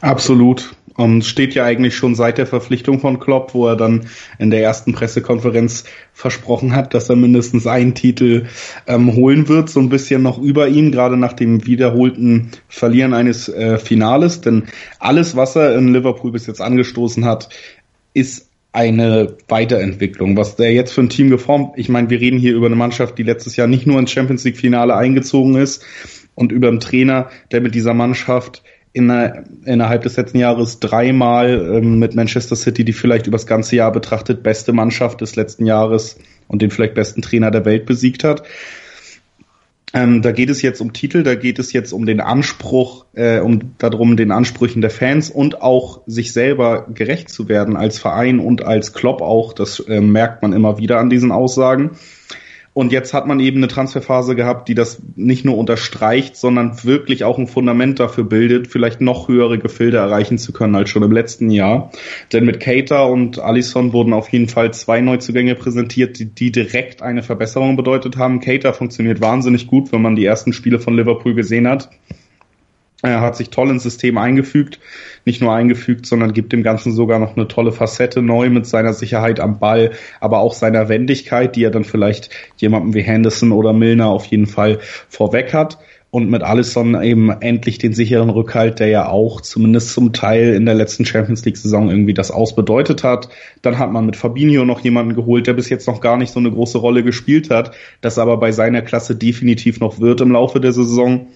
Absolut. 0.00 0.74
Und 0.94 1.24
steht 1.26 1.54
ja 1.54 1.64
eigentlich 1.64 1.94
schon 1.94 2.14
seit 2.14 2.38
der 2.38 2.46
Verpflichtung 2.46 3.00
von 3.00 3.20
Klopp, 3.20 3.52
wo 3.52 3.66
er 3.66 3.76
dann 3.76 4.06
in 4.38 4.50
der 4.50 4.62
ersten 4.62 4.94
Pressekonferenz 4.94 5.84
versprochen 6.14 6.74
hat, 6.74 6.94
dass 6.94 7.10
er 7.10 7.16
mindestens 7.16 7.66
einen 7.66 7.94
Titel 7.94 8.46
ähm, 8.86 9.14
holen 9.14 9.46
wird, 9.48 9.68
so 9.68 9.78
ein 9.78 9.90
bisschen 9.90 10.22
noch 10.22 10.38
über 10.38 10.68
ihn, 10.68 10.92
gerade 10.92 11.18
nach 11.18 11.34
dem 11.34 11.66
wiederholten 11.66 12.50
Verlieren 12.68 13.12
eines 13.12 13.50
äh, 13.50 13.76
Finales. 13.78 14.40
Denn 14.40 14.68
alles, 14.98 15.36
was 15.36 15.54
er 15.54 15.76
in 15.76 15.92
Liverpool 15.92 16.32
bis 16.32 16.46
jetzt 16.46 16.62
angestoßen 16.62 17.26
hat, 17.26 17.50
ist 18.14 18.48
eine 18.72 19.36
Weiterentwicklung. 19.48 20.36
Was 20.36 20.56
der 20.56 20.72
jetzt 20.72 20.92
für 20.92 21.02
ein 21.02 21.10
Team 21.10 21.28
geformt, 21.28 21.72
ich 21.76 21.90
meine, 21.90 22.08
wir 22.08 22.20
reden 22.20 22.38
hier 22.38 22.54
über 22.54 22.66
eine 22.66 22.76
Mannschaft, 22.76 23.18
die 23.18 23.22
letztes 23.22 23.56
Jahr 23.56 23.66
nicht 23.66 23.86
nur 23.86 23.98
ins 23.98 24.12
Champions 24.12 24.44
League 24.44 24.56
Finale 24.56 24.96
eingezogen 24.96 25.56
ist 25.56 25.84
und 26.36 26.52
über 26.52 26.68
einen 26.68 26.78
Trainer, 26.78 27.30
der 27.50 27.60
mit 27.60 27.74
dieser 27.74 27.94
Mannschaft 27.94 28.62
in, 28.92 29.10
innerhalb 29.64 30.02
des 30.04 30.16
letzten 30.16 30.38
Jahres 30.38 30.78
dreimal 30.78 31.50
ähm, 31.50 31.98
mit 31.98 32.14
Manchester 32.14 32.54
City 32.56 32.84
die 32.84 32.94
vielleicht 32.94 33.26
übers 33.26 33.46
ganze 33.46 33.76
Jahr 33.76 33.90
betrachtet 33.90 34.42
beste 34.42 34.72
Mannschaft 34.72 35.20
des 35.20 35.34
letzten 35.34 35.66
Jahres 35.66 36.18
und 36.48 36.62
den 36.62 36.70
vielleicht 36.70 36.94
besten 36.94 37.20
Trainer 37.20 37.50
der 37.50 37.64
Welt 37.64 37.84
besiegt 37.84 38.22
hat. 38.24 38.44
Ähm, 39.92 40.20
da 40.20 40.32
geht 40.32 40.50
es 40.50 40.62
jetzt 40.62 40.80
um 40.80 40.92
Titel, 40.92 41.22
da 41.22 41.34
geht 41.34 41.58
es 41.58 41.72
jetzt 41.72 41.92
um 41.92 42.06
den 42.06 42.20
Anspruch, 42.20 43.06
äh, 43.14 43.40
um 43.40 43.74
darum, 43.78 44.16
den 44.16 44.30
Ansprüchen 44.30 44.80
der 44.80 44.90
Fans 44.90 45.30
und 45.30 45.62
auch 45.62 46.00
sich 46.06 46.32
selber 46.32 46.86
gerecht 46.92 47.28
zu 47.28 47.48
werden 47.48 47.76
als 47.76 47.98
Verein 47.98 48.40
und 48.40 48.64
als 48.64 48.92
Klopp 48.94 49.22
auch. 49.22 49.52
Das 49.52 49.80
äh, 49.80 50.00
merkt 50.00 50.42
man 50.42 50.52
immer 50.52 50.78
wieder 50.78 50.98
an 50.98 51.08
diesen 51.10 51.32
Aussagen. 51.32 51.92
Und 52.76 52.92
jetzt 52.92 53.14
hat 53.14 53.26
man 53.26 53.40
eben 53.40 53.56
eine 53.56 53.68
Transferphase 53.68 54.36
gehabt, 54.36 54.68
die 54.68 54.74
das 54.74 55.00
nicht 55.14 55.46
nur 55.46 55.56
unterstreicht, 55.56 56.36
sondern 56.36 56.84
wirklich 56.84 57.24
auch 57.24 57.38
ein 57.38 57.46
Fundament 57.46 57.98
dafür 58.00 58.24
bildet, 58.24 58.66
vielleicht 58.68 59.00
noch 59.00 59.28
höhere 59.28 59.58
Gefilde 59.58 59.96
erreichen 59.96 60.36
zu 60.36 60.52
können 60.52 60.74
als 60.74 60.90
schon 60.90 61.02
im 61.02 61.10
letzten 61.10 61.48
Jahr. 61.48 61.90
Denn 62.34 62.44
mit 62.44 62.60
Cater 62.60 63.08
und 63.08 63.38
Allison 63.38 63.94
wurden 63.94 64.12
auf 64.12 64.28
jeden 64.28 64.50
Fall 64.50 64.74
zwei 64.74 65.00
Neuzugänge 65.00 65.54
präsentiert, 65.54 66.18
die, 66.18 66.26
die 66.26 66.52
direkt 66.52 67.00
eine 67.00 67.22
Verbesserung 67.22 67.76
bedeutet 67.76 68.18
haben. 68.18 68.40
Cater 68.40 68.74
funktioniert 68.74 69.22
wahnsinnig 69.22 69.68
gut, 69.68 69.90
wenn 69.90 70.02
man 70.02 70.14
die 70.14 70.26
ersten 70.26 70.52
Spiele 70.52 70.78
von 70.78 70.96
Liverpool 70.96 71.32
gesehen 71.32 71.66
hat. 71.66 71.88
Er 73.06 73.20
hat 73.20 73.36
sich 73.36 73.50
toll 73.50 73.70
ins 73.70 73.82
System 73.82 74.18
eingefügt, 74.18 74.78
nicht 75.24 75.40
nur 75.40 75.52
eingefügt, 75.52 76.06
sondern 76.06 76.32
gibt 76.32 76.52
dem 76.52 76.62
Ganzen 76.62 76.92
sogar 76.92 77.18
noch 77.18 77.36
eine 77.36 77.48
tolle 77.48 77.72
Facette 77.72 78.22
neu 78.22 78.50
mit 78.50 78.66
seiner 78.66 78.92
Sicherheit 78.92 79.40
am 79.40 79.58
Ball, 79.58 79.92
aber 80.20 80.38
auch 80.38 80.54
seiner 80.54 80.88
Wendigkeit, 80.88 81.56
die 81.56 81.64
er 81.64 81.70
dann 81.70 81.84
vielleicht 81.84 82.30
jemandem 82.56 82.94
wie 82.94 83.02
Henderson 83.02 83.52
oder 83.52 83.72
Milner 83.72 84.06
auf 84.06 84.26
jeden 84.26 84.46
Fall 84.46 84.78
vorweg 85.08 85.54
hat. 85.54 85.78
Und 86.10 86.30
mit 86.30 86.42
Alisson 86.42 87.02
eben 87.02 87.30
endlich 87.30 87.76
den 87.76 87.92
sicheren 87.92 88.30
Rückhalt, 88.30 88.78
der 88.78 88.86
ja 88.86 89.08
auch 89.08 89.42
zumindest 89.42 89.92
zum 89.92 90.14
Teil 90.14 90.54
in 90.54 90.64
der 90.64 90.74
letzten 90.74 91.04
Champions 91.04 91.44
League 91.44 91.58
Saison 91.58 91.90
irgendwie 91.90 92.14
das 92.14 92.30
ausbedeutet 92.30 93.04
hat. 93.04 93.28
Dann 93.60 93.78
hat 93.78 93.92
man 93.92 94.06
mit 94.06 94.16
Fabinho 94.16 94.64
noch 94.64 94.80
jemanden 94.80 95.14
geholt, 95.14 95.46
der 95.46 95.52
bis 95.52 95.68
jetzt 95.68 95.86
noch 95.86 96.00
gar 96.00 96.16
nicht 96.16 96.32
so 96.32 96.40
eine 96.40 96.50
große 96.50 96.78
Rolle 96.78 97.02
gespielt 97.02 97.50
hat, 97.50 97.72
das 98.00 98.18
aber 98.18 98.38
bei 98.38 98.50
seiner 98.52 98.80
Klasse 98.80 99.14
definitiv 99.14 99.80
noch 99.80 100.00
wird 100.00 100.22
im 100.22 100.30
Laufe 100.30 100.58
der 100.58 100.72
Saison. 100.72 101.26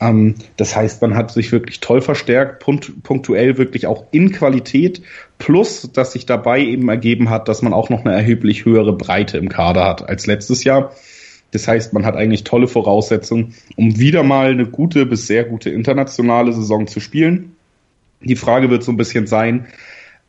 Ähm, 0.00 0.36
das 0.56 0.74
heißt, 0.74 1.02
man 1.02 1.14
hat 1.14 1.30
sich 1.30 1.52
wirklich 1.52 1.80
toll 1.80 2.00
verstärkt, 2.00 2.64
punktuell 3.02 3.58
wirklich 3.58 3.86
auch 3.86 4.06
in 4.10 4.32
Qualität, 4.32 5.02
plus 5.38 5.90
dass 5.92 6.12
sich 6.12 6.26
dabei 6.26 6.60
eben 6.60 6.88
ergeben 6.88 7.30
hat, 7.30 7.48
dass 7.48 7.62
man 7.62 7.72
auch 7.72 7.90
noch 7.90 8.04
eine 8.04 8.14
erheblich 8.14 8.64
höhere 8.64 8.94
Breite 8.94 9.38
im 9.38 9.48
Kader 9.48 9.84
hat 9.84 10.08
als 10.08 10.26
letztes 10.26 10.64
Jahr. 10.64 10.92
Das 11.52 11.66
heißt, 11.66 11.92
man 11.92 12.06
hat 12.06 12.16
eigentlich 12.16 12.44
tolle 12.44 12.68
Voraussetzungen, 12.68 13.54
um 13.76 13.98
wieder 13.98 14.22
mal 14.22 14.50
eine 14.50 14.66
gute 14.66 15.04
bis 15.04 15.26
sehr 15.26 15.44
gute 15.44 15.70
internationale 15.70 16.52
Saison 16.52 16.86
zu 16.86 17.00
spielen. 17.00 17.56
Die 18.20 18.36
Frage 18.36 18.70
wird 18.70 18.84
so 18.84 18.92
ein 18.92 18.96
bisschen 18.96 19.26
sein, 19.26 19.66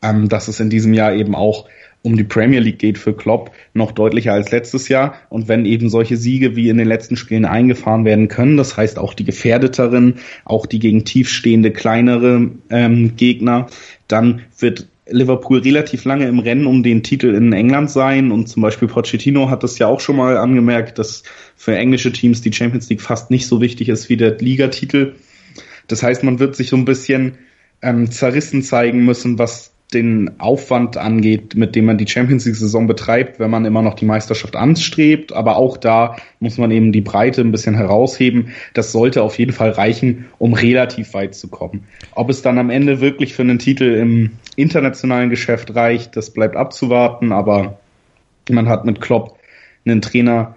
ähm, 0.01 0.29
dass 0.29 0.47
es 0.47 0.59
in 0.59 0.69
diesem 0.69 0.93
Jahr 0.93 1.13
eben 1.13 1.35
auch 1.35 1.67
um 2.03 2.17
die 2.17 2.23
Premier 2.23 2.59
League 2.59 2.79
geht 2.79 2.97
für 2.97 3.13
Klopp 3.13 3.51
noch 3.73 3.91
deutlicher 3.91 4.33
als 4.33 4.51
letztes 4.51 4.87
Jahr. 4.89 5.15
Und 5.29 5.47
wenn 5.47 5.65
eben 5.65 5.89
solche 5.89 6.17
Siege 6.17 6.55
wie 6.55 6.69
in 6.69 6.77
den 6.77 6.87
letzten 6.87 7.15
Spielen 7.15 7.45
eingefahren 7.45 8.05
werden 8.05 8.27
können, 8.27 8.57
das 8.57 8.75
heißt 8.75 8.97
auch 8.97 9.13
die 9.13 9.23
gefährdeteren, 9.23 10.15
auch 10.43 10.65
die 10.65 10.79
gegen 10.79 11.05
tiefstehende 11.05 11.71
kleinere 11.71 12.49
ähm, 12.69 13.15
Gegner, 13.15 13.67
dann 14.07 14.41
wird 14.57 14.87
Liverpool 15.11 15.59
relativ 15.59 16.05
lange 16.05 16.27
im 16.27 16.39
Rennen 16.39 16.65
um 16.65 16.83
den 16.83 17.03
Titel 17.03 17.35
in 17.35 17.53
England 17.53 17.91
sein 17.91 18.31
und 18.31 18.47
zum 18.47 18.61
Beispiel 18.61 18.87
Pochettino 18.87 19.49
hat 19.49 19.63
das 19.63 19.77
ja 19.77 19.87
auch 19.87 19.99
schon 19.99 20.15
mal 20.15 20.37
angemerkt, 20.37 20.99
dass 20.99 21.23
für 21.55 21.75
englische 21.75 22.11
Teams 22.11 22.41
die 22.41 22.53
Champions 22.53 22.89
League 22.89 23.01
fast 23.01 23.29
nicht 23.29 23.47
so 23.47 23.61
wichtig 23.61 23.89
ist 23.89 24.09
wie 24.09 24.17
der 24.17 24.37
Ligatitel. 24.37 25.15
Das 25.87 26.03
heißt, 26.03 26.23
man 26.23 26.39
wird 26.39 26.55
sich 26.55 26.69
so 26.69 26.77
ein 26.77 26.85
bisschen 26.85 27.37
ähm, 27.81 28.09
zerrissen 28.09 28.63
zeigen 28.63 29.03
müssen, 29.03 29.37
was 29.37 29.73
den 29.93 30.39
Aufwand 30.39 30.95
angeht, 30.95 31.55
mit 31.55 31.75
dem 31.75 31.85
man 31.85 31.97
die 31.97 32.07
Champions 32.07 32.45
League 32.45 32.55
Saison 32.55 32.87
betreibt, 32.87 33.39
wenn 33.39 33.49
man 33.49 33.65
immer 33.65 33.81
noch 33.81 33.95
die 33.95 34.05
Meisterschaft 34.05 34.55
anstrebt. 34.55 35.33
Aber 35.33 35.57
auch 35.57 35.77
da 35.77 36.15
muss 36.39 36.57
man 36.57 36.71
eben 36.71 36.91
die 36.91 37.01
Breite 37.01 37.41
ein 37.41 37.51
bisschen 37.51 37.75
herausheben. 37.75 38.49
Das 38.73 38.91
sollte 38.91 39.21
auf 39.21 39.37
jeden 39.37 39.51
Fall 39.51 39.71
reichen, 39.71 40.25
um 40.37 40.53
relativ 40.53 41.13
weit 41.13 41.35
zu 41.35 41.49
kommen. 41.49 41.85
Ob 42.15 42.29
es 42.29 42.41
dann 42.41 42.57
am 42.57 42.69
Ende 42.69 43.01
wirklich 43.01 43.33
für 43.33 43.41
einen 43.41 43.59
Titel 43.59 43.83
im 43.83 44.31
internationalen 44.55 45.29
Geschäft 45.29 45.75
reicht, 45.75 46.15
das 46.15 46.31
bleibt 46.31 46.55
abzuwarten. 46.55 47.33
Aber 47.33 47.79
man 48.49 48.69
hat 48.69 48.85
mit 48.85 49.01
Klopp 49.01 49.37
einen 49.85 50.01
Trainer, 50.01 50.55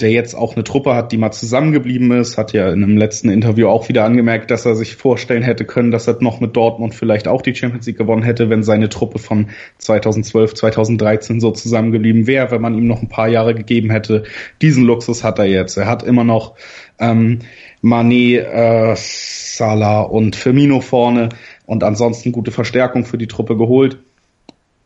der 0.00 0.10
jetzt 0.10 0.34
auch 0.34 0.54
eine 0.54 0.64
Truppe 0.64 0.94
hat, 0.94 1.12
die 1.12 1.18
mal 1.18 1.32
zusammengeblieben 1.32 2.10
ist, 2.12 2.38
hat 2.38 2.52
ja 2.52 2.72
in 2.72 2.82
einem 2.82 2.96
letzten 2.96 3.28
Interview 3.28 3.68
auch 3.68 3.88
wieder 3.88 4.04
angemerkt, 4.04 4.50
dass 4.50 4.64
er 4.64 4.74
sich 4.74 4.96
vorstellen 4.96 5.42
hätte 5.42 5.66
können, 5.66 5.90
dass 5.90 6.08
er 6.08 6.16
noch 6.20 6.40
mit 6.40 6.56
Dortmund 6.56 6.94
vielleicht 6.94 7.28
auch 7.28 7.42
die 7.42 7.54
Champions 7.54 7.86
League 7.86 7.98
gewonnen 7.98 8.22
hätte, 8.22 8.48
wenn 8.48 8.62
seine 8.62 8.88
Truppe 8.88 9.18
von 9.18 9.50
2012, 9.78 10.54
2013 10.54 11.40
so 11.40 11.50
zusammengeblieben 11.50 12.26
wäre, 12.26 12.50
wenn 12.50 12.62
man 12.62 12.74
ihm 12.74 12.86
noch 12.86 13.02
ein 13.02 13.08
paar 13.08 13.28
Jahre 13.28 13.54
gegeben 13.54 13.90
hätte. 13.90 14.24
Diesen 14.62 14.84
Luxus 14.84 15.24
hat 15.24 15.38
er 15.38 15.44
jetzt. 15.44 15.76
Er 15.76 15.86
hat 15.86 16.02
immer 16.02 16.24
noch 16.24 16.54
ähm, 16.98 17.40
Mané, 17.82 18.38
äh, 18.38 18.94
Salah 18.96 20.00
und 20.00 20.36
Firmino 20.36 20.80
vorne 20.80 21.28
und 21.66 21.84
ansonsten 21.84 22.32
gute 22.32 22.50
Verstärkung 22.50 23.04
für 23.04 23.18
die 23.18 23.26
Truppe 23.26 23.58
geholt. 23.58 23.98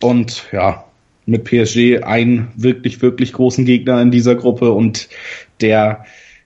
Und 0.01 0.47
ja, 0.53 0.86
mit 1.27 1.45
PSG 1.45 2.05
einen 2.05 2.49
wirklich, 2.57 3.03
wirklich 3.03 3.33
großen 3.33 3.65
Gegner 3.65 4.01
in 4.01 4.11
dieser 4.11 4.37
Gruppe 4.37 4.73
und 4.73 5.09
der 5.61 6.05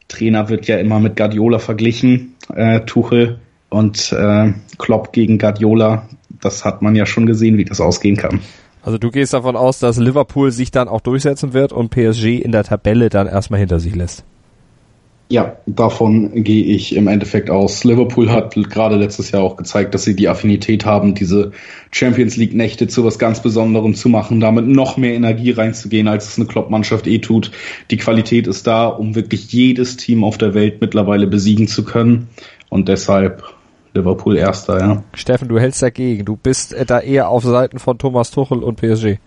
Trainer 0.09 0.49
wird 0.49 0.66
ja 0.66 0.78
immer 0.78 0.99
mit 0.99 1.16
Guardiola 1.16 1.59
verglichen, 1.59 2.35
äh, 2.55 2.81
Tuchel 2.81 3.39
und 3.68 4.12
äh, 4.12 4.53
Klopp 4.78 5.12
gegen 5.12 5.39
Guardiola. 5.39 6.09
Das 6.41 6.64
hat 6.64 6.83
man 6.83 6.97
ja 6.97 7.07
schon 7.07 7.26
gesehen, 7.26 7.59
wie 7.59 7.64
das 7.64 7.81
ausgehen 7.81 8.16
kann. 8.16 8.41
Also 8.83 8.99
du 8.99 9.11
gehst 9.11 9.35
davon 9.35 9.57
aus, 9.57 9.78
dass 9.78 9.99
Liverpool 9.99 10.51
sich 10.51 10.70
dann 10.70 10.89
auch 10.89 11.03
durchsetzen 11.03 11.53
wird 11.53 11.72
und 11.72 11.91
PSG 11.91 12.39
in 12.39 12.51
der 12.51 12.64
Tabelle 12.64 13.11
dann 13.11 13.26
erstmal 13.26 13.61
hinter 13.61 13.78
sich 13.78 13.95
lässt. 13.95 14.24
Ja, 15.33 15.59
davon 15.64 16.43
gehe 16.43 16.64
ich 16.64 16.97
im 16.97 17.07
Endeffekt 17.07 17.51
aus. 17.51 17.85
Liverpool 17.85 18.33
hat 18.33 18.57
gerade 18.57 18.97
letztes 18.97 19.31
Jahr 19.31 19.45
auch 19.45 19.55
gezeigt, 19.57 19.95
dass 19.95 20.03
sie 20.03 20.16
die 20.16 20.28
Affinität 20.28 20.85
haben, 20.85 21.14
diese 21.14 21.53
Champions 21.93 22.37
League 22.37 22.53
Nächte 22.53 22.89
zu 22.89 23.05
was 23.05 23.20
ganz 23.20 23.41
Besonderem 23.41 23.95
zu 23.95 24.09
machen, 24.09 24.41
damit 24.41 24.66
noch 24.66 24.97
mehr 24.97 25.14
Energie 25.14 25.53
reinzugehen, 25.53 26.09
als 26.09 26.26
es 26.26 26.37
eine 26.37 26.49
Klopp-Mannschaft 26.49 27.07
eh 27.07 27.20
tut. 27.20 27.53
Die 27.93 27.97
Qualität 27.97 28.49
ist 28.49 28.66
da, 28.66 28.89
um 28.89 29.14
wirklich 29.14 29.53
jedes 29.53 29.97
Team 29.97 30.24
auf 30.24 30.37
der 30.37 30.53
Welt 30.55 30.81
mittlerweile 30.81 31.28
besiegen 31.28 31.68
zu 31.68 31.85
können. 31.85 32.26
Und 32.68 32.89
deshalb 32.89 33.45
Liverpool 33.95 34.37
erster, 34.37 34.81
ja. 34.81 35.05
Steffen, 35.14 35.47
du 35.47 35.61
hältst 35.61 35.81
dagegen. 35.81 36.24
Du 36.24 36.37
bist 36.37 36.74
da 36.89 36.99
eher 36.99 37.28
auf 37.28 37.45
Seiten 37.45 37.78
von 37.78 37.99
Thomas 37.99 38.33
Tuchel 38.33 38.64
und 38.64 38.81
PSG. 38.81 39.18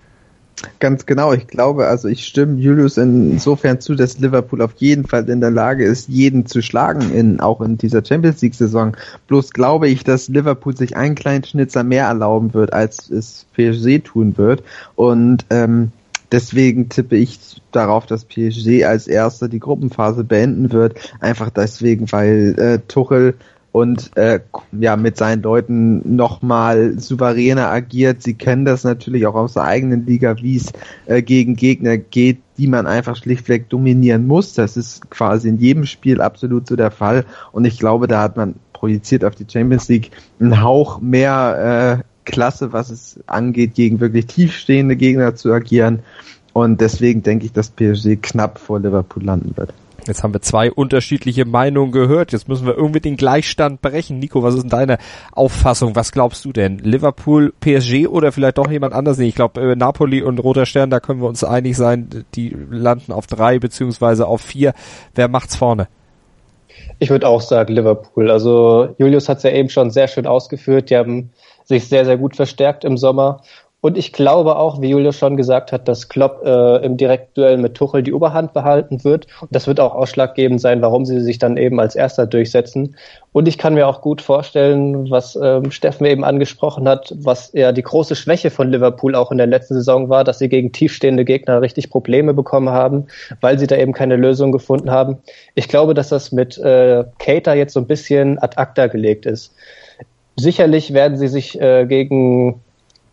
Ganz 0.80 1.06
genau. 1.06 1.34
Ich 1.34 1.48
glaube, 1.48 1.88
also 1.88 2.08
ich 2.08 2.26
stimme 2.26 2.60
Julius 2.60 2.98
insofern 2.98 3.82
zu, 3.82 3.96
dass 3.96 4.20
Liverpool 4.20 4.62
auf 4.62 4.74
jeden 4.78 5.06
Fall 5.06 5.28
in 5.30 5.42
der 5.42 5.52
Lage 5.52 5.84
ist, 5.84 6.08
jeden 6.08 6.46
zu 6.46 6.62
schlagen, 6.62 7.12
in, 7.14 7.40
auch 7.40 7.62
in 7.62 7.78
dieser 7.78 8.04
Champions 8.04 8.42
League 8.42 8.56
Saison. 8.56 8.96
Bloß 9.28 9.52
glaube 9.52 9.88
ich, 9.88 10.04
dass 10.04 10.30
Liverpool 10.30 10.76
sich 10.76 10.96
einen 10.96 11.16
kleinen 11.16 11.44
Schnitzer 11.44 11.84
mehr 11.84 12.06
erlauben 12.06 12.54
wird, 12.54 12.74
als 12.74 13.10
es 13.10 13.46
PSG 13.54 14.04
tun 14.04 14.38
wird. 14.38 14.64
Und 14.96 15.46
ähm, 15.50 15.92
deswegen 16.32 16.90
tippe 16.90 17.16
ich 17.16 17.40
darauf, 17.72 18.06
dass 18.06 18.26
PSG 18.26 18.84
als 18.86 19.08
erster 19.08 19.48
die 19.48 19.60
Gruppenphase 19.60 20.24
beenden 20.24 20.72
wird. 20.72 20.96
Einfach 21.20 21.50
deswegen, 21.50 22.12
weil 22.12 22.56
äh, 22.58 22.80
Tuchel 22.88 23.36
und 23.74 24.16
äh, 24.16 24.40
ja 24.72 24.96
mit 24.96 25.18
seinen 25.18 25.42
Leuten 25.42 26.16
nochmal 26.16 27.00
souveräner 27.00 27.70
agiert. 27.70 28.22
Sie 28.22 28.36
kennen 28.36 28.66
das 28.66 28.84
natürlich 28.84 29.26
auch 29.26 29.34
aus 29.34 29.56
der 29.56 29.64
eigenen 29.64 30.06
Liga, 30.06 30.38
wie 30.38 30.58
es 30.58 30.72
äh, 31.08 31.24
gegen 31.24 31.56
Gegner 31.56 31.98
geht, 31.98 32.38
die 32.60 32.68
man 32.68 32.86
einfach 32.86 33.16
schlichtweg 33.16 33.70
dominieren 33.70 34.28
muss. 34.28 34.54
Das 34.54 34.78
ist 34.78 35.10
quasi 35.10 35.50
in 35.50 35.58
jedem 35.58 35.88
Spiel 35.88 36.22
absolut 36.22 36.68
so 36.68 36.76
der 36.76 36.92
Fall. 36.92 37.26
Und 37.52 37.66
ich 37.66 37.80
glaube, 37.80 38.08
da 38.08 38.22
hat 38.22 38.38
man 38.38 38.54
projiziert 38.74 39.26
auf 39.26 39.34
die 39.34 39.48
Champions 39.52 39.90
League 39.90 40.12
einen 40.40 40.62
Hauch 40.62 41.02
mehr 41.02 42.00
äh, 42.00 42.30
Klasse, 42.30 42.74
was 42.74 42.92
es 42.92 43.20
angeht, 43.26 43.74
gegen 43.74 44.00
wirklich 44.00 44.28
tiefstehende 44.28 44.96
Gegner 44.96 45.34
zu 45.34 45.52
agieren. 45.52 46.00
Und 46.54 46.80
deswegen 46.80 47.24
denke 47.24 47.48
ich, 47.48 47.54
dass 47.54 47.72
PSG 47.72 48.22
knapp 48.22 48.60
vor 48.60 48.80
Liverpool 48.80 49.24
landen 49.24 49.58
wird. 49.58 49.74
Jetzt 50.08 50.24
haben 50.24 50.34
wir 50.34 50.42
zwei 50.42 50.72
unterschiedliche 50.72 51.46
Meinungen 51.46 51.92
gehört. 51.92 52.32
Jetzt 52.32 52.48
müssen 52.48 52.66
wir 52.66 52.76
irgendwie 52.76 53.00
den 53.00 53.18
Gleichstand 53.18 53.82
brechen. 53.82 54.20
Nico, 54.20 54.44
was 54.44 54.56
ist 54.56 54.64
denn 54.64 54.70
deine 54.70 54.98
Auffassung? 55.32 55.96
Was 55.96 56.12
glaubst 56.12 56.46
du 56.46 56.54
denn? 56.54 56.80
Liverpool, 56.80 57.54
PSG 57.60 58.08
oder 58.08 58.32
vielleicht 58.32 58.58
doch 58.58 58.70
jemand 58.70 58.94
anders? 58.94 59.20
Ich 59.20 59.36
glaube, 59.36 59.62
äh, 59.62 59.76
Napoli 59.76 60.22
und 60.22 60.40
Roter 60.40 60.66
Stern, 60.66 60.90
da 60.90 61.00
können 61.00 61.22
wir 61.22 61.28
uns 61.28 61.44
einig 61.44 61.78
sein. 61.78 62.26
Die 62.36 62.56
landen 62.70 63.12
auf 63.12 63.28
drei 63.28 63.60
beziehungsweise 63.60 64.28
auf 64.28 64.42
vier. 64.42 64.74
Wer 65.16 65.28
macht's 65.28 65.56
vorne? 65.56 65.88
Ich 67.00 67.10
würde 67.10 67.28
auch 67.28 67.42
sagen 67.42 67.74
Liverpool. 67.74 68.32
Also 68.32 68.96
Julius 68.98 69.30
hat 69.30 69.38
es 69.38 69.44
ja 69.44 69.52
eben 69.52 69.70
schon 69.70 69.92
sehr 69.92 70.08
schön 70.08 70.28
ausgeführt. 70.28 70.90
Die 70.90 70.98
haben 70.98 71.32
sich 71.66 71.88
sehr, 71.88 72.06
sehr 72.06 72.18
gut 72.18 72.36
verstärkt 72.36 72.84
im 72.84 72.98
Sommer 72.98 73.42
und 73.84 73.98
ich 73.98 74.14
glaube 74.14 74.56
auch, 74.56 74.80
wie 74.80 74.92
Julius 74.92 75.18
schon 75.18 75.36
gesagt 75.36 75.74
hat, 75.74 75.90
dass 75.90 76.08
Klopp 76.08 76.46
äh, 76.46 76.86
im 76.86 76.96
Direktduell 76.96 77.58
mit 77.58 77.76
Tuchel 77.76 78.02
die 78.02 78.14
Oberhand 78.14 78.54
behalten 78.54 79.04
wird. 79.04 79.28
Und 79.42 79.54
das 79.54 79.68
wird 79.68 79.82
auch 79.82 79.94
ausschlaggebend 79.94 80.62
sein, 80.62 80.82
warum 80.82 81.04
sie 81.04 81.20
sich 81.20 81.38
dann 81.38 81.58
eben 81.58 81.82
als 81.82 81.94
Erster 81.94 82.26
durchsetzen. 82.26 82.96
Und 83.34 83.46
ich 83.46 83.58
kann 83.58 83.74
mir 83.74 83.90
auch 83.90 84.00
gut 84.00 84.22
vorstellen, 84.22 85.10
was 85.12 85.36
ähm, 85.36 85.70
Steffen 85.70 86.06
eben 86.06 86.24
angesprochen 86.24 86.88
hat, 86.88 87.14
was 87.18 87.52
ja 87.52 87.74
die 87.74 87.82
große 87.82 88.16
Schwäche 88.16 88.52
von 88.52 88.70
Liverpool 88.72 89.16
auch 89.16 89.34
in 89.34 89.38
der 89.38 89.48
letzten 89.48 89.74
Saison 89.74 90.08
war, 90.08 90.24
dass 90.24 90.40
sie 90.40 90.48
gegen 90.48 90.72
tiefstehende 90.72 91.26
Gegner 91.26 91.62
richtig 91.62 91.90
Probleme 91.90 92.34
bekommen 92.34 92.70
haben, 92.70 93.08
weil 93.42 93.60
sie 93.60 93.68
da 93.68 93.76
eben 93.76 93.92
keine 93.92 94.16
Lösung 94.16 94.54
gefunden 94.54 94.92
haben. 94.92 95.18
Ich 95.56 95.68
glaube, 95.68 95.94
dass 95.94 96.08
das 96.08 96.32
mit 96.32 96.58
äh, 96.58 97.04
Cater 97.20 97.54
jetzt 97.54 97.74
so 97.74 97.82
ein 97.82 97.88
bisschen 97.88 98.40
ad 98.40 98.56
acta 98.56 98.88
gelegt 98.88 99.26
ist. 99.26 99.54
Sicherlich 100.38 100.94
werden 100.94 101.18
sie 101.18 101.28
sich 101.28 101.60
äh, 101.60 101.86
gegen 101.86 102.63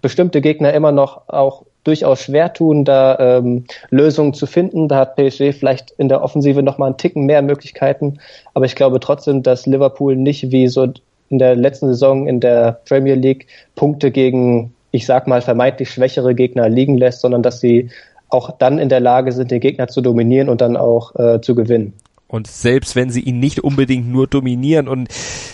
bestimmte 0.01 0.40
Gegner 0.40 0.72
immer 0.72 0.92
noch 0.92 1.28
auch 1.28 1.64
durchaus 1.84 2.22
schwer 2.22 2.53
tun, 2.53 2.84
da 2.84 3.18
ähm, 3.18 3.64
Lösungen 3.90 4.34
zu 4.34 4.46
finden. 4.46 4.88
Da 4.88 4.96
hat 4.96 5.16
PSG 5.16 5.53
vielleicht 5.53 5.92
in 5.92 6.09
der 6.09 6.22
Offensive 6.22 6.62
noch 6.62 6.78
mal 6.78 6.86
einen 6.86 6.96
Ticken 6.98 7.26
mehr 7.26 7.42
Möglichkeiten. 7.42 8.18
Aber 8.55 8.66
ich 8.66 8.74
glaube 8.74 9.01
trotzdem, 9.01 9.42
dass 9.42 9.66
Liverpool 9.66 10.16
nicht 10.16 10.51
wie 10.51 10.68
so 10.68 10.92
in 11.30 11.38
der 11.38 11.55
letzten 11.55 11.86
Saison 11.88 12.26
in 12.26 12.40
der 12.40 12.80
Premier 12.86 13.14
League 13.14 13.46
Punkte 13.76 14.11
gegen, 14.11 14.74
ich 14.90 15.07
sag 15.07 15.26
mal, 15.26 15.40
vermeintlich 15.40 15.90
schwächere 15.90 16.34
Gegner 16.34 16.68
liegen 16.68 16.98
lässt, 16.98 17.20
sondern 17.20 17.42
dass 17.42 17.61
sie 17.61 17.90
auch 18.28 18.51
dann 18.59 18.78
in 18.78 18.88
der 18.88 19.01
Lage 19.01 19.32
sind, 19.32 19.51
den 19.51 19.61
Gegner 19.61 19.88
zu 19.88 20.01
dominieren 20.03 20.48
und 20.48 20.61
dann 20.61 20.76
auch 20.76 21.14
äh, 21.16 21.40
zu 21.40 21.55
gewinnen. 21.55 21.94
Und 22.31 22.47
selbst 22.47 22.95
wenn 22.95 23.11
sie 23.11 23.22
ihn 23.22 23.41
nicht 23.41 23.64
unbedingt 23.64 24.09
nur 24.09 24.28
dominieren 24.28 24.87
und 24.87 25.09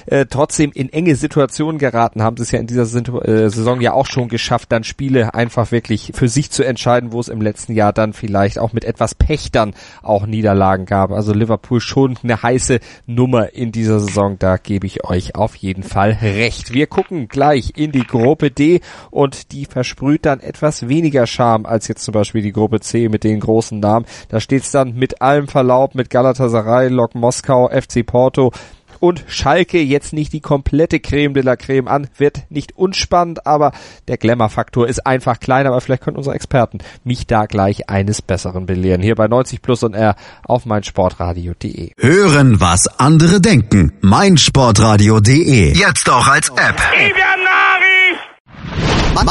äh, 0.04 0.26
trotzdem 0.26 0.72
in 0.74 0.92
enge 0.92 1.16
Situationen 1.16 1.78
geraten, 1.78 2.22
haben 2.22 2.36
sie 2.36 2.42
es 2.42 2.50
ja 2.50 2.58
in 2.58 2.66
dieser 2.66 2.82
äh, 2.82 3.48
Saison 3.48 3.80
ja 3.80 3.94
auch 3.94 4.04
schon 4.04 4.28
geschafft, 4.28 4.70
dann 4.72 4.84
Spiele 4.84 5.32
einfach 5.32 5.72
wirklich 5.72 6.12
für 6.14 6.28
sich 6.28 6.50
zu 6.50 6.64
entscheiden, 6.64 7.12
wo 7.12 7.20
es 7.20 7.28
im 7.28 7.40
letzten 7.40 7.72
Jahr 7.72 7.94
dann 7.94 8.12
vielleicht 8.12 8.58
auch 8.58 8.74
mit 8.74 8.84
etwas 8.84 9.14
Pech 9.14 9.50
dann 9.50 9.72
auch 10.02 10.26
Niederlagen 10.26 10.84
gab. 10.84 11.12
Also 11.12 11.32
Liverpool 11.32 11.80
schon 11.80 12.18
eine 12.22 12.42
heiße 12.42 12.80
Nummer 13.06 13.54
in 13.54 13.72
dieser 13.72 13.98
Saison, 13.98 14.38
da 14.38 14.58
gebe 14.58 14.86
ich 14.86 15.02
euch 15.04 15.34
auf 15.34 15.56
jeden 15.56 15.82
Fall 15.82 16.18
recht. 16.20 16.74
Wir 16.74 16.88
gucken 16.88 17.28
gleich 17.28 17.72
in 17.76 17.90
die 17.90 18.06
Gruppe 18.06 18.50
D 18.50 18.80
und 19.10 19.52
die 19.52 19.64
versprüht 19.64 20.26
dann 20.26 20.40
etwas 20.40 20.88
weniger 20.88 21.26
Charme 21.26 21.64
als 21.64 21.88
jetzt 21.88 22.04
zum 22.04 22.12
Beispiel 22.12 22.42
die 22.42 22.52
Gruppe 22.52 22.80
C 22.80 23.08
mit 23.08 23.24
den 23.24 23.40
großen 23.40 23.80
Namen. 23.80 24.04
Da 24.28 24.40
steht 24.40 24.64
es 24.64 24.72
dann 24.72 24.94
mit 24.94 25.22
allem 25.22 25.48
Verlaub 25.48 25.94
mit 25.94 26.10
Galatasaray 26.10 26.65
Galatasaray, 26.66 26.88
Lok 26.88 27.14
Moskau, 27.14 27.68
FC 27.68 28.04
Porto, 28.04 28.52
und 28.98 29.24
Schalke 29.28 29.78
jetzt 29.78 30.14
nicht 30.14 30.32
die 30.32 30.40
komplette 30.40 31.00
Creme 31.00 31.34
de 31.34 31.42
la 31.42 31.56
Creme 31.56 31.86
an, 31.86 32.08
wird 32.16 32.44
nicht 32.48 32.78
unspannend, 32.78 33.46
aber 33.46 33.72
der 34.08 34.16
Glamour-Faktor 34.16 34.88
ist 34.88 35.06
einfach 35.06 35.38
klein, 35.38 35.66
aber 35.66 35.82
vielleicht 35.82 36.02
können 36.02 36.16
unsere 36.16 36.34
Experten 36.34 36.78
mich 37.04 37.26
da 37.26 37.44
gleich 37.44 37.90
eines 37.90 38.22
Besseren 38.22 38.64
belehren. 38.64 39.02
Hier 39.02 39.14
bei 39.14 39.28
90 39.28 39.60
Plus 39.60 39.82
und 39.82 39.92
R 39.94 40.16
auf 40.44 40.64
meinsportradio.de. 40.64 41.92
Hören, 41.98 42.58
was 42.58 42.88
andere 42.98 43.42
denken. 43.42 43.92
meinsportradio.de. 44.00 45.76
Jetzt 45.76 46.08
auch 46.08 46.26
als 46.26 46.48
App. 46.48 46.80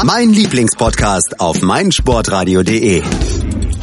Mein 0.04 0.30
Lieblingspodcast 0.30 1.40
auf 1.40 1.60
meinsportradio.de. 1.60 3.02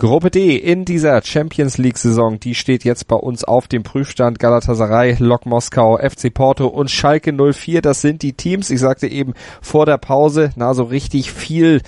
Gruppe 0.00 0.30
D 0.30 0.54
in 0.54 0.84
dieser 0.84 1.20
Champions 1.24 1.76
League 1.76 1.98
Saison, 1.98 2.38
die 2.38 2.54
steht 2.54 2.84
jetzt 2.84 3.08
bei 3.08 3.16
uns 3.16 3.42
auf 3.42 3.66
dem 3.66 3.82
Prüfstand 3.82 4.38
Galatasaray, 4.38 5.16
Lok 5.18 5.44
Moskau, 5.44 5.98
FC 5.98 6.32
Porto 6.32 6.68
und 6.68 6.88
Schalke 6.88 7.32
04. 7.32 7.82
Das 7.82 8.00
sind 8.00 8.22
die 8.22 8.34
Teams. 8.34 8.70
Ich 8.70 8.78
sagte 8.78 9.08
eben 9.08 9.34
vor 9.60 9.86
der 9.86 9.98
Pause, 9.98 10.52
na 10.54 10.72
so 10.72 10.84
richtig 10.84 11.32
viel 11.32 11.82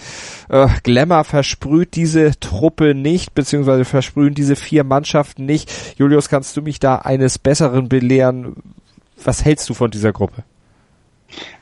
äh, 0.49 0.67
Glamour 0.83 1.23
versprüht 1.23 1.95
diese 1.95 2.33
Truppe 2.41 2.97
nicht, 2.97 3.33
beziehungsweise 3.37 3.85
versprühen 3.85 4.35
diese 4.35 4.57
vier 4.57 4.83
Mannschaften 4.83 5.47
nicht. 5.47 5.71
Julius, 5.97 6.29
kannst 6.29 6.57
du 6.57 6.63
mich 6.63 6.81
da 6.81 6.97
eines 6.97 7.39
Besseren 7.39 7.89
belehren? 7.89 8.57
Was 9.23 9.45
hältst 9.45 9.71
du 9.71 9.75
von 9.75 9.93
dieser 9.93 10.13
Gruppe? 10.13 10.43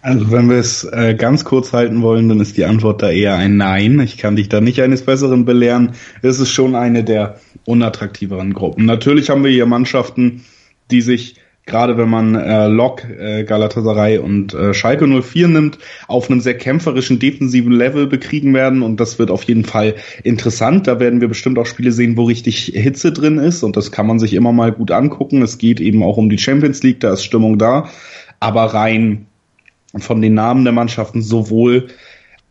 Also 0.03 0.31
wenn 0.31 0.49
wir 0.49 0.59
es 0.59 0.85
äh, 0.85 1.15
ganz 1.15 1.45
kurz 1.45 1.73
halten 1.73 2.03
wollen, 2.03 2.29
dann 2.29 2.41
ist 2.41 2.57
die 2.57 2.65
Antwort 2.65 3.03
da 3.03 3.11
eher 3.11 3.37
ein 3.37 3.57
Nein. 3.57 4.01
Ich 4.01 4.17
kann 4.17 4.37
dich 4.37 4.49
da 4.49 4.61
nicht 4.61 4.81
eines 4.81 5.03
Besseren 5.03 5.45
belehren. 5.45 5.93
Es 6.23 6.41
ist 6.41 6.51
schon 6.51 6.75
eine 6.75 7.05
der 7.05 7.41
unattraktiveren 7.65 8.55
Gruppen. 8.55 8.87
Natürlich 8.87 9.31
haben 9.31 9.45
wir 9.45 9.51
hier 9.51 9.67
Mannschaften, 9.67 10.45
die 10.91 11.03
sich 11.03 11.37
gerade 11.69 11.97
wenn 11.97 12.09
man 12.09 12.35
äh, 12.35 12.67
Lok, 12.67 13.05
äh, 13.05 13.45
Galatasaray 13.45 14.19
und 14.19 14.55
äh, 14.55 14.75
Schalke 14.75 15.07
04 15.07 15.49
nimmt, 15.49 15.79
auf 16.09 16.29
einem 16.29 16.41
sehr 16.41 16.57
kämpferischen 16.57 17.21
defensiven 17.21 17.73
Level 17.73 18.09
bekriegen 18.09 18.55
werden 18.55 18.83
und 18.83 18.99
das 18.99 19.19
wird 19.19 19.31
auf 19.31 19.45
jeden 19.45 19.65
Fall 19.65 19.95
interessant. 20.25 20.87
Da 20.89 20.99
werden 20.99 21.21
wir 21.21 21.29
bestimmt 21.29 21.59
auch 21.59 21.67
Spiele 21.67 21.93
sehen, 21.93 22.17
wo 22.17 22.25
richtig 22.25 22.73
Hitze 22.75 23.13
drin 23.13 23.39
ist 23.39 23.63
und 23.63 23.77
das 23.77 23.93
kann 23.93 24.07
man 24.07 24.19
sich 24.19 24.35
immer 24.35 24.53
mal 24.53 24.73
gut 24.73 24.91
angucken. 24.91 25.43
Es 25.43 25.59
geht 25.59 25.79
eben 25.81 26.03
auch 26.03 26.17
um 26.17 26.31
die 26.31 26.39
Champions 26.39 26.83
League, 26.83 27.01
da 27.01 27.13
ist 27.13 27.23
Stimmung 27.23 27.59
da, 27.59 27.89
aber 28.41 28.65
rein 28.65 29.27
von 29.97 30.21
den 30.21 30.35
Namen 30.35 30.65
der 30.65 30.73
Mannschaften 30.73 31.23
sowohl 31.23 31.89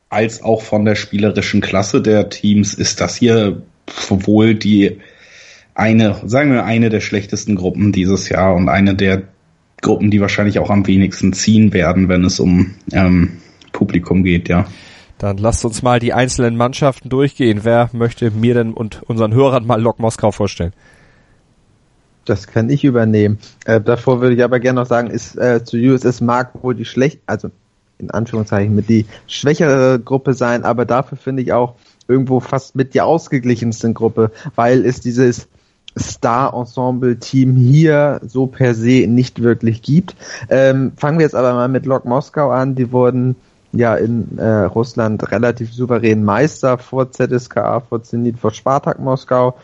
als 0.09 0.41
auch 0.41 0.61
von 0.61 0.85
der 0.85 0.95
spielerischen 0.95 1.61
Klasse 1.61 2.01
der 2.01 2.29
Teams 2.29 2.73
ist 2.73 3.01
das 3.01 3.15
hier 3.15 3.61
wohl 4.09 4.55
die 4.55 4.99
eine, 5.75 6.15
sagen 6.25 6.51
wir, 6.51 6.65
eine 6.65 6.89
der 6.89 7.01
schlechtesten 7.01 7.55
Gruppen 7.55 7.91
dieses 7.91 8.29
Jahr 8.29 8.55
und 8.55 8.67
eine 8.67 8.95
der 8.95 9.23
Gruppen, 9.81 10.09
die 10.09 10.19
wahrscheinlich 10.19 10.57
auch 10.59 10.71
am 10.71 10.88
wenigsten 10.88 11.33
ziehen 11.33 11.71
werden, 11.71 12.09
wenn 12.09 12.25
es 12.25 12.39
um 12.39 12.73
ähm, 12.91 13.38
Publikum 13.73 14.23
geht, 14.23 14.49
ja. 14.49 14.65
Dann 15.19 15.38
lasst 15.38 15.65
uns 15.65 15.81
mal 15.81 15.99
die 15.99 16.13
einzelnen 16.13 16.57
Mannschaften 16.57 17.09
durchgehen. 17.09 17.59
Wer 17.63 17.89
möchte 17.93 18.31
mir 18.31 18.53
denn 18.53 18.73
und 18.73 19.01
unseren 19.03 19.33
Hörern 19.33 19.65
mal 19.65 19.81
Lok 19.81 19.99
Moskau 19.99 20.31
vorstellen? 20.31 20.73
Das 22.28 22.47
kann 22.47 22.69
ich 22.69 22.84
übernehmen. 22.84 23.39
Äh, 23.65 23.80
davor 23.80 24.21
würde 24.21 24.36
ich 24.36 24.43
aber 24.43 24.59
gerne 24.59 24.82
noch 24.82 24.88
sagen, 24.88 25.09
ist 25.09 25.38
äh, 25.38 25.63
zu 25.63 25.78
USS 25.78 26.21
mag 26.21 26.51
wohl 26.61 26.75
die 26.75 26.86
schlecht, 26.86 27.21
also 27.25 27.49
in 27.99 28.11
Anführungszeichen 28.11 28.75
mit 28.75 28.89
die 28.89 29.05
schwächere 29.28 29.99
Gruppe 29.99 30.34
sein, 30.34 30.63
aber 30.63 30.86
dafür 30.86 31.17
finde 31.17 31.41
ich 31.41 31.53
auch 31.53 31.75
irgendwo 32.07 32.39
fast 32.39 32.75
mit 32.75 32.93
die 32.93 33.01
ausgeglichenste 33.01 33.93
Gruppe, 33.93 34.32
weil 34.55 34.86
es 34.86 34.99
dieses 34.99 35.47
Star-Ensemble-Team 35.97 37.55
hier 37.55 38.19
so 38.23 38.45
per 38.47 38.75
se 38.75 39.07
nicht 39.07 39.41
wirklich 39.41 39.82
gibt. 39.82 40.15
Ähm, 40.49 40.91
fangen 40.95 41.17
wir 41.17 41.23
jetzt 41.23 41.36
aber 41.36 41.53
mal 41.53 41.69
mit 41.69 41.86
Lok 41.86 42.05
Moskau 42.05 42.51
an. 42.51 42.75
Die 42.75 42.91
wurden 42.91 43.36
ja 43.71 43.95
in 43.95 44.38
äh, 44.38 44.63
Russland 44.63 45.32
relativ 45.32 45.73
souverän 45.73 46.23
Meister 46.23 46.78
vor 46.78 47.11
ZSKA, 47.11 47.82
vor 47.82 48.03
Zenit, 48.03 48.39
vor 48.39 48.51
Spartak 48.51 48.99
Moskau. 48.99 49.57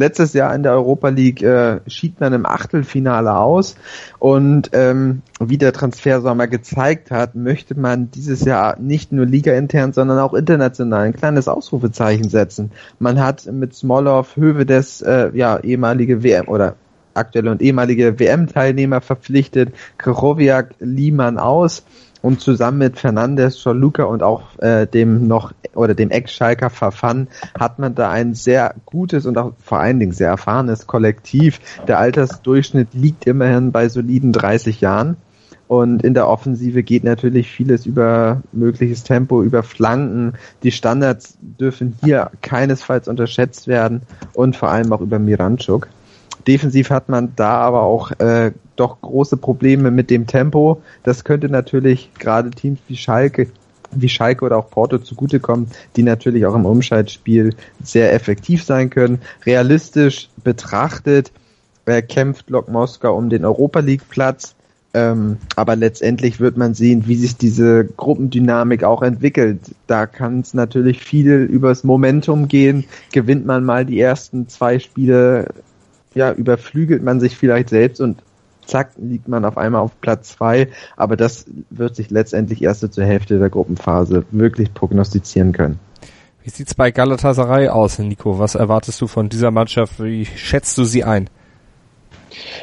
Letztes 0.00 0.32
Jahr 0.32 0.54
in 0.54 0.62
der 0.62 0.72
Europa 0.72 1.10
League 1.10 1.42
äh, 1.42 1.80
schied 1.86 2.20
man 2.20 2.32
im 2.32 2.46
Achtelfinale 2.46 3.36
aus 3.36 3.76
und 4.18 4.70
ähm, 4.72 5.20
wie 5.38 5.58
der 5.58 5.74
Transfersommer 5.74 6.46
gezeigt 6.46 7.10
hat, 7.10 7.34
möchte 7.34 7.78
man 7.78 8.10
dieses 8.10 8.46
Jahr 8.46 8.78
nicht 8.78 9.12
nur 9.12 9.26
Liga 9.26 9.52
intern, 9.52 9.92
sondern 9.92 10.18
auch 10.18 10.32
international 10.32 11.02
ein 11.02 11.12
kleines 11.12 11.48
Ausrufezeichen 11.48 12.30
setzen. 12.30 12.70
Man 12.98 13.22
hat 13.22 13.44
mit 13.52 13.74
Smolov 13.74 14.36
Hövedes 14.36 15.02
äh, 15.02 15.32
ja 15.34 15.58
ehemalige 15.58 16.22
WM 16.22 16.48
oder 16.48 16.76
aktuelle 17.14 17.50
und 17.50 17.62
ehemalige 17.62 18.18
WM-Teilnehmer 18.18 19.00
verpflichtet, 19.00 19.74
Krochowiak 19.98 20.74
lieh 20.80 21.12
man 21.12 21.38
aus 21.38 21.84
und 22.22 22.40
zusammen 22.40 22.78
mit 22.78 22.98
Fernandes, 22.98 23.64
Luca 23.64 24.04
und 24.04 24.22
auch 24.22 24.58
äh, 24.58 24.86
dem 24.86 25.26
noch 25.26 25.52
oder 25.74 25.94
dem 25.94 26.10
Ex-Schalker 26.10 26.70
Verfan 26.70 27.28
hat 27.58 27.78
man 27.78 27.94
da 27.94 28.10
ein 28.10 28.34
sehr 28.34 28.74
gutes 28.84 29.26
und 29.26 29.38
auch 29.38 29.52
vor 29.62 29.80
allen 29.80 30.00
Dingen 30.00 30.12
sehr 30.12 30.28
erfahrenes 30.28 30.86
Kollektiv. 30.86 31.60
Der 31.86 31.98
Altersdurchschnitt 31.98 32.88
liegt 32.92 33.26
immerhin 33.26 33.72
bei 33.72 33.88
soliden 33.88 34.32
30 34.32 34.80
Jahren. 34.80 35.16
Und 35.68 36.02
in 36.02 36.14
der 36.14 36.26
Offensive 36.26 36.82
geht 36.82 37.04
natürlich 37.04 37.48
vieles 37.48 37.86
über 37.86 38.42
mögliches 38.50 39.04
Tempo, 39.04 39.40
über 39.40 39.62
Flanken. 39.62 40.32
Die 40.64 40.72
Standards 40.72 41.38
dürfen 41.40 41.96
hier 42.02 42.32
keinesfalls 42.42 43.06
unterschätzt 43.06 43.68
werden 43.68 44.02
und 44.34 44.56
vor 44.56 44.70
allem 44.70 44.92
auch 44.92 45.00
über 45.00 45.20
Miranchuk. 45.20 45.86
Defensiv 46.46 46.90
hat 46.90 47.08
man 47.08 47.32
da 47.36 47.58
aber 47.58 47.82
auch 47.82 48.12
äh, 48.18 48.52
doch 48.76 49.00
große 49.00 49.36
Probleme 49.36 49.90
mit 49.90 50.10
dem 50.10 50.26
Tempo. 50.26 50.82
Das 51.02 51.24
könnte 51.24 51.48
natürlich 51.48 52.10
gerade 52.18 52.50
Teams 52.50 52.80
wie 52.88 52.96
Schalke 52.96 53.48
wie 53.92 54.08
Schalke 54.08 54.44
oder 54.44 54.56
auch 54.56 54.70
Porto 54.70 54.98
zugutekommen, 54.98 55.68
die 55.96 56.02
natürlich 56.02 56.46
auch 56.46 56.54
im 56.54 56.66
Umschaltspiel 56.66 57.54
sehr 57.82 58.12
effektiv 58.12 58.64
sein 58.64 58.90
können. 58.90 59.20
Realistisch 59.44 60.28
betrachtet 60.42 61.32
äh, 61.86 62.02
kämpft 62.02 62.50
Lok 62.50 62.68
Moskau 62.68 63.16
um 63.16 63.30
den 63.30 63.44
Europa 63.44 63.80
League 63.80 64.08
Platz. 64.08 64.54
Ähm, 64.92 65.36
aber 65.54 65.76
letztendlich 65.76 66.40
wird 66.40 66.56
man 66.56 66.74
sehen, 66.74 67.04
wie 67.06 67.14
sich 67.14 67.36
diese 67.36 67.84
Gruppendynamik 67.84 68.82
auch 68.82 69.02
entwickelt. 69.02 69.60
Da 69.86 70.06
kann 70.06 70.40
es 70.40 70.52
natürlich 70.52 71.00
viel 71.00 71.44
übers 71.44 71.84
Momentum 71.84 72.48
gehen. 72.48 72.84
Gewinnt 73.12 73.46
man 73.46 73.64
mal 73.64 73.86
die 73.86 74.00
ersten 74.00 74.48
zwei 74.48 74.80
Spiele 74.80 75.46
ja, 76.20 76.32
überflügelt 76.32 77.02
man 77.02 77.18
sich 77.18 77.34
vielleicht 77.34 77.70
selbst 77.70 77.98
und 77.98 78.22
zack, 78.66 78.90
liegt 78.98 79.26
man 79.26 79.46
auf 79.46 79.56
einmal 79.56 79.80
auf 79.80 79.98
Platz 80.02 80.36
zwei. 80.36 80.68
Aber 80.98 81.16
das 81.16 81.46
wird 81.70 81.96
sich 81.96 82.10
letztendlich 82.10 82.62
erst 82.62 82.92
zur 82.92 83.04
Hälfte 83.04 83.38
der 83.38 83.48
Gruppenphase 83.48 84.24
wirklich 84.30 84.74
prognostizieren 84.74 85.52
können. 85.52 85.80
Wie 86.42 86.50
sieht's 86.50 86.74
bei 86.74 86.90
Galatasaray 86.90 87.68
aus, 87.68 87.98
Nico? 87.98 88.38
Was 88.38 88.54
erwartest 88.54 89.00
du 89.00 89.06
von 89.06 89.30
dieser 89.30 89.50
Mannschaft? 89.50 90.02
Wie 90.02 90.26
schätzt 90.26 90.76
du 90.76 90.84
sie 90.84 91.04
ein? 91.04 91.30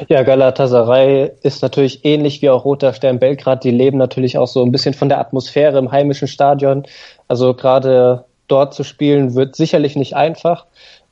Ja, 0.08 0.22
Galatasaray 0.22 1.32
ist 1.42 1.60
natürlich 1.60 2.04
ähnlich 2.04 2.40
wie 2.42 2.50
auch 2.50 2.64
Roter 2.64 2.92
Stern 2.94 3.18
Belgrad. 3.18 3.64
Die 3.64 3.72
leben 3.72 3.98
natürlich 3.98 4.38
auch 4.38 4.46
so 4.46 4.64
ein 4.64 4.70
bisschen 4.70 4.94
von 4.94 5.08
der 5.08 5.18
Atmosphäre 5.18 5.78
im 5.78 5.90
heimischen 5.90 6.28
Stadion. 6.28 6.84
Also 7.26 7.54
gerade 7.54 8.24
dort 8.46 8.72
zu 8.72 8.84
spielen 8.84 9.34
wird 9.34 9.56
sicherlich 9.56 9.96
nicht 9.96 10.14
einfach. 10.14 10.66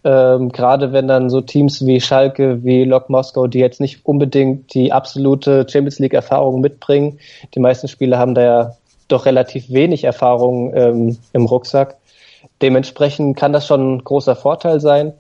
Ähm, 0.07 0.52
gerade 0.52 0.92
wenn 0.92 1.09
dann 1.09 1.30
so 1.30 1.40
Teams 1.40 1.84
wie 1.84 2.00
Schalke, 2.00 2.62
wie 2.62 2.84
Lok 2.84 3.11
Moskau, 3.11 3.48
die 3.48 3.59
jetzt 3.59 3.80
nicht 3.80 4.07
unbedingt 4.07 4.72
die 4.72 4.92
absolute 4.92 5.66
Champions 5.68 5.98
League 5.98 6.14
Erfahrung 6.14 6.61
mitbringen. 6.61 7.18
Die 7.57 7.59
meisten 7.59 7.88
Spieler 7.88 8.16
haben 8.16 8.36
da 8.36 8.42
ja 8.42 8.76
doch 9.09 9.26
relativ 9.26 9.68
wenig 9.68 10.04
Erfahrung 10.04 10.72
ähm, 10.76 11.18
im 11.32 11.46
Rucksack. 11.46 11.96
Dementsprechend 12.62 13.36
kann 13.36 13.52
das 13.52 13.66
schon 13.66 13.96
ein 13.96 14.04
großer 14.04 14.36
Vorteil 14.36 14.78
sein. 14.78 15.12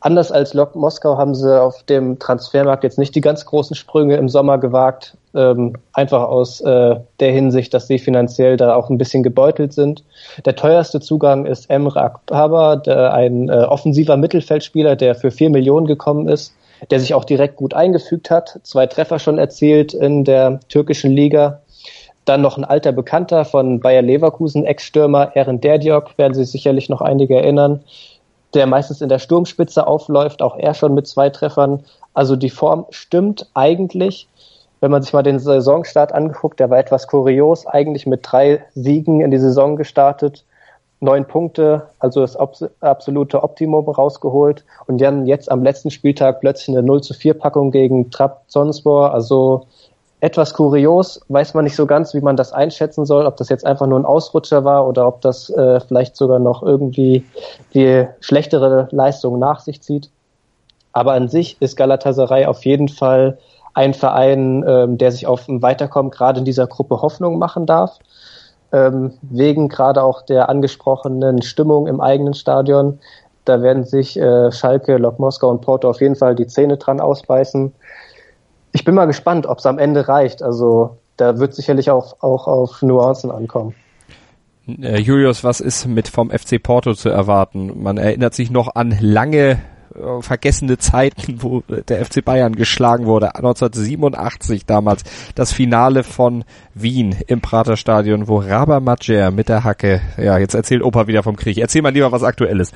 Anders 0.00 0.30
als 0.30 0.52
Lok 0.52 0.76
Moskau 0.76 1.16
haben 1.16 1.34
sie 1.34 1.60
auf 1.60 1.82
dem 1.84 2.18
Transfermarkt 2.18 2.84
jetzt 2.84 2.98
nicht 2.98 3.14
die 3.14 3.22
ganz 3.22 3.46
großen 3.46 3.74
Sprünge 3.74 4.16
im 4.16 4.28
Sommer 4.28 4.58
gewagt. 4.58 5.16
Ähm, 5.34 5.74
einfach 5.92 6.22
aus 6.22 6.60
äh, 6.60 6.96
der 7.18 7.32
Hinsicht, 7.32 7.72
dass 7.72 7.86
sie 7.86 7.98
finanziell 7.98 8.56
da 8.56 8.74
auch 8.74 8.90
ein 8.90 8.98
bisschen 8.98 9.22
gebeutelt 9.22 9.72
sind. 9.72 10.04
Der 10.44 10.54
teuerste 10.54 11.00
Zugang 11.00 11.46
ist 11.46 11.70
Emre 11.70 12.02
Akbaba, 12.02 12.74
ein 13.10 13.48
äh, 13.48 13.52
offensiver 13.52 14.16
Mittelfeldspieler, 14.16 14.96
der 14.96 15.14
für 15.14 15.30
vier 15.30 15.50
Millionen 15.50 15.86
gekommen 15.86 16.28
ist, 16.28 16.54
der 16.90 17.00
sich 17.00 17.14
auch 17.14 17.24
direkt 17.24 17.56
gut 17.56 17.72
eingefügt 17.72 18.30
hat, 18.30 18.60
zwei 18.62 18.86
Treffer 18.86 19.18
schon 19.18 19.38
erzielt 19.38 19.94
in 19.94 20.24
der 20.24 20.60
türkischen 20.68 21.10
Liga. 21.10 21.62
Dann 22.26 22.42
noch 22.42 22.58
ein 22.58 22.64
alter 22.64 22.92
Bekannter 22.92 23.44
von 23.44 23.80
Bayer 23.80 24.02
Leverkusen, 24.02 24.64
Ex-Stürmer 24.64 25.34
Eren 25.34 25.60
Derdiok, 25.60 26.18
werden 26.18 26.34
sich 26.34 26.50
sicherlich 26.50 26.88
noch 26.88 27.00
einige 27.00 27.36
erinnern, 27.36 27.82
der 28.56 28.66
meistens 28.66 29.00
in 29.00 29.08
der 29.08 29.18
Sturmspitze 29.18 29.86
aufläuft, 29.86 30.42
auch 30.42 30.56
er 30.56 30.74
schon 30.74 30.94
mit 30.94 31.06
zwei 31.06 31.30
Treffern. 31.30 31.84
Also 32.14 32.34
die 32.36 32.50
Form 32.50 32.86
stimmt 32.90 33.48
eigentlich. 33.54 34.28
Wenn 34.80 34.90
man 34.90 35.02
sich 35.02 35.12
mal 35.12 35.22
den 35.22 35.38
Saisonstart 35.38 36.12
angeguckt, 36.12 36.58
der 36.58 36.70
war 36.70 36.78
etwas 36.78 37.06
kurios, 37.06 37.66
eigentlich 37.66 38.06
mit 38.06 38.20
drei 38.22 38.64
Siegen 38.74 39.20
in 39.20 39.30
die 39.30 39.38
Saison 39.38 39.76
gestartet, 39.76 40.44
neun 41.00 41.26
Punkte, 41.26 41.88
also 41.98 42.20
das 42.20 42.36
absolute 42.80 43.42
Optimum 43.42 43.88
rausgeholt 43.88 44.64
und 44.86 45.00
dann 45.00 45.26
jetzt 45.26 45.50
am 45.50 45.62
letzten 45.62 45.90
Spieltag 45.90 46.40
plötzlich 46.40 46.76
eine 46.76 46.86
0 46.86 47.02
zu 47.02 47.14
4 47.14 47.34
Packung 47.34 47.70
gegen 47.70 48.10
Trabzonspor, 48.10 49.12
also 49.12 49.66
etwas 50.26 50.54
kurios, 50.54 51.20
weiß 51.28 51.54
man 51.54 51.62
nicht 51.62 51.76
so 51.76 51.86
ganz, 51.86 52.12
wie 52.12 52.20
man 52.20 52.36
das 52.36 52.52
einschätzen 52.52 53.06
soll, 53.06 53.26
ob 53.26 53.36
das 53.36 53.48
jetzt 53.48 53.64
einfach 53.64 53.86
nur 53.86 53.96
ein 53.96 54.04
Ausrutscher 54.04 54.64
war 54.64 54.88
oder 54.88 55.06
ob 55.06 55.20
das 55.20 55.50
äh, 55.50 55.78
vielleicht 55.78 56.16
sogar 56.16 56.40
noch 56.40 56.64
irgendwie 56.64 57.24
die 57.74 58.06
schlechtere 58.18 58.88
Leistung 58.90 59.38
nach 59.38 59.60
sich 59.60 59.80
zieht. 59.82 60.10
Aber 60.92 61.12
an 61.12 61.28
sich 61.28 61.56
ist 61.60 61.76
Galatasaray 61.76 62.46
auf 62.46 62.64
jeden 62.64 62.88
Fall 62.88 63.38
ein 63.74 63.94
Verein, 63.94 64.64
ähm, 64.66 64.98
der 64.98 65.12
sich 65.12 65.28
auf 65.28 65.46
ein 65.46 65.62
Weiterkommen 65.62 66.10
gerade 66.10 66.40
in 66.40 66.44
dieser 66.44 66.66
Gruppe 66.66 67.02
Hoffnung 67.02 67.38
machen 67.38 67.64
darf. 67.64 67.96
Ähm, 68.72 69.12
wegen 69.22 69.68
gerade 69.68 70.02
auch 70.02 70.22
der 70.22 70.48
angesprochenen 70.48 71.40
Stimmung 71.42 71.86
im 71.86 72.00
eigenen 72.00 72.34
Stadion. 72.34 72.98
Da 73.44 73.62
werden 73.62 73.84
sich 73.84 74.18
äh, 74.18 74.50
Schalke, 74.50 74.96
Lok 74.96 75.20
Moskau 75.20 75.50
und 75.50 75.60
Porto 75.60 75.88
auf 75.88 76.00
jeden 76.00 76.16
Fall 76.16 76.34
die 76.34 76.48
Zähne 76.48 76.78
dran 76.78 77.00
ausbeißen 77.00 77.72
ich 78.76 78.84
bin 78.84 78.94
mal 78.94 79.06
gespannt, 79.06 79.46
ob 79.46 79.58
es 79.58 79.64
am 79.64 79.78
Ende 79.78 80.06
reicht. 80.06 80.42
Also 80.42 80.98
da 81.16 81.38
wird 81.38 81.54
sicherlich 81.54 81.90
auch, 81.90 82.20
auch 82.20 82.46
auf 82.46 82.82
Nuancen 82.82 83.30
ankommen. 83.30 83.74
Äh, 84.68 84.98
Julius, 84.98 85.44
was 85.44 85.60
ist 85.60 85.86
mit 85.86 86.08
vom 86.08 86.28
FC 86.30 86.62
Porto 86.62 86.92
zu 86.92 87.08
erwarten? 87.08 87.82
Man 87.82 87.96
erinnert 87.96 88.34
sich 88.34 88.50
noch 88.50 88.74
an 88.74 88.94
lange 89.00 89.62
äh, 89.94 90.20
vergessene 90.20 90.76
Zeiten, 90.76 91.42
wo 91.42 91.62
der 91.88 92.04
FC 92.04 92.22
Bayern 92.22 92.54
geschlagen 92.54 93.06
wurde. 93.06 93.34
1987 93.34 94.66
damals 94.66 95.04
das 95.34 95.54
Finale 95.54 96.02
von 96.02 96.44
Wien 96.74 97.16
im 97.28 97.40
Praterstadion, 97.40 98.28
wo 98.28 98.40
Raber 98.40 98.80
Majer 98.80 99.30
mit 99.30 99.48
der 99.48 99.64
Hacke, 99.64 100.02
ja, 100.18 100.36
jetzt 100.36 100.54
erzählt 100.54 100.82
Opa 100.82 101.06
wieder 101.06 101.22
vom 101.22 101.36
Krieg. 101.36 101.56
Erzähl 101.56 101.80
mal 101.80 101.94
lieber 101.94 102.12
was 102.12 102.24
Aktuelles. 102.24 102.72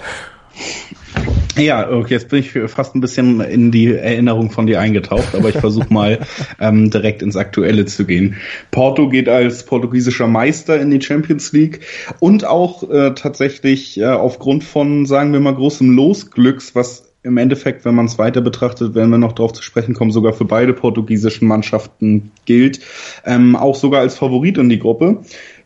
Ja, 1.57 1.90
okay, 1.90 2.14
jetzt 2.14 2.28
bin 2.28 2.40
ich 2.40 2.53
fast 2.66 2.94
ein 2.94 3.01
bisschen 3.01 3.40
in 3.40 3.70
die 3.70 3.92
Erinnerung 3.92 4.51
von 4.51 4.66
dir 4.66 4.80
eingetaucht, 4.80 5.34
aber 5.34 5.48
ich 5.48 5.59
versuche 5.59 5.92
mal 5.92 6.20
ähm, 6.61 6.90
direkt 6.90 7.22
ins 7.22 7.36
Aktuelle 7.36 7.84
zu 7.86 8.07
gehen. 8.07 8.36
Porto 8.70 9.09
geht 9.09 9.28
als 9.28 9.64
portugiesischer 9.64 10.28
Meister 10.28 10.80
in 10.80 10.90
die 10.90 11.01
Champions 11.01 11.53
League 11.53 11.80
und 12.20 12.44
auch 12.44 12.88
äh, 12.88 13.14
tatsächlich 13.14 13.98
äh, 13.98 14.07
aufgrund 14.07 14.64
von, 14.64 15.07
sagen 15.07 15.32
wir 15.32 15.40
mal, 15.40 15.55
großem 15.55 15.90
Losglücks, 15.90 16.74
was 16.74 17.11
im 17.22 17.36
Endeffekt, 17.36 17.84
wenn 17.84 17.94
man 17.94 18.07
es 18.07 18.18
weiter 18.18 18.40
betrachtet, 18.40 18.94
wenn 18.94 19.11
wir 19.11 19.18
noch 19.18 19.32
darauf 19.32 19.53
zu 19.53 19.62
sprechen 19.62 19.94
kommen, 19.94 20.11
sogar 20.11 20.32
für 20.32 20.46
beide 20.46 20.72
portugiesischen 20.72 21.46
Mannschaften 21.46 22.30
gilt, 22.46 22.80
ähm, 23.26 23.57
auch 23.57 23.74
sogar 23.74 24.01
als 24.01 24.16
Favorit 24.16 24.57
in 24.57 24.68
die 24.68 24.78
Gruppe. 24.78 25.18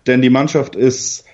Denn 0.07 0.20
die 0.20 0.30
Mannschaft 0.30 0.74
ist 0.76 1.24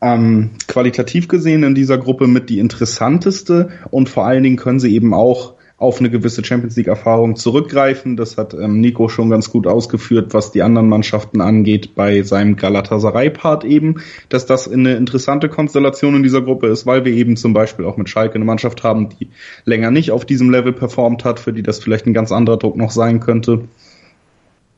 ähm, 0.00 0.50
qualitativ 0.66 1.28
gesehen 1.28 1.62
in 1.62 1.74
dieser 1.74 1.98
Gruppe 1.98 2.26
mit 2.26 2.50
die 2.50 2.58
interessanteste 2.58 3.70
und 3.90 4.08
vor 4.08 4.26
allen 4.26 4.42
Dingen 4.42 4.56
können 4.56 4.80
sie 4.80 4.94
eben 4.94 5.12
auch 5.12 5.54
auf 5.78 6.00
eine 6.00 6.10
gewisse 6.10 6.44
Champions 6.44 6.76
League 6.76 6.88
Erfahrung 6.88 7.36
zurückgreifen. 7.36 8.16
Das 8.16 8.36
hat 8.36 8.52
ähm, 8.52 8.80
Nico 8.80 9.08
schon 9.08 9.30
ganz 9.30 9.50
gut 9.50 9.68
ausgeführt, 9.68 10.34
was 10.34 10.50
die 10.50 10.62
anderen 10.62 10.88
Mannschaften 10.88 11.40
angeht 11.40 11.94
bei 11.94 12.22
seinem 12.22 12.56
Galatasaray-Part 12.56 13.64
eben, 13.64 14.02
dass 14.28 14.44
das 14.44 14.68
eine 14.68 14.96
interessante 14.96 15.48
Konstellation 15.48 16.16
in 16.16 16.24
dieser 16.24 16.42
Gruppe 16.42 16.66
ist, 16.66 16.84
weil 16.84 17.04
wir 17.04 17.12
eben 17.12 17.36
zum 17.36 17.52
Beispiel 17.52 17.84
auch 17.84 17.96
mit 17.96 18.08
Schalke 18.08 18.34
eine 18.34 18.44
Mannschaft 18.44 18.82
haben, 18.82 19.08
die 19.08 19.28
länger 19.64 19.92
nicht 19.92 20.10
auf 20.10 20.24
diesem 20.24 20.50
Level 20.50 20.72
performt 20.72 21.24
hat, 21.24 21.38
für 21.38 21.52
die 21.52 21.62
das 21.62 21.78
vielleicht 21.78 22.06
ein 22.06 22.14
ganz 22.14 22.32
anderer 22.32 22.56
Druck 22.56 22.76
noch 22.76 22.90
sein 22.90 23.20
könnte. 23.20 23.68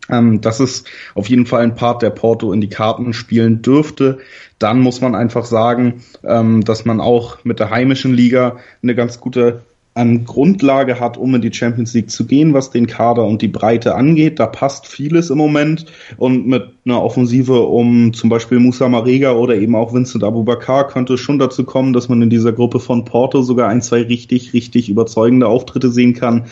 Ähm, 0.09 0.40
das 0.40 0.61
ist 0.61 0.86
auf 1.14 1.28
jeden 1.28 1.46
Fall 1.46 1.62
ein 1.62 1.74
Part, 1.74 2.03
der 2.03 2.11
Porto 2.11 2.53
in 2.53 2.61
die 2.61 2.68
Karten 2.68 3.12
spielen 3.12 3.62
dürfte. 3.62 4.18
Dann 4.59 4.80
muss 4.80 5.01
man 5.01 5.14
einfach 5.14 5.44
sagen, 5.44 6.03
ähm, 6.24 6.64
dass 6.64 6.84
man 6.84 7.01
auch 7.01 7.44
mit 7.44 7.61
der 7.61 7.70
heimischen 7.70 8.14
Liga 8.14 8.59
eine 8.82 8.94
ganz 8.94 9.20
gute 9.20 9.62
an 9.92 10.24
Grundlage 10.24 11.01
hat, 11.01 11.16
um 11.16 11.34
in 11.34 11.42
die 11.42 11.53
Champions 11.53 11.94
League 11.94 12.11
zu 12.11 12.24
gehen, 12.24 12.55
was 12.55 12.70
den 12.70 12.86
Kader 12.86 13.24
und 13.24 13.42
die 13.42 13.48
Breite 13.48 13.96
angeht. 13.96 14.38
Da 14.38 14.46
passt 14.46 14.86
vieles 14.86 15.30
im 15.30 15.38
Moment 15.38 15.86
und 16.16 16.46
mit 16.46 16.62
einer 16.84 17.03
Offensive 17.03 17.61
um 17.62 18.12
zum 18.12 18.30
Beispiel 18.30 18.61
Musa 18.61 18.88
Marega 18.88 19.32
oder 19.32 19.57
eben 19.57 19.74
auch 19.74 19.92
Vincent 19.92 20.22
Abubakar 20.22 20.86
könnte 20.86 21.14
es 21.14 21.20
schon 21.20 21.40
dazu 21.40 21.64
kommen, 21.64 21.92
dass 21.92 22.09
man 22.09 22.22
in 22.22 22.30
dieser 22.30 22.53
Gruppe 22.53 22.78
von 22.78 23.05
Porto 23.05 23.42
sogar 23.42 23.68
ein, 23.68 23.82
zwei 23.82 24.03
richtig, 24.03 24.53
richtig 24.53 24.88
überzeugende 24.88 25.48
Auftritte 25.48 25.90
sehen 25.90 26.14
kann, 26.14 26.44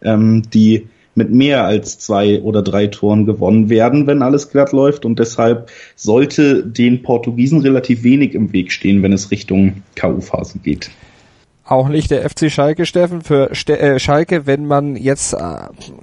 ähm, 0.00 0.42
die 0.54 0.86
mit 1.14 1.30
mehr 1.30 1.64
als 1.64 1.98
zwei 1.98 2.40
oder 2.42 2.62
drei 2.62 2.86
Toren 2.86 3.26
gewonnen 3.26 3.68
werden, 3.68 4.06
wenn 4.06 4.22
alles 4.22 4.50
glatt 4.50 4.72
läuft. 4.72 5.04
Und 5.04 5.18
deshalb 5.18 5.70
sollte 5.96 6.64
den 6.64 7.02
Portugiesen 7.02 7.60
relativ 7.60 8.02
wenig 8.02 8.34
im 8.34 8.52
Weg 8.52 8.72
stehen, 8.72 9.02
wenn 9.02 9.12
es 9.12 9.30
Richtung 9.30 9.82
K.O.-Phase 9.94 10.60
geht. 10.62 10.90
Auch 11.66 11.88
nicht 11.88 12.10
der 12.10 12.28
FC 12.28 12.52
Schalke, 12.52 12.84
Steffen, 12.84 13.22
für 13.22 13.48
Ste 13.54 13.78
äh, 13.78 13.98
Schalke, 13.98 14.46
wenn 14.46 14.66
man 14.66 14.96
jetzt 14.96 15.32
äh, 15.32 15.38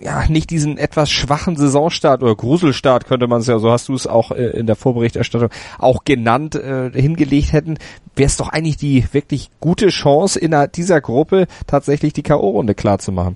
ja 0.01 0.25
nicht 0.27 0.49
diesen 0.49 0.79
etwas 0.79 1.11
schwachen 1.11 1.55
Saisonstart 1.55 2.23
oder 2.23 2.35
Gruselstart 2.35 3.05
könnte 3.05 3.27
man 3.27 3.41
es 3.41 3.47
ja, 3.47 3.59
so 3.59 3.69
hast 3.69 3.87
du 3.87 3.93
es 3.93 4.07
auch 4.07 4.31
äh, 4.31 4.57
in 4.57 4.65
der 4.65 4.75
Vorberichterstattung 4.75 5.49
auch 5.77 6.03
genannt, 6.03 6.55
äh, 6.55 6.89
hingelegt 6.91 7.53
hätten, 7.53 7.77
wäre 8.15 8.25
es 8.25 8.37
doch 8.37 8.49
eigentlich 8.49 8.77
die 8.77 9.05
wirklich 9.11 9.51
gute 9.59 9.89
Chance 9.89 10.39
in 10.39 10.55
dieser 10.75 10.99
Gruppe 10.99 11.45
tatsächlich 11.67 12.13
die 12.13 12.23
K.O.-Runde 12.23 12.73
klar 12.73 12.97
zu 12.97 13.11
machen. 13.11 13.35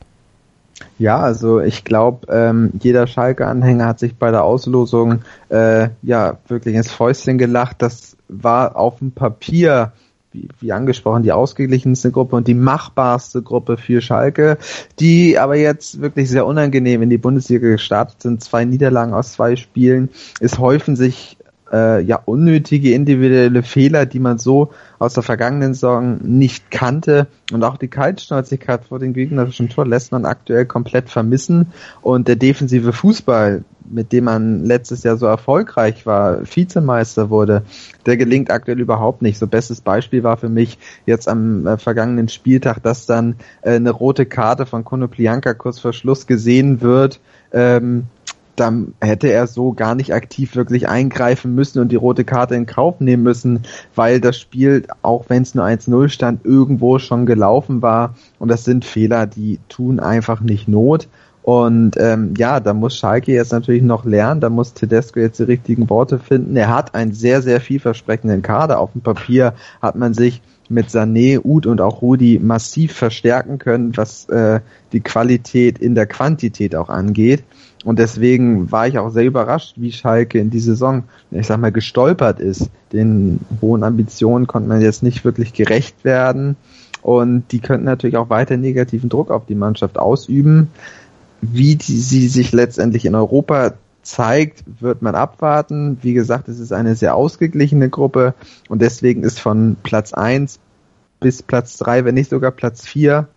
Ja, 0.97 1.19
also 1.19 1.59
ich 1.59 1.83
glaube, 1.83 2.27
ähm, 2.29 2.71
jeder 2.81 3.07
Schalke-Anhänger 3.07 3.85
hat 3.85 3.99
sich 3.99 4.15
bei 4.15 4.31
der 4.31 4.43
Auslosung 4.43 5.21
äh, 5.49 5.89
ja 6.01 6.37
wirklich 6.47 6.75
ins 6.75 6.91
Fäustchen 6.91 7.37
gelacht. 7.37 7.81
Das 7.81 8.17
war 8.27 8.75
auf 8.75 8.99
dem 8.99 9.11
Papier, 9.11 9.93
wie, 10.31 10.49
wie 10.59 10.71
angesprochen, 10.73 11.23
die 11.23 11.31
ausgeglichenste 11.31 12.11
Gruppe 12.11 12.35
und 12.35 12.47
die 12.47 12.53
machbarste 12.53 13.41
Gruppe 13.41 13.77
für 13.77 14.01
Schalke, 14.01 14.57
die 14.99 15.39
aber 15.39 15.55
jetzt 15.55 16.01
wirklich 16.01 16.29
sehr 16.29 16.45
unangenehm 16.45 17.01
in 17.01 17.09
die 17.09 17.17
Bundesliga 17.17 17.69
gestartet 17.69 18.21
sind. 18.21 18.43
Zwei 18.43 18.65
Niederlagen 18.65 19.13
aus 19.13 19.33
zwei 19.33 19.55
Spielen. 19.55 20.09
Es 20.41 20.59
häufen 20.59 20.95
sich 20.95 21.34
äh, 21.71 22.01
ja 22.01 22.21
unnötige 22.23 22.93
individuelle 22.93 23.63
Fehler, 23.63 24.05
die 24.05 24.19
man 24.19 24.37
so 24.37 24.71
aus 24.99 25.13
der 25.13 25.23
vergangenen 25.23 25.73
Saison 25.73 26.19
nicht 26.21 26.71
kannte. 26.71 27.27
Und 27.51 27.63
auch 27.63 27.77
die 27.77 27.87
Kaltschnäuzigkeit 27.87 28.85
vor 28.85 28.99
dem 28.99 29.13
gegnerischen 29.13 29.69
Tor 29.69 29.85
lässt 29.85 30.11
man 30.11 30.25
aktuell 30.25 30.65
komplett 30.65 31.09
vermissen. 31.09 31.73
Und 32.01 32.27
der 32.27 32.35
defensive 32.35 32.93
Fußball, 32.93 33.63
mit 33.87 34.11
dem 34.11 34.25
man 34.25 34.63
letztes 34.63 35.03
Jahr 35.03 35.17
so 35.17 35.25
erfolgreich 35.27 36.05
war, 36.05 36.41
Vizemeister 36.43 37.29
wurde, 37.29 37.63
der 38.05 38.17
gelingt 38.17 38.49
aktuell 38.49 38.79
überhaupt 38.79 39.21
nicht. 39.21 39.37
So 39.37 39.47
bestes 39.47 39.81
Beispiel 39.81 40.23
war 40.23 40.37
für 40.37 40.49
mich 40.49 40.77
jetzt 41.05 41.27
am 41.27 41.67
äh, 41.67 41.77
vergangenen 41.77 42.29
Spieltag, 42.29 42.81
dass 42.81 43.05
dann 43.05 43.35
äh, 43.61 43.75
eine 43.75 43.91
rote 43.91 44.25
Karte 44.25 44.65
von 44.65 44.83
Konoplianka 44.83 45.53
kurz 45.53 45.79
vor 45.79 45.93
Schluss 45.93 46.25
gesehen 46.25 46.81
wird. 46.81 47.19
Ähm, 47.51 48.05
dann 48.55 48.93
hätte 49.01 49.27
er 49.27 49.47
so 49.47 49.73
gar 49.73 49.95
nicht 49.95 50.13
aktiv 50.13 50.55
wirklich 50.55 50.87
eingreifen 50.87 51.55
müssen 51.55 51.79
und 51.79 51.91
die 51.91 51.95
rote 51.95 52.23
Karte 52.23 52.55
in 52.55 52.65
Kauf 52.65 52.99
nehmen 52.99 53.23
müssen, 53.23 53.61
weil 53.95 54.21
das 54.21 54.39
Spiel, 54.39 54.85
auch 55.01 55.25
wenn 55.27 55.43
es 55.43 55.55
nur 55.55 55.65
1-0 55.65 56.09
stand, 56.09 56.45
irgendwo 56.45 56.99
schon 56.99 57.25
gelaufen 57.25 57.81
war. 57.81 58.15
Und 58.39 58.49
das 58.49 58.63
sind 58.63 58.85
Fehler, 58.85 59.27
die 59.27 59.59
tun 59.69 59.99
einfach 59.99 60.41
nicht 60.41 60.67
Not. 60.67 61.07
Und 61.45 61.95
ähm, 61.97 62.33
ja, 62.37 62.59
da 62.59 62.73
muss 62.73 62.97
Schalke 62.97 63.31
jetzt 63.31 63.51
natürlich 63.51 63.83
noch 63.83 64.03
lernen, 64.03 64.41
da 64.41 64.49
muss 64.49 64.73
Tedesco 64.73 65.19
jetzt 65.19 65.37
die 65.37 65.43
richtigen 65.43 65.87
Worte 65.91 66.17
finden. 66.17 66.55
Er 66.57 66.69
hat 66.69 66.95
einen 66.95 67.13
sehr, 67.13 67.43
sehr 67.43 67.61
vielversprechenden 67.61 68.41
Kader. 68.41 68.79
Auf 68.79 68.93
dem 68.93 69.01
Papier 69.01 69.53
hat 69.79 69.95
man 69.95 70.15
sich 70.15 70.41
mit 70.69 70.87
Sané, 70.87 71.39
Ud 71.43 71.67
und 71.67 71.81
auch 71.81 72.01
Rudi 72.01 72.39
massiv 72.41 72.93
verstärken 72.93 73.59
können, 73.59 73.95
was 73.95 74.27
äh, 74.29 74.61
die 74.91 75.01
Qualität 75.01 75.77
in 75.77 75.93
der 75.93 76.07
Quantität 76.07 76.75
auch 76.75 76.89
angeht. 76.89 77.43
Und 77.85 77.99
deswegen 77.99 78.71
war 78.71 78.87
ich 78.87 78.97
auch 78.97 79.11
sehr 79.11 79.25
überrascht, 79.25 79.75
wie 79.77 79.91
Schalke 79.91 80.39
in 80.39 80.49
die 80.49 80.59
Saison, 80.59 81.03
ich 81.29 81.45
sag 81.45 81.59
mal, 81.59 81.71
gestolpert 81.71 82.39
ist. 82.39 82.71
Den 82.91 83.39
hohen 83.61 83.83
Ambitionen 83.83 84.47
konnte 84.47 84.67
man 84.67 84.81
jetzt 84.81 85.03
nicht 85.03 85.23
wirklich 85.23 85.53
gerecht 85.53 86.03
werden. 86.03 86.57
Und 87.03 87.43
die 87.51 87.59
könnten 87.59 87.85
natürlich 87.85 88.17
auch 88.17 88.31
weiter 88.31 88.57
negativen 88.57 89.07
Druck 89.07 89.29
auf 89.29 89.45
die 89.45 89.53
Mannschaft 89.53 89.99
ausüben. 89.99 90.71
Wie 91.41 91.75
die, 91.75 91.99
sie 91.99 92.27
sich 92.27 92.51
letztendlich 92.51 93.05
in 93.05 93.13
Europa 93.13 93.75
zeigt, 94.01 94.63
wird 94.79 95.03
man 95.03 95.13
abwarten. 95.13 95.99
Wie 96.01 96.15
gesagt, 96.15 96.47
es 96.47 96.59
ist 96.59 96.73
eine 96.73 96.95
sehr 96.95 97.13
ausgeglichene 97.13 97.89
Gruppe 97.89 98.33
und 98.67 98.81
deswegen 98.81 99.21
ist 99.21 99.39
von 99.39 99.77
Platz 99.83 100.11
eins 100.11 100.59
bis 101.19 101.43
Platz 101.43 101.77
drei, 101.77 102.03
wenn 102.03 102.15
nicht 102.15 102.31
sogar 102.31 102.49
Platz 102.49 102.85
vier, 102.85 103.27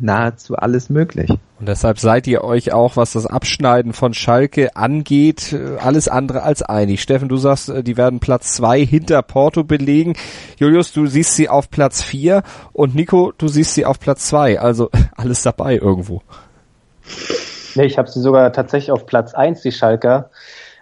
nahezu 0.00 0.56
alles 0.56 0.90
möglich. 0.90 1.30
Und 1.30 1.68
deshalb 1.68 1.98
seid 1.98 2.26
ihr 2.26 2.44
euch 2.44 2.72
auch, 2.72 2.96
was 2.96 3.12
das 3.12 3.26
Abschneiden 3.26 3.92
von 3.92 4.14
Schalke 4.14 4.76
angeht, 4.76 5.52
äh, 5.52 5.78
alles 5.78 6.08
andere 6.08 6.42
als 6.42 6.62
einig. 6.62 7.02
Steffen, 7.02 7.28
du 7.28 7.36
sagst, 7.36 7.68
äh, 7.68 7.82
die 7.82 7.96
werden 7.96 8.20
Platz 8.20 8.52
zwei 8.52 8.84
hinter 8.84 9.22
Porto 9.22 9.64
belegen. 9.64 10.14
Julius, 10.58 10.92
du 10.92 11.06
siehst 11.06 11.34
sie 11.34 11.48
auf 11.48 11.70
Platz 11.70 12.02
vier 12.02 12.42
und 12.72 12.94
Nico, 12.94 13.32
du 13.36 13.48
siehst 13.48 13.74
sie 13.74 13.84
auf 13.84 13.98
Platz 13.98 14.28
zwei. 14.28 14.60
Also 14.60 14.90
alles 15.16 15.42
dabei 15.42 15.76
irgendwo. 15.76 16.22
Nee, 17.74 17.86
ich 17.86 17.98
habe 17.98 18.08
sie 18.08 18.20
sogar 18.20 18.52
tatsächlich 18.52 18.92
auf 18.92 19.06
Platz 19.06 19.34
eins, 19.34 19.62
die 19.62 19.72
Schalker, 19.72 20.30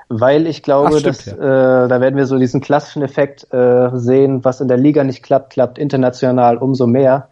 weil 0.09 0.47
ich 0.47 0.63
glaube, 0.63 0.91
Ach, 0.93 0.99
stimmt, 0.99 1.19
dass 1.19 1.27
ja. 1.27 1.85
äh, 1.85 1.89
da 1.89 2.01
werden 2.01 2.17
wir 2.17 2.27
so 2.27 2.39
diesen 2.39 2.61
klassischen 2.61 3.03
Effekt 3.03 3.53
äh, 3.53 3.91
sehen, 3.95 4.45
was 4.45 4.61
in 4.61 4.69
der 4.69 4.77
Liga 4.77 5.05
nicht 5.05 5.23
klappt, 5.23 5.51
klappt 5.51 5.79
international 5.79 6.59
umso 6.59 6.87
mehr. 6.87 7.29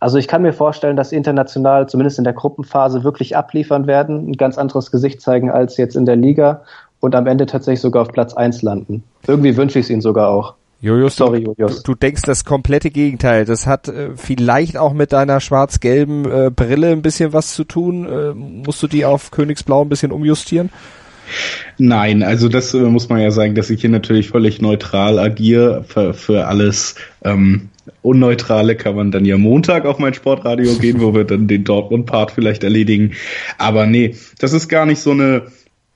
Also 0.00 0.18
ich 0.18 0.28
kann 0.28 0.42
mir 0.42 0.52
vorstellen, 0.52 0.96
dass 0.96 1.12
international 1.12 1.88
zumindest 1.88 2.18
in 2.18 2.24
der 2.24 2.32
Gruppenphase 2.32 3.02
wirklich 3.02 3.36
abliefern 3.36 3.86
werden, 3.86 4.30
ein 4.30 4.34
ganz 4.34 4.56
anderes 4.56 4.90
Gesicht 4.90 5.20
zeigen 5.20 5.50
als 5.50 5.76
jetzt 5.76 5.96
in 5.96 6.06
der 6.06 6.16
Liga 6.16 6.62
und 7.00 7.14
am 7.14 7.26
Ende 7.26 7.46
tatsächlich 7.46 7.80
sogar 7.80 8.02
auf 8.02 8.12
Platz 8.12 8.34
eins 8.34 8.62
landen. 8.62 9.02
Irgendwie 9.26 9.56
wünsche 9.56 9.78
ich 9.78 9.86
es 9.86 9.90
ihnen 9.90 10.00
sogar 10.00 10.28
auch. 10.28 10.54
Julius, 10.80 11.16
Sorry, 11.16 11.40
Julius. 11.40 11.82
Du, 11.82 11.92
du 11.92 11.98
denkst 11.98 12.22
das 12.22 12.44
komplette 12.44 12.90
Gegenteil. 12.90 13.44
Das 13.44 13.66
hat 13.66 13.88
äh, 13.88 14.10
vielleicht 14.14 14.76
auch 14.76 14.92
mit 14.92 15.12
deiner 15.12 15.40
schwarz-gelben 15.40 16.24
äh, 16.30 16.50
Brille 16.54 16.92
ein 16.92 17.02
bisschen 17.02 17.32
was 17.32 17.54
zu 17.54 17.64
tun. 17.64 18.06
Äh, 18.06 18.34
musst 18.34 18.80
du 18.82 18.86
die 18.86 19.04
auf 19.04 19.32
Königsblau 19.32 19.82
ein 19.82 19.88
bisschen 19.88 20.12
umjustieren? 20.12 20.70
Nein, 21.78 22.22
also 22.22 22.48
das 22.48 22.72
äh, 22.74 22.78
muss 22.78 23.08
man 23.08 23.20
ja 23.20 23.32
sagen, 23.32 23.56
dass 23.56 23.70
ich 23.70 23.80
hier 23.80 23.90
natürlich 23.90 24.30
völlig 24.30 24.62
neutral 24.62 25.18
agiere. 25.18 25.84
Für, 25.86 26.14
für 26.14 26.46
alles 26.46 26.94
ähm, 27.24 27.70
Unneutrale 28.02 28.76
kann 28.76 28.96
man 28.96 29.10
dann 29.10 29.24
ja 29.24 29.38
Montag 29.38 29.84
auf 29.84 29.98
mein 29.98 30.14
Sportradio 30.14 30.74
gehen, 30.74 31.00
wo 31.00 31.14
wir 31.14 31.24
dann 31.24 31.48
den 31.48 31.64
Dortmund-Part 31.64 32.32
vielleicht 32.32 32.64
erledigen. 32.64 33.12
Aber 33.58 33.86
nee, 33.86 34.16
das 34.38 34.52
ist 34.52 34.68
gar 34.68 34.86
nicht 34.86 35.00
so 35.00 35.12
eine 35.12 35.46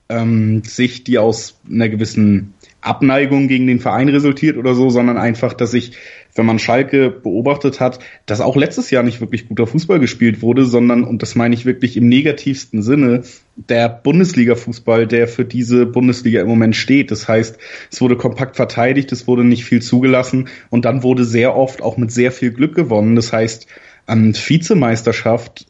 ähm, 0.08 0.62
Sicht, 0.64 1.06
die 1.06 1.18
aus 1.18 1.60
einer 1.70 1.88
gewissen 1.88 2.54
Abneigung 2.82 3.48
gegen 3.48 3.66
den 3.66 3.78
Verein 3.78 4.08
resultiert 4.08 4.56
oder 4.56 4.74
so, 4.74 4.90
sondern 4.90 5.16
einfach, 5.16 5.54
dass 5.54 5.72
ich, 5.72 5.92
wenn 6.34 6.44
man 6.44 6.58
Schalke 6.58 7.10
beobachtet 7.10 7.80
hat, 7.80 8.00
dass 8.26 8.40
auch 8.40 8.56
letztes 8.56 8.90
Jahr 8.90 9.02
nicht 9.02 9.20
wirklich 9.20 9.48
guter 9.48 9.66
Fußball 9.66 10.00
gespielt 10.00 10.42
wurde, 10.42 10.66
sondern, 10.66 11.04
und 11.04 11.22
das 11.22 11.36
meine 11.36 11.54
ich 11.54 11.64
wirklich 11.64 11.96
im 11.96 12.08
negativsten 12.08 12.82
Sinne, 12.82 13.22
der 13.56 13.88
Bundesliga-Fußball, 13.88 15.06
der 15.06 15.28
für 15.28 15.44
diese 15.44 15.86
Bundesliga 15.86 16.40
im 16.40 16.48
Moment 16.48 16.74
steht. 16.74 17.10
Das 17.10 17.28
heißt, 17.28 17.58
es 17.90 18.00
wurde 18.00 18.16
kompakt 18.16 18.56
verteidigt, 18.56 19.12
es 19.12 19.26
wurde 19.28 19.44
nicht 19.44 19.64
viel 19.64 19.80
zugelassen 19.80 20.48
und 20.68 20.84
dann 20.84 21.02
wurde 21.02 21.24
sehr 21.24 21.56
oft 21.56 21.82
auch 21.82 21.96
mit 21.96 22.10
sehr 22.10 22.32
viel 22.32 22.50
Glück 22.50 22.74
gewonnen. 22.74 23.14
Das 23.14 23.32
heißt, 23.32 23.68
an 24.06 24.34
Vizemeisterschaft 24.34 25.66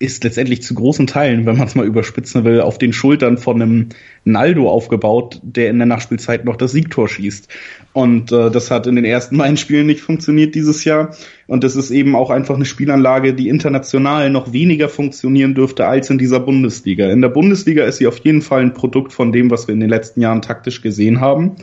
ist 0.00 0.24
letztendlich 0.24 0.62
zu 0.62 0.74
großen 0.74 1.06
Teilen, 1.06 1.44
wenn 1.44 1.58
man 1.58 1.66
es 1.66 1.74
mal 1.74 1.84
überspitzen 1.84 2.42
will, 2.42 2.62
auf 2.62 2.78
den 2.78 2.94
Schultern 2.94 3.36
von 3.36 3.60
einem 3.60 3.88
Naldo 4.24 4.70
aufgebaut, 4.70 5.40
der 5.42 5.68
in 5.68 5.76
der 5.76 5.86
Nachspielzeit 5.86 6.46
noch 6.46 6.56
das 6.56 6.72
Siegtor 6.72 7.06
schießt. 7.06 7.48
Und 7.92 8.32
äh, 8.32 8.50
das 8.50 8.70
hat 8.70 8.86
in 8.86 8.96
den 8.96 9.04
ersten 9.04 9.36
beiden 9.38 9.58
Spielen 9.58 9.86
nicht 9.86 10.00
funktioniert 10.00 10.54
dieses 10.54 10.86
Jahr. 10.86 11.14
Und 11.46 11.64
das 11.64 11.76
ist 11.76 11.90
eben 11.90 12.16
auch 12.16 12.30
einfach 12.30 12.54
eine 12.54 12.64
Spielanlage, 12.64 13.34
die 13.34 13.50
international 13.50 14.30
noch 14.30 14.54
weniger 14.54 14.88
funktionieren 14.88 15.54
dürfte 15.54 15.86
als 15.86 16.08
in 16.08 16.16
dieser 16.16 16.40
Bundesliga. 16.40 17.10
In 17.10 17.20
der 17.20 17.28
Bundesliga 17.28 17.84
ist 17.84 17.98
sie 17.98 18.06
auf 18.06 18.18
jeden 18.20 18.40
Fall 18.40 18.62
ein 18.62 18.72
Produkt 18.72 19.12
von 19.12 19.32
dem, 19.32 19.50
was 19.50 19.68
wir 19.68 19.74
in 19.74 19.80
den 19.80 19.90
letzten 19.90 20.22
Jahren 20.22 20.40
taktisch 20.40 20.80
gesehen 20.80 21.20
haben. 21.20 21.56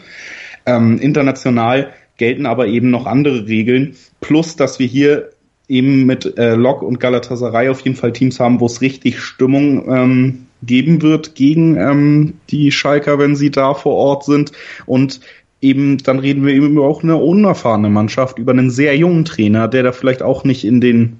Ähm, 0.67 0.99
international 0.99 1.91
gelten 2.17 2.45
aber 2.45 2.67
eben 2.67 2.91
noch 2.91 3.07
andere 3.07 3.47
Regeln. 3.47 3.95
Plus, 4.21 4.55
dass 4.55 4.77
wir 4.77 4.85
hier 4.85 5.31
eben 5.67 6.05
mit 6.05 6.37
äh, 6.37 6.55
Lok 6.55 6.81
und 6.81 6.99
Galatasaray 6.99 7.69
auf 7.69 7.81
jeden 7.81 7.95
Fall 7.95 8.13
Teams 8.13 8.39
haben, 8.39 8.59
wo 8.59 8.65
es 8.67 8.81
richtig 8.81 9.19
Stimmung 9.19 9.89
ähm, 9.89 10.45
geben 10.63 11.01
wird 11.01 11.35
gegen 11.35 11.75
ähm, 11.75 12.33
die 12.49 12.71
Schalker, 12.71 13.19
wenn 13.19 13.35
sie 13.35 13.51
da 13.51 13.73
vor 13.73 13.95
Ort 13.95 14.25
sind. 14.25 14.51
Und 14.85 15.19
eben, 15.61 15.97
dann 15.99 16.19
reden 16.19 16.45
wir 16.45 16.53
eben 16.53 16.67
über 16.67 16.87
auch 16.87 17.03
eine 17.03 17.17
unerfahrene 17.17 17.89
Mannschaft, 17.89 18.39
über 18.39 18.53
einen 18.53 18.69
sehr 18.69 18.95
jungen 18.95 19.25
Trainer, 19.25 19.67
der 19.67 19.83
da 19.83 19.91
vielleicht 19.91 20.23
auch 20.23 20.43
nicht 20.43 20.63
in 20.63 20.81
den 20.81 21.19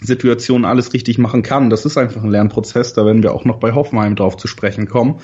Situationen 0.00 0.64
alles 0.64 0.94
richtig 0.94 1.18
machen 1.18 1.42
kann. 1.42 1.68
Das 1.68 1.84
ist 1.84 1.98
einfach 1.98 2.22
ein 2.22 2.30
Lernprozess, 2.30 2.94
da 2.94 3.04
werden 3.04 3.22
wir 3.22 3.34
auch 3.34 3.44
noch 3.44 3.58
bei 3.58 3.72
Hoffenheim 3.72 4.16
drauf 4.16 4.36
zu 4.36 4.48
sprechen 4.48 4.88
kommen. 4.88 5.16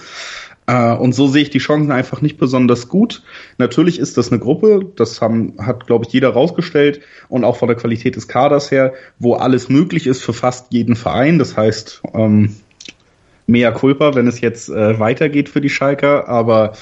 Äh, 0.66 0.94
und 0.94 1.14
so 1.14 1.28
sehe 1.28 1.42
ich 1.42 1.50
die 1.50 1.58
Chancen 1.58 1.92
einfach 1.92 2.20
nicht 2.20 2.38
besonders 2.38 2.88
gut. 2.88 3.22
Natürlich 3.58 3.98
ist 3.98 4.16
das 4.16 4.30
eine 4.30 4.40
Gruppe, 4.40 4.86
das 4.96 5.20
haben, 5.20 5.54
hat, 5.58 5.86
glaube 5.86 6.04
ich, 6.06 6.12
jeder 6.12 6.30
rausgestellt 6.30 7.00
und 7.28 7.44
auch 7.44 7.56
von 7.56 7.68
der 7.68 7.76
Qualität 7.76 8.16
des 8.16 8.28
Kaders 8.28 8.70
her, 8.70 8.94
wo 9.18 9.34
alles 9.34 9.68
möglich 9.68 10.06
ist 10.06 10.22
für 10.22 10.32
fast 10.32 10.72
jeden 10.72 10.96
Verein. 10.96 11.38
Das 11.38 11.56
heißt, 11.56 12.02
ähm, 12.14 12.56
mehr 13.46 13.72
Culpa, 13.72 14.14
wenn 14.14 14.26
es 14.26 14.40
jetzt 14.40 14.68
äh, 14.68 14.98
weitergeht 14.98 15.48
für 15.48 15.60
die 15.60 15.70
Schalker, 15.70 16.28
aber 16.28 16.72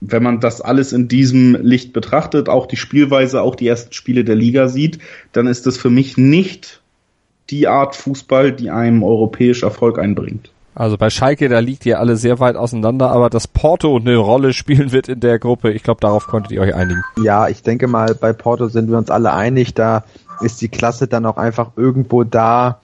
wenn 0.00 0.22
man 0.22 0.40
das 0.40 0.60
alles 0.60 0.92
in 0.92 1.08
diesem 1.08 1.56
Licht 1.62 1.92
betrachtet, 1.92 2.48
auch 2.48 2.66
die 2.66 2.76
Spielweise, 2.76 3.40
auch 3.40 3.54
die 3.54 3.68
ersten 3.68 3.92
Spiele 3.92 4.24
der 4.24 4.34
Liga 4.34 4.68
sieht, 4.68 4.98
dann 5.32 5.46
ist 5.46 5.66
das 5.66 5.78
für 5.78 5.88
mich 5.88 6.18
nicht 6.18 6.82
die 7.50 7.68
Art 7.68 7.96
Fußball, 7.96 8.52
die 8.52 8.70
einem 8.70 9.02
europäisch 9.02 9.62
Erfolg 9.62 9.98
einbringt. 9.98 10.50
Also 10.74 10.96
bei 10.98 11.10
Schalke, 11.10 11.48
da 11.48 11.60
liegt 11.60 11.86
ihr 11.86 12.00
alle 12.00 12.16
sehr 12.16 12.40
weit 12.40 12.56
auseinander, 12.56 13.10
aber 13.10 13.30
dass 13.30 13.46
Porto 13.46 13.96
eine 13.96 14.16
Rolle 14.16 14.52
spielen 14.52 14.92
wird 14.92 15.08
in 15.08 15.20
der 15.20 15.38
Gruppe, 15.38 15.72
ich 15.72 15.82
glaube, 15.82 16.00
darauf 16.00 16.26
konntet 16.26 16.52
ihr 16.52 16.60
euch 16.60 16.74
einigen. 16.74 17.02
Ja, 17.22 17.48
ich 17.48 17.62
denke 17.62 17.86
mal, 17.86 18.14
bei 18.14 18.32
Porto 18.32 18.68
sind 18.68 18.90
wir 18.90 18.98
uns 18.98 19.10
alle 19.10 19.32
einig, 19.32 19.74
da 19.74 20.04
ist 20.40 20.60
die 20.60 20.68
Klasse 20.68 21.06
dann 21.06 21.26
auch 21.26 21.36
einfach 21.36 21.72
irgendwo 21.76 22.24
da, 22.24 22.80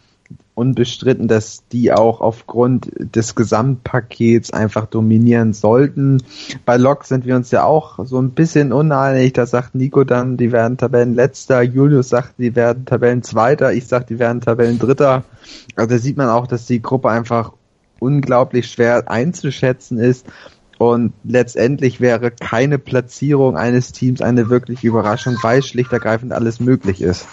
unbestritten, 0.61 1.27
dass 1.27 1.67
die 1.73 1.91
auch 1.91 2.21
aufgrund 2.21 2.91
des 2.99 3.35
Gesamtpakets 3.35 4.53
einfach 4.53 4.85
dominieren 4.85 5.55
sollten. 5.55 6.23
Bei 6.67 6.77
Lok 6.77 7.05
sind 7.05 7.25
wir 7.25 7.35
uns 7.35 7.51
ja 7.51 7.65
auch 7.65 7.99
so 8.05 8.21
ein 8.21 8.33
bisschen 8.33 8.71
uneinig. 8.73 9.33
Da 9.33 9.47
sagt 9.47 9.75
Nico 9.75 10.05
dann, 10.05 10.37
die 10.37 10.53
werden 10.53 10.77
Tabellenletzter. 10.77 11.63
Julius 11.63 12.11
sagt, 12.11 12.35
die 12.39 12.55
werden 12.55 12.85
Tabellenzweiter. 12.85 13.73
Ich 13.73 13.87
sag, 13.87 14.07
die 14.09 14.19
werden 14.19 14.43
Tabellendritter. 14.43 15.25
Also 15.77 15.91
da 15.95 15.99
sieht 15.99 16.19
man 16.19 16.29
auch, 16.29 16.47
dass 16.47 16.67
die 16.67 16.83
Gruppe 16.83 17.09
einfach 17.09 17.53
unglaublich 18.01 18.71
schwer 18.71 19.09
einzuschätzen 19.11 19.99
ist. 19.99 20.27
Und 20.79 21.13
letztendlich 21.25 22.01
wäre 22.01 22.31
keine 22.31 22.79
Platzierung 22.79 23.57
eines 23.57 23.93
Teams 23.93 24.23
eine 24.23 24.49
wirkliche 24.49 24.89
Überraschung, 24.89 25.37
weil 25.43 25.63
schlicht 25.63 25.93
ergreifend 25.93 26.33
alles 26.33 26.59
möglich 26.59 27.03
ist. 27.03 27.29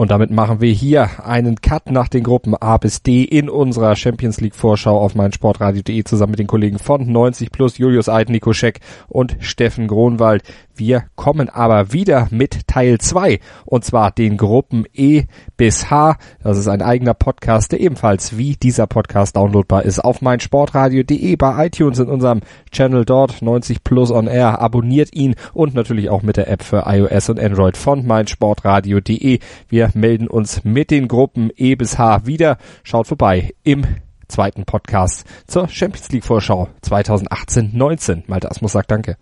Und 0.00 0.10
damit 0.10 0.30
machen 0.30 0.62
wir 0.62 0.72
hier 0.72 1.26
einen 1.26 1.60
Cut 1.60 1.90
nach 1.90 2.08
den 2.08 2.22
Gruppen 2.22 2.54
A 2.54 2.78
bis 2.78 3.02
D 3.02 3.22
in 3.22 3.50
unserer 3.50 3.96
Champions 3.96 4.40
League 4.40 4.54
Vorschau 4.54 4.98
auf 4.98 5.14
meinsportradio.de 5.14 6.04
zusammen 6.04 6.30
mit 6.30 6.38
den 6.38 6.46
Kollegen 6.46 6.78
von 6.78 7.12
90 7.12 7.52
plus 7.52 7.76
Julius 7.76 8.08
Eid, 8.08 8.30
Nico 8.30 8.54
Scheck 8.54 8.80
und 9.08 9.36
Steffen 9.40 9.88
Gronwald. 9.88 10.42
Wir 10.80 11.04
kommen 11.14 11.50
aber 11.50 11.92
wieder 11.92 12.28
mit 12.30 12.66
Teil 12.66 12.96
2 12.96 13.38
und 13.66 13.84
zwar 13.84 14.12
den 14.12 14.38
Gruppen 14.38 14.86
E 14.94 15.24
bis 15.58 15.90
H. 15.90 16.16
Das 16.42 16.56
ist 16.56 16.68
ein 16.68 16.80
eigener 16.80 17.12
Podcast, 17.12 17.72
der 17.72 17.80
ebenfalls 17.80 18.38
wie 18.38 18.56
dieser 18.56 18.86
Podcast 18.86 19.36
downloadbar 19.36 19.82
ist 19.82 19.98
auf 20.02 20.22
meinsportradio.de 20.22 21.36
bei 21.36 21.66
iTunes 21.66 21.98
in 21.98 22.08
unserem 22.08 22.40
Channel 22.72 23.04
dort 23.04 23.42
90 23.42 23.84
plus 23.84 24.10
on 24.10 24.26
air. 24.26 24.62
Abonniert 24.62 25.14
ihn 25.14 25.34
und 25.52 25.74
natürlich 25.74 26.08
auch 26.08 26.22
mit 26.22 26.38
der 26.38 26.48
App 26.48 26.62
für 26.62 26.84
iOS 26.86 27.28
und 27.28 27.38
Android 27.38 27.76
von 27.76 28.06
meinsportradio.de. 28.06 29.38
Wir 29.68 29.90
melden 29.92 30.28
uns 30.28 30.64
mit 30.64 30.90
den 30.90 31.08
Gruppen 31.08 31.50
E 31.56 31.74
bis 31.74 31.98
H 31.98 32.24
wieder. 32.24 32.56
Schaut 32.84 33.06
vorbei 33.06 33.52
im 33.64 33.84
zweiten 34.28 34.64
Podcast 34.64 35.26
zur 35.46 35.68
Champions 35.68 36.08
League 36.10 36.24
Vorschau 36.24 36.70
2018-19. 36.84 38.22
Malte 38.28 38.50
Asmus 38.50 38.72
sagt 38.72 38.90
Danke. 38.90 39.18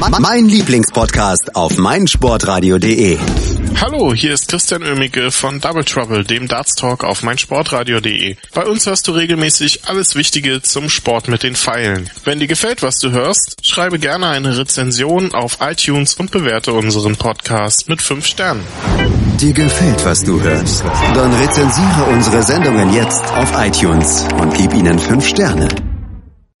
Mein 0.00 0.46
Lieblingspodcast 0.46 1.56
auf 1.56 1.76
meinsportradio.de. 1.76 3.18
Hallo, 3.80 4.14
hier 4.14 4.32
ist 4.32 4.48
Christian 4.48 4.82
Oemicke 4.82 5.30
von 5.30 5.60
Double 5.60 5.84
Trouble, 5.84 6.24
dem 6.24 6.46
Darts 6.46 6.74
Talk 6.76 7.04
auf 7.04 7.22
meinsportradio.de. 7.22 8.36
Bei 8.54 8.64
uns 8.64 8.86
hörst 8.86 9.08
du 9.08 9.12
regelmäßig 9.12 9.86
alles 9.86 10.14
Wichtige 10.14 10.62
zum 10.62 10.88
Sport 10.88 11.28
mit 11.28 11.42
den 11.42 11.56
Pfeilen. 11.56 12.08
Wenn 12.24 12.38
dir 12.38 12.46
gefällt, 12.46 12.82
was 12.82 12.98
du 12.98 13.10
hörst, 13.10 13.56
schreibe 13.62 13.98
gerne 13.98 14.28
eine 14.28 14.56
Rezension 14.56 15.34
auf 15.34 15.58
iTunes 15.60 16.14
und 16.14 16.30
bewerte 16.30 16.72
unseren 16.72 17.16
Podcast 17.16 17.88
mit 17.88 18.00
5 18.00 18.24
Sternen. 18.24 18.64
Dir 19.40 19.52
gefällt, 19.52 20.04
was 20.04 20.22
du 20.22 20.40
hörst? 20.40 20.84
Dann 21.14 21.34
rezensiere 21.34 22.04
unsere 22.12 22.42
Sendungen 22.42 22.94
jetzt 22.94 23.24
auf 23.34 23.52
iTunes 23.56 24.24
und 24.40 24.54
gib 24.54 24.72
ihnen 24.74 24.98
5 24.98 25.26
Sterne. 25.26 25.87